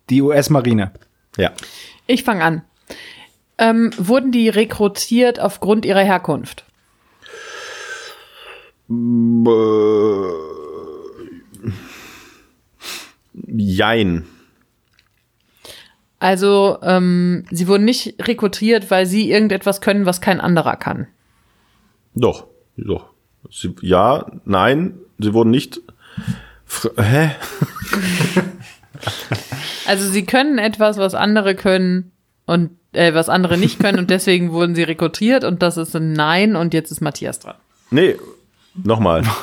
[0.09, 0.91] Die US-Marine.
[1.37, 1.51] ja.
[2.07, 2.61] Ich fange an.
[3.57, 6.65] Ähm, wurden die rekrutiert aufgrund ihrer Herkunft?
[13.47, 14.25] Jein.
[16.19, 21.07] Also, ähm, sie wurden nicht rekrutiert, weil sie irgendetwas können, was kein anderer kann.
[22.15, 22.47] Doch,
[22.77, 23.09] doch.
[23.51, 25.81] Sie, ja, nein, sie wurden nicht.
[26.67, 27.31] Fr- Hä?
[29.87, 32.11] Also, sie können etwas, was andere können
[32.45, 36.13] und äh, was andere nicht können und deswegen wurden sie rekrutiert und das ist ein
[36.13, 37.55] Nein und jetzt ist Matthias dran.
[37.91, 38.15] Nee,
[38.75, 39.23] nochmal.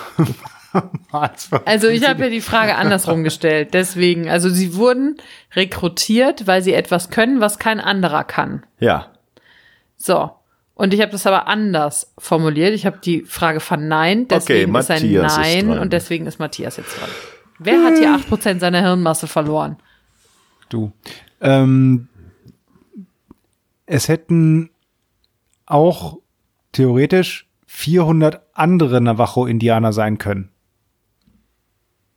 [1.67, 3.75] Also ich habe ja die Frage andersrum gestellt.
[3.75, 5.19] Deswegen, also sie wurden
[5.55, 8.65] rekrutiert, weil sie etwas können, was kein anderer kann.
[8.79, 9.09] Ja.
[9.97, 10.31] So.
[10.75, 12.73] Und ich habe das aber anders formuliert.
[12.73, 15.79] Ich habe die Frage verneint, deswegen ist ein Matthias ist Nein dran.
[15.81, 17.11] und deswegen ist Matthias jetzt dran.
[17.59, 19.77] Wer hat hier 8% seiner Hirnmasse verloren?
[20.73, 20.93] Du.
[21.41, 22.09] Ähm,
[23.87, 24.71] es hätten
[25.67, 26.19] auch
[26.73, 30.51] theoretisch 400 andere Navajo-Indianer sein können,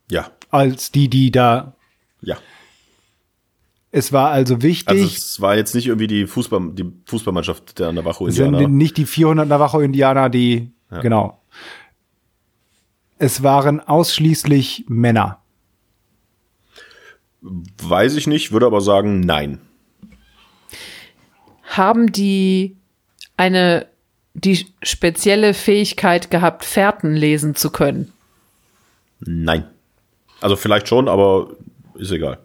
[0.10, 0.30] Ja.
[0.52, 1.76] als die, die da.
[2.22, 2.38] Ja.
[3.92, 7.90] Es war also wichtig, Also es war jetzt nicht irgendwie die Fußball, die Fußballmannschaft der
[7.90, 8.60] es Navajo-Indianer.
[8.60, 11.42] sind nicht die 400 Navajo-Indianer, die, genau.
[13.18, 15.42] Es waren ausschließlich Männer.
[17.82, 19.60] Weiß ich nicht, würde aber sagen, nein.
[21.64, 22.76] Haben die
[23.38, 23.88] eine
[24.34, 28.12] die spezielle Fähigkeit gehabt, Fährten lesen zu können?
[29.20, 29.68] Nein.
[30.42, 31.52] Also vielleicht schon, aber
[31.96, 32.40] ist egal.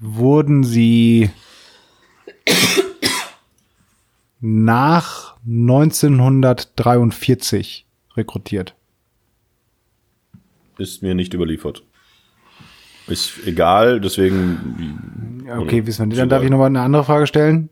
[0.00, 1.30] wurden sie
[4.40, 8.74] nach 1943 rekrutiert.
[10.78, 11.82] Ist mir nicht überliefert.
[13.08, 15.44] Ist egal, deswegen.
[15.58, 16.20] Okay, wissen wir nicht.
[16.20, 17.70] Dann darf ich nochmal eine andere Frage stellen.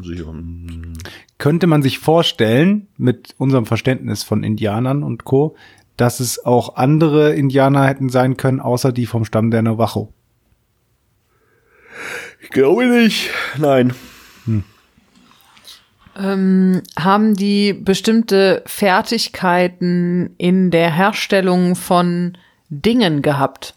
[0.00, 0.34] Sicher.
[1.38, 5.54] Könnte man sich vorstellen, mit unserem Verständnis von Indianern und Co.,
[5.96, 10.12] dass es auch andere Indianer hätten sein können, außer die vom Stamm der Navajo?
[12.42, 13.30] Ich glaube nicht.
[13.58, 13.94] Nein.
[16.18, 22.38] Ähm, haben die bestimmte Fertigkeiten in der Herstellung von
[22.70, 23.75] Dingen gehabt?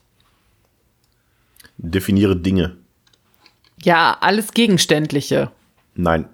[1.82, 2.78] Definiere Dinge.
[3.82, 5.52] Ja, alles Gegenständliche.
[5.96, 6.28] Nein.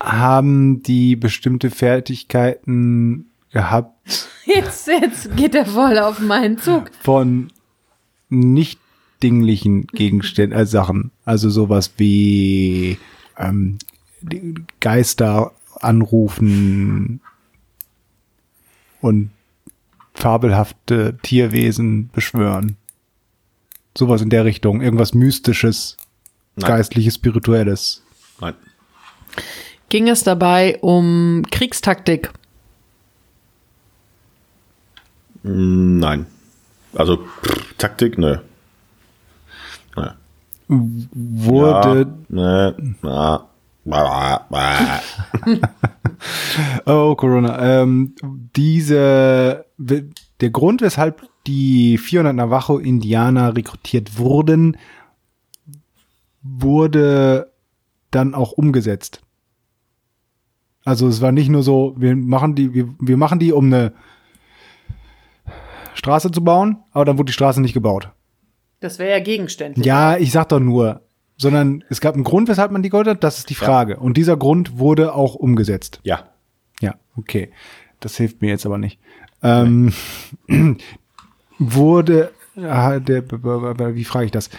[0.00, 6.90] Haben die bestimmte Fertigkeiten gehabt Jetzt, jetzt geht er voll auf meinen Zug.
[7.02, 7.52] von
[8.28, 8.80] nicht
[9.22, 11.10] dinglichen Gegenständen, äh, Sachen.
[11.24, 12.98] Also sowas wie
[13.36, 13.78] ähm,
[14.80, 17.20] Geister anrufen
[19.00, 19.30] und
[20.20, 22.76] fabelhafte Tierwesen beschwören.
[23.96, 24.80] Sowas in der Richtung.
[24.80, 25.96] Irgendwas Mystisches,
[26.56, 26.68] Nein.
[26.68, 28.02] Geistliches, Spirituelles.
[28.40, 28.54] Nein.
[29.88, 32.30] Ging es dabei um Kriegstaktik?
[35.42, 36.26] Nein.
[36.94, 38.42] Also pff, Taktik, ne.
[39.96, 40.16] Naja.
[40.68, 43.50] wurde, Ja, nee, na,
[46.86, 48.14] oh Corona, ähm,
[48.54, 54.76] diese, der Grund, weshalb die 400 Navajo-Indianer rekrutiert wurden,
[56.42, 57.50] wurde
[58.10, 59.22] dann auch umgesetzt.
[60.84, 63.92] Also es war nicht nur so, wir machen die, wir, wir machen die, um eine
[65.94, 68.10] Straße zu bauen, aber dann wurde die Straße nicht gebaut.
[68.80, 69.84] Das wäre ja gegenständlich.
[69.84, 71.02] Ja, ich sag doch nur,
[71.36, 73.98] sondern es gab einen Grund, weshalb man die geholt hat, das ist die Frage.
[73.98, 76.00] Und dieser Grund wurde auch umgesetzt.
[76.02, 76.26] ja.
[76.82, 77.50] Ja, okay.
[78.00, 78.98] Das hilft mir jetzt aber nicht.
[79.42, 79.92] Ähm,
[81.58, 83.24] wurde, ah, der,
[83.94, 84.50] wie frage ich das?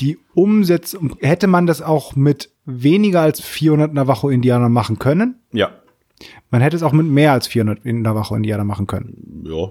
[0.00, 5.40] Die Umsetzung, hätte man das auch mit weniger als 400 Navajo-Indianern machen können?
[5.52, 5.70] Ja.
[6.50, 9.44] Man hätte es auch mit mehr als 400 Navajo-Indianern machen können.
[9.44, 9.70] Ja.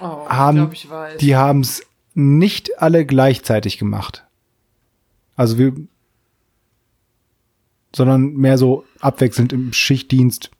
[0.00, 1.16] Oh, Haben, ich glaube, ich weiß.
[1.18, 4.24] Die haben es nicht alle gleichzeitig gemacht.
[5.36, 5.74] Also wir,
[7.94, 10.50] sondern mehr so abwechselnd im Schichtdienst.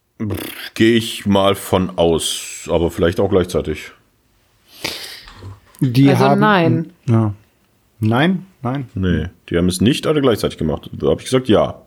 [0.74, 3.92] Gehe ich mal von aus, aber vielleicht auch gleichzeitig.
[5.80, 6.92] Die Also haben, nein.
[7.06, 7.34] Ja.
[8.00, 8.88] Nein, nein.
[8.94, 10.90] Nee, die haben es nicht alle gleichzeitig gemacht.
[10.92, 11.82] Da habe ich gesagt, ja.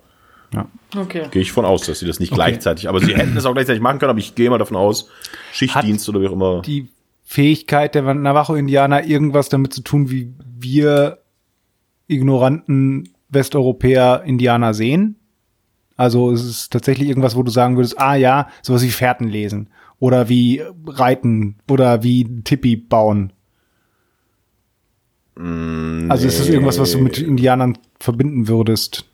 [0.53, 0.67] Ja.
[0.95, 1.25] okay.
[1.31, 3.81] Gehe ich von aus, dass sie das nicht gleichzeitig, aber sie hätten es auch gleichzeitig
[3.81, 5.09] machen können, aber ich gehe mal davon aus,
[5.51, 6.61] Schichtdienst oder wie auch immer.
[6.61, 6.89] Die
[7.23, 11.19] Fähigkeit der Navajo-Indianer, irgendwas damit zu tun, wie wir
[12.07, 15.15] ignoranten Westeuropäer Indianer sehen.
[15.95, 19.67] Also es ist tatsächlich irgendwas, wo du sagen würdest, ah ja, sowas wie Fährten lesen
[19.99, 23.31] oder wie Reiten oder wie Tippi bauen.
[25.35, 29.05] Also ist das irgendwas, was du mit Indianern verbinden würdest?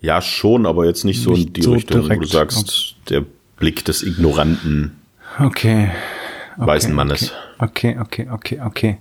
[0.00, 2.28] Ja, schon, aber jetzt nicht so in Nicht die so Richtung, wo du direkt.
[2.30, 3.24] sagst, der
[3.58, 4.96] Blick des ignoranten
[5.38, 5.90] Okay.
[6.56, 7.32] okay weißen Mannes.
[7.58, 8.98] Okay, okay, okay, okay.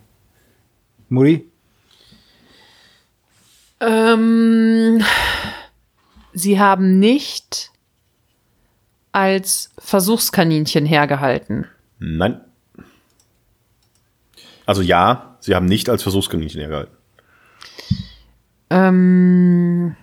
[1.09, 1.45] Muri?
[3.79, 5.03] Ähm,
[6.33, 7.71] sie haben nicht
[9.11, 11.67] als Versuchskaninchen hergehalten.
[11.99, 12.41] Nein.
[14.65, 16.95] Also ja, sie haben nicht als Versuchskaninchen hergehalten.
[18.69, 19.95] Ähm,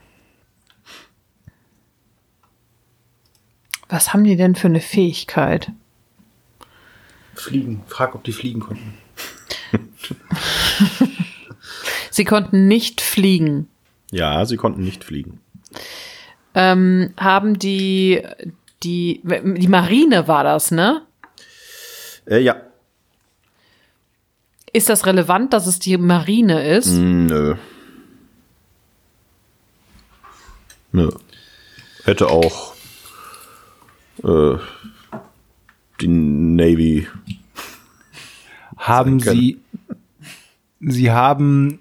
[3.89, 5.73] was haben die denn für eine Fähigkeit?
[7.35, 7.83] Fliegen.
[7.87, 8.95] Frag, ob die fliegen konnten.
[12.11, 13.69] Sie konnten nicht fliegen.
[14.11, 15.41] Ja, sie konnten nicht fliegen.
[16.55, 18.23] Ähm, haben die,
[18.83, 21.03] die, die Marine war das, ne?
[22.27, 22.57] Äh, ja.
[24.73, 26.93] Ist das relevant, dass es die Marine ist?
[26.93, 27.57] Mm, Nö.
[30.93, 31.11] Nö.
[32.05, 32.75] Hätte auch
[34.25, 34.57] äh,
[36.01, 37.07] die Navy.
[38.77, 39.61] Haben sie,
[40.81, 41.81] sie haben,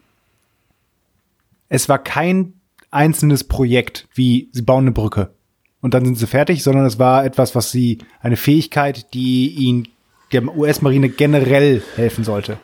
[1.69, 2.58] es war kein
[2.91, 5.33] einzelnes Projekt, wie sie bauen eine Brücke
[5.81, 9.87] und dann sind sie fertig, sondern es war etwas, was sie, eine Fähigkeit, die ihnen
[10.31, 12.57] der US-Marine generell helfen sollte.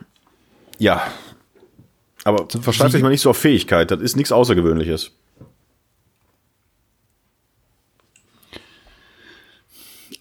[0.77, 1.01] Ja.
[2.23, 3.89] Aber versteift euch mal nicht so auf Fähigkeit.
[3.89, 5.11] Das ist nichts Außergewöhnliches.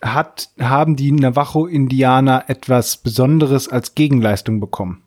[0.00, 5.03] Hat, haben die Navajo-Indianer etwas Besonderes als Gegenleistung bekommen?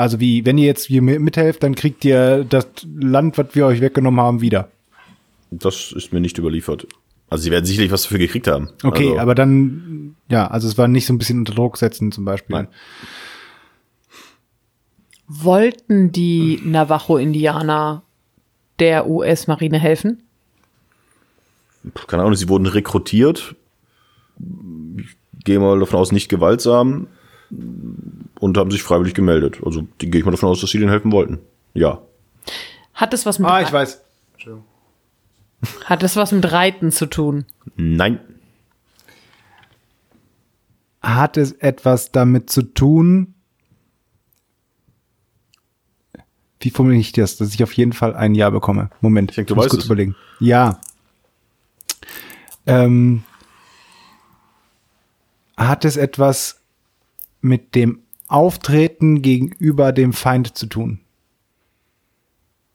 [0.00, 2.66] Also wie, wenn ihr jetzt hier mi- mithelft, dann kriegt ihr das
[2.98, 4.70] Land, was wir euch weggenommen haben, wieder.
[5.50, 6.86] Das ist mir nicht überliefert.
[7.28, 8.70] Also sie werden sicherlich was dafür gekriegt haben.
[8.82, 12.12] Okay, also, aber dann, ja, also es war nicht so ein bisschen unter Druck setzen
[12.12, 12.56] zum Beispiel.
[12.56, 12.68] Nein.
[15.28, 18.02] Wollten die Navajo-Indianer
[18.78, 20.22] der US-Marine helfen?
[22.06, 23.54] keine Ahnung, sie wurden rekrutiert.
[24.96, 27.06] Ich gehe mal davon aus, nicht gewaltsam
[28.40, 29.58] und haben sich freiwillig gemeldet.
[29.64, 31.38] Also die gehe ich mal davon aus, dass sie denen helfen wollten.
[31.74, 32.00] Ja.
[32.94, 34.00] Hat es was mit, Ah, ich weiß.
[35.84, 37.44] hat es was mit Reiten zu tun?
[37.76, 38.18] Nein.
[41.02, 43.34] Hat es etwas damit zu tun,
[46.60, 48.90] wie formuliere ich das, dass ich auf jeden Fall ein Ja bekomme?
[49.00, 49.86] Moment, Ich denke, du muss weißt kurz es.
[49.86, 50.14] überlegen.
[50.40, 50.78] Ja.
[52.66, 53.22] Ähm,
[55.56, 56.60] hat es etwas
[57.40, 58.00] mit dem
[58.30, 61.00] Auftreten gegenüber dem Feind zu tun?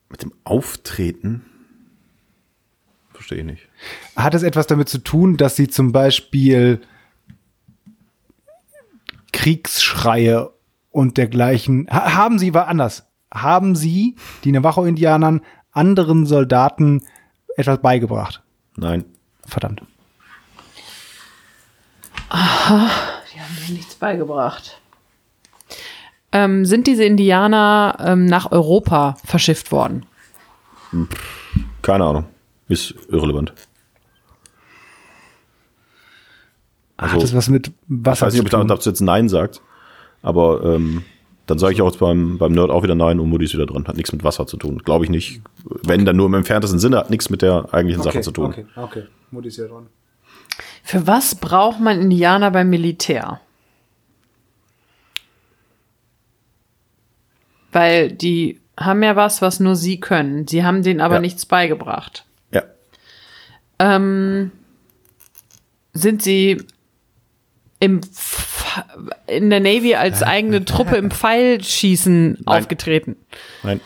[0.10, 1.45] Mit dem Auftreten?
[3.11, 3.69] Verstehe ich nicht.
[4.15, 6.82] Hat es etwas damit zu tun, dass sie zum Beispiel
[9.32, 10.52] Kriegsschreie
[10.91, 15.41] und dergleichen, ha haben sie, war anders, haben sie, die Navajo-Indianern,
[15.72, 17.06] anderen Soldaten
[17.57, 18.44] etwas beigebracht?
[18.76, 19.06] Nein.
[19.45, 19.84] Verdammt.
[22.32, 24.82] Die haben mir nichts beigebracht.
[26.36, 30.06] Ähm, sind diese Indianer ähm, nach Europa verschifft worden?
[31.82, 32.26] Keine Ahnung.
[32.68, 33.53] Ist irrelevant.
[36.98, 39.62] Hat das was mit Ich Wasser weiß nicht, ob ich dazu jetzt Nein sagt,
[40.22, 41.03] aber ähm,
[41.45, 43.66] dann sage ich auch jetzt beim, beim Nerd auch wieder Nein und Mutti ist wieder
[43.66, 43.88] dran.
[43.88, 44.80] Hat nichts mit Wasser zu tun.
[44.80, 45.41] Glaube ich nicht.
[45.64, 48.48] Wenn dann nur im entferntesten Sinne, hat nichts mit der eigentlichen Sache zu tun.
[48.48, 49.03] Okay, okay.
[49.32, 49.88] Mutti ist ja dran.
[50.84, 53.40] Für was braucht man Indianer beim Militär?
[57.76, 60.47] Weil die haben ja was, was nur sie können.
[60.47, 61.19] Sie haben denen aber Ja.
[61.19, 62.23] nichts beigebracht.
[62.52, 62.64] Ja.
[63.80, 64.52] Ähm,
[65.91, 66.64] sind sie
[67.81, 68.81] im F
[69.27, 73.18] in der Navy als eigene Truppe im Pfeilschießen aufgetreten?
[73.61, 73.81] Nein.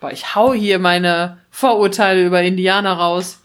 [0.00, 3.38] Boah, ich hau hier meine Vorurteile über Indianer raus.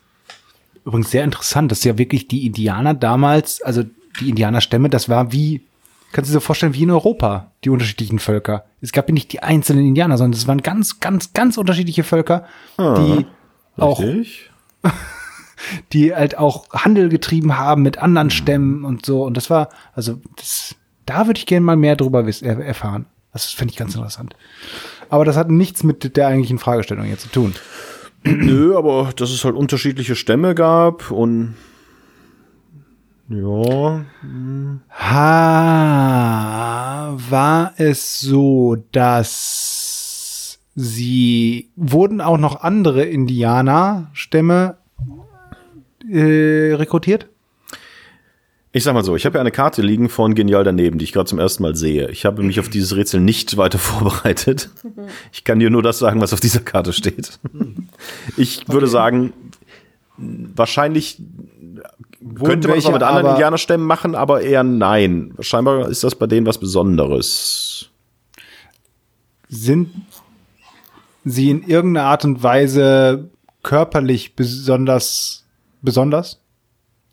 [0.83, 3.83] Übrigens sehr interessant, dass ja wirklich die Indianer damals, also
[4.19, 5.61] die Indianerstämme, das war wie,
[6.11, 8.65] kannst du dir so vorstellen, wie in Europa, die unterschiedlichen Völker.
[8.81, 12.45] Es gab ja nicht die einzelnen Indianer, sondern es waren ganz, ganz, ganz unterschiedliche Völker,
[12.77, 13.25] die
[13.77, 14.51] auch, Richtig?
[15.93, 19.23] die halt auch Handel getrieben haben mit anderen Stämmen und so.
[19.23, 20.75] Und das war, also das,
[21.05, 23.05] da würde ich gerne mal mehr drüber er, erfahren.
[23.33, 24.35] Das finde ich ganz interessant.
[25.09, 27.53] Aber das hat nichts mit der eigentlichen Fragestellung jetzt zu tun.
[28.23, 31.55] Nö, aber dass es halt unterschiedliche Stämme gab und
[33.29, 34.05] ja,
[34.89, 36.37] Ha,
[37.29, 44.77] war es so, dass sie wurden auch noch andere Indianerstämme
[46.09, 47.27] äh, rekrutiert?
[48.71, 51.11] Ich sag mal so, ich habe ja eine Karte liegen von Genial daneben, die ich
[51.11, 52.09] gerade zum ersten Mal sehe.
[52.11, 54.69] Ich habe mich auf dieses Rätsel nicht weiter vorbereitet.
[55.33, 57.39] Ich kann dir nur das sagen, was auf dieser Karte steht.
[58.37, 59.33] Ich würde sagen,
[60.17, 61.21] wahrscheinlich
[62.35, 65.33] könnte man es auch mit anderen Indianerstämmen machen, aber eher nein.
[65.39, 67.89] Scheinbar ist das bei denen was Besonderes.
[69.49, 69.91] Sind
[71.25, 73.29] sie in irgendeiner Art und Weise
[73.63, 75.45] körperlich besonders
[75.81, 76.39] besonders?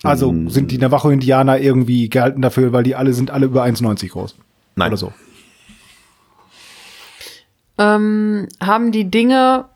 [0.02, 0.50] Also Hm.
[0.50, 4.34] sind die Navajo-Indianer irgendwie gehalten dafür, weil die alle sind alle über 1,90 groß?
[4.76, 4.88] Nein.
[4.88, 5.12] Oder so.
[7.78, 9.66] Ähm, haben die Dinge.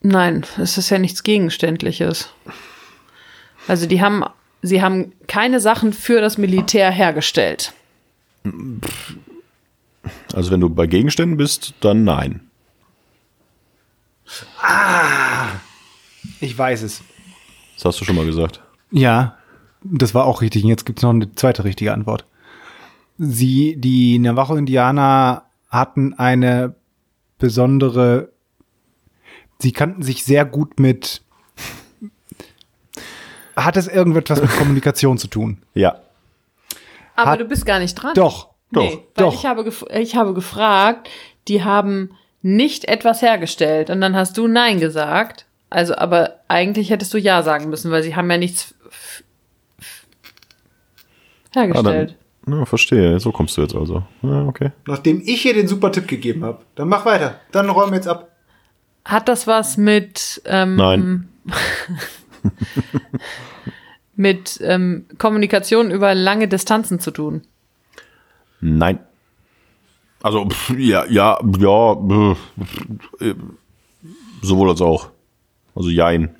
[0.00, 2.32] Nein, es ist ja nichts Gegenständliches.
[3.68, 4.24] Also die haben,
[4.62, 7.72] sie haben keine Sachen für das Militär hergestellt.
[10.32, 12.40] Also wenn du bei Gegenständen bist, dann nein.
[16.40, 17.02] Ich weiß es.
[17.76, 18.60] Das hast du schon mal gesagt.
[18.90, 19.36] Ja,
[19.82, 20.64] das war auch richtig.
[20.64, 22.24] Und jetzt gibt's noch eine zweite richtige Antwort.
[23.18, 26.74] Sie, die Navajo-Indianer hatten eine
[27.38, 28.30] besondere,
[29.58, 31.22] sie kannten sich sehr gut mit,
[33.64, 35.58] hat es irgendetwas mit Kommunikation zu tun?
[35.74, 35.96] Ja.
[37.16, 38.14] Aber Hat- du bist gar nicht dran.
[38.14, 39.34] Doch, Nee, weil doch.
[39.34, 41.08] Ich, habe ich habe gefragt,
[41.48, 42.10] die haben
[42.42, 43.90] nicht etwas hergestellt.
[43.90, 45.46] Und dann hast du Nein gesagt.
[45.70, 49.22] Also, aber eigentlich hättest du Ja sagen müssen, weil sie haben ja nichts f-
[51.54, 52.16] Ah, hergestellt.
[52.46, 53.18] dann, ja, verstehe.
[53.20, 54.02] So kommst du jetzt also.
[54.22, 54.70] Ja, okay.
[54.86, 57.40] Nachdem ich hier den super Tipp gegeben habe, dann mach weiter.
[57.52, 58.28] Dann räumen wir jetzt ab.
[59.04, 61.28] Hat das was mit, ähm, Nein.
[64.18, 67.42] mit ähm, Kommunikation über lange Distanzen zu tun?
[68.60, 68.98] Nein.
[70.22, 72.38] Also, pff, ja, ja, ja, pff,
[73.20, 73.34] äh,
[74.42, 75.10] sowohl als auch.
[75.76, 76.34] Also Jein.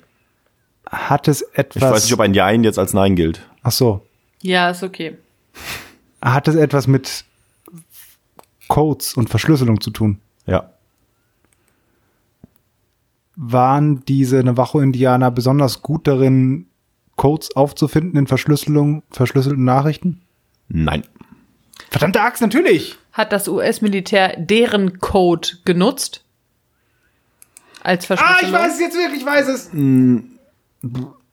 [0.85, 3.41] Hat es Ich etwas, weiß nicht, ob ein Jein jetzt als Nein gilt.
[3.63, 4.05] ach so,
[4.41, 5.17] Ja, ist okay.
[6.21, 7.23] hat es etwas mit
[8.67, 10.19] Codes und Verschlüsselung zu tun?
[10.45, 10.69] Ja.
[13.41, 16.65] waren diese Navajo-Indianer besonders gut darin,
[17.19, 20.21] Codes aufzufinden in Verschlüsselung, verschlüsselten Nachrichten?
[20.69, 21.03] Nein.
[21.91, 22.95] Verdammte Axt, natürlich!
[23.11, 26.23] Hat das US-Militär deren Code genutzt?
[27.83, 28.55] Als Verschlüsselung?
[28.55, 29.69] Ah, es jetzt wirklich, ich weiß es!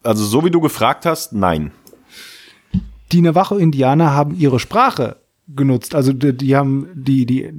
[0.03, 1.71] Also, so wie du gefragt hast, nein.
[3.13, 5.95] Die Navajo-Indianer haben ihre Sprache genutzt.
[5.95, 7.53] Also die, die haben die, die,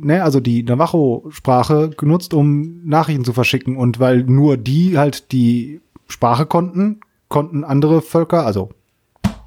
[0.00, 3.76] ne, also die Navajo-Sprache genutzt, um Nachrichten zu verschicken.
[3.76, 7.00] Und weil nur die halt die Sprache konnten,
[7.34, 8.70] konnten andere Völker, also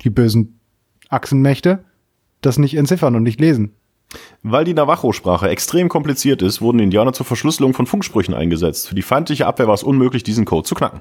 [0.03, 0.59] die bösen
[1.07, 1.85] Achsenmächte,
[2.41, 3.71] das nicht entziffern und nicht lesen.
[4.43, 8.89] Weil die Navajo-Sprache extrem kompliziert ist, wurden Indianer zur Verschlüsselung von Funksprüchen eingesetzt.
[8.89, 10.99] Für die feindliche Abwehr war es unmöglich, diesen Code zu knacken.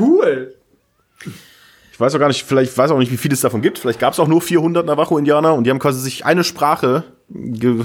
[0.00, 0.56] Cool!
[1.92, 3.78] Ich weiß auch gar nicht, vielleicht weiß auch nicht, wie viel es davon gibt.
[3.78, 7.84] Vielleicht gab es auch nur 400 Navajo-Indianer und die haben quasi sich eine Sprache ge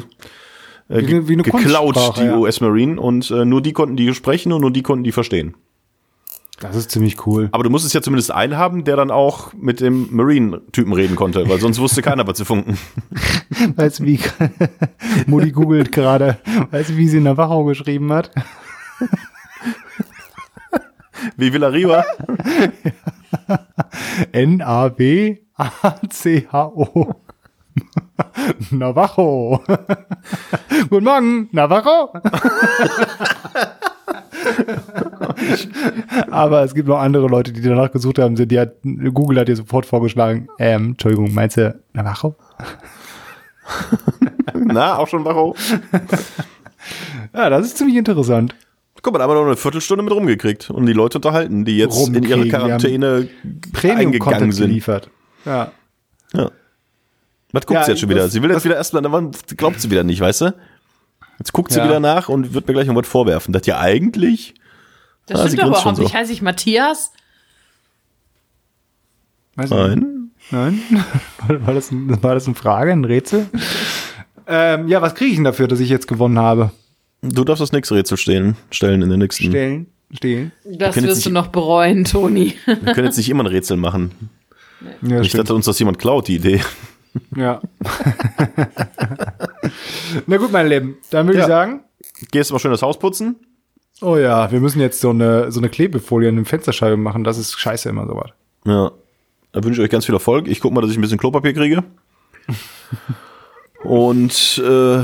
[0.89, 2.37] äh, Wie- ge wie eine geklaut, die ja.
[2.37, 5.55] US-Marine, und äh, nur die konnten die sprechen und nur die konnten die verstehen.
[6.59, 7.49] Das ist ziemlich cool.
[7.51, 11.49] Aber du musstest ja zumindest einen haben, der dann auch mit dem Marine-Typen reden konnte,
[11.49, 12.77] weil sonst wusste keiner, was sie funken.
[13.75, 14.19] Weißt du, wie
[15.27, 16.37] Mutti googelt gerade,
[16.71, 18.31] weißt du, wie sie in der Wachau geschrieben hat?
[21.37, 22.05] Wie Villarriba.
[24.31, 25.45] N-A-W-A-C-H-O.
[28.71, 29.61] Navajo.
[30.89, 32.13] Guten Morgen, Navajo.
[36.31, 38.35] Aber es gibt noch andere Leute, die danach gesucht haben.
[38.35, 38.75] Die hat,
[39.13, 42.35] Google hat dir sofort vorgeschlagen, ähm, Entschuldigung, meinst du Navajo?
[44.53, 45.55] Na, auch schon Wacho.
[47.33, 48.55] Ja, das ist ziemlich interessant.
[49.01, 51.77] Guck mal, da haben wir noch eine Viertelstunde mit rumgekriegt und die Leute unterhalten, die
[51.77, 54.67] jetzt in ihre Rumkriegen, die haben Quarantäne eingegangen Premium-Content sind.
[54.67, 55.09] geliefert.
[55.45, 55.71] Ja.
[56.33, 56.51] Ja.
[57.55, 58.27] Was guckt Ja, sie jetzt schon wieder?
[58.27, 60.53] Sie will jetzt wieder erstmal, wann glaubt sie wieder nicht, weißt du?
[61.39, 61.85] Jetzt guckt sie Ja.
[61.85, 63.53] wieder nach und wird mir gleich noch was vorwerfen.
[63.53, 64.53] Das ja eigentlich.
[65.27, 66.03] Das Ah, stimmt doch grinst schon überhaupt so.
[66.03, 66.13] nicht.
[66.13, 67.11] Heiße ich Matthias?
[69.55, 69.87] Weiß ich nicht.
[69.87, 70.31] Nein.
[70.51, 70.81] Nein?
[71.65, 73.47] War, das, ein- war das eine Frage, ein Rätsel?
[74.47, 76.71] ähm, ja, was kriege ich denn dafür, dass ich jetzt gewonnen habe?
[77.21, 79.45] Du darfst das nächste Rätsel stellen, stellen in der nächsten.
[79.45, 80.51] Stellen, stehlen.
[80.65, 82.53] Das wirst du nicht- noch bereuen, Toni.
[82.65, 84.11] Wir können jetzt nicht immer ein Rätsel machen.
[85.01, 86.61] Ja, Nicht, dass uns das jemand klaut, die Idee.
[87.35, 87.61] Ja.
[90.27, 91.45] Na gut, meine Lieben, dann würde Ja.
[91.45, 91.81] ich sagen,
[92.31, 93.35] Gehst du mal schön das Haus putzen?
[94.01, 97.23] oh ja, wir müssen jetzt so eine, so eine Klebefolie in den Fensterscheibe machen.
[97.23, 98.29] Das ist scheiße immer sowas.
[98.65, 98.91] Ja.
[99.51, 100.47] Da wünsche ich euch ganz viel Erfolg.
[100.47, 101.83] Ich guck mal, dass ich ein bisschen Klopapier kriege.
[103.83, 105.01] Und äh,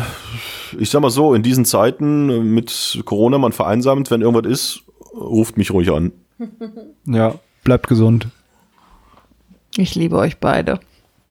[0.77, 4.83] ich sag mal so, in diesen Zeiten äh, mit Corona, man vereinsamt, wenn irgendwas ist,
[5.13, 6.11] ruft mich ruhig an.
[7.05, 8.27] Ja, bleibt gesund.
[9.77, 10.79] Ich liebe euch beide.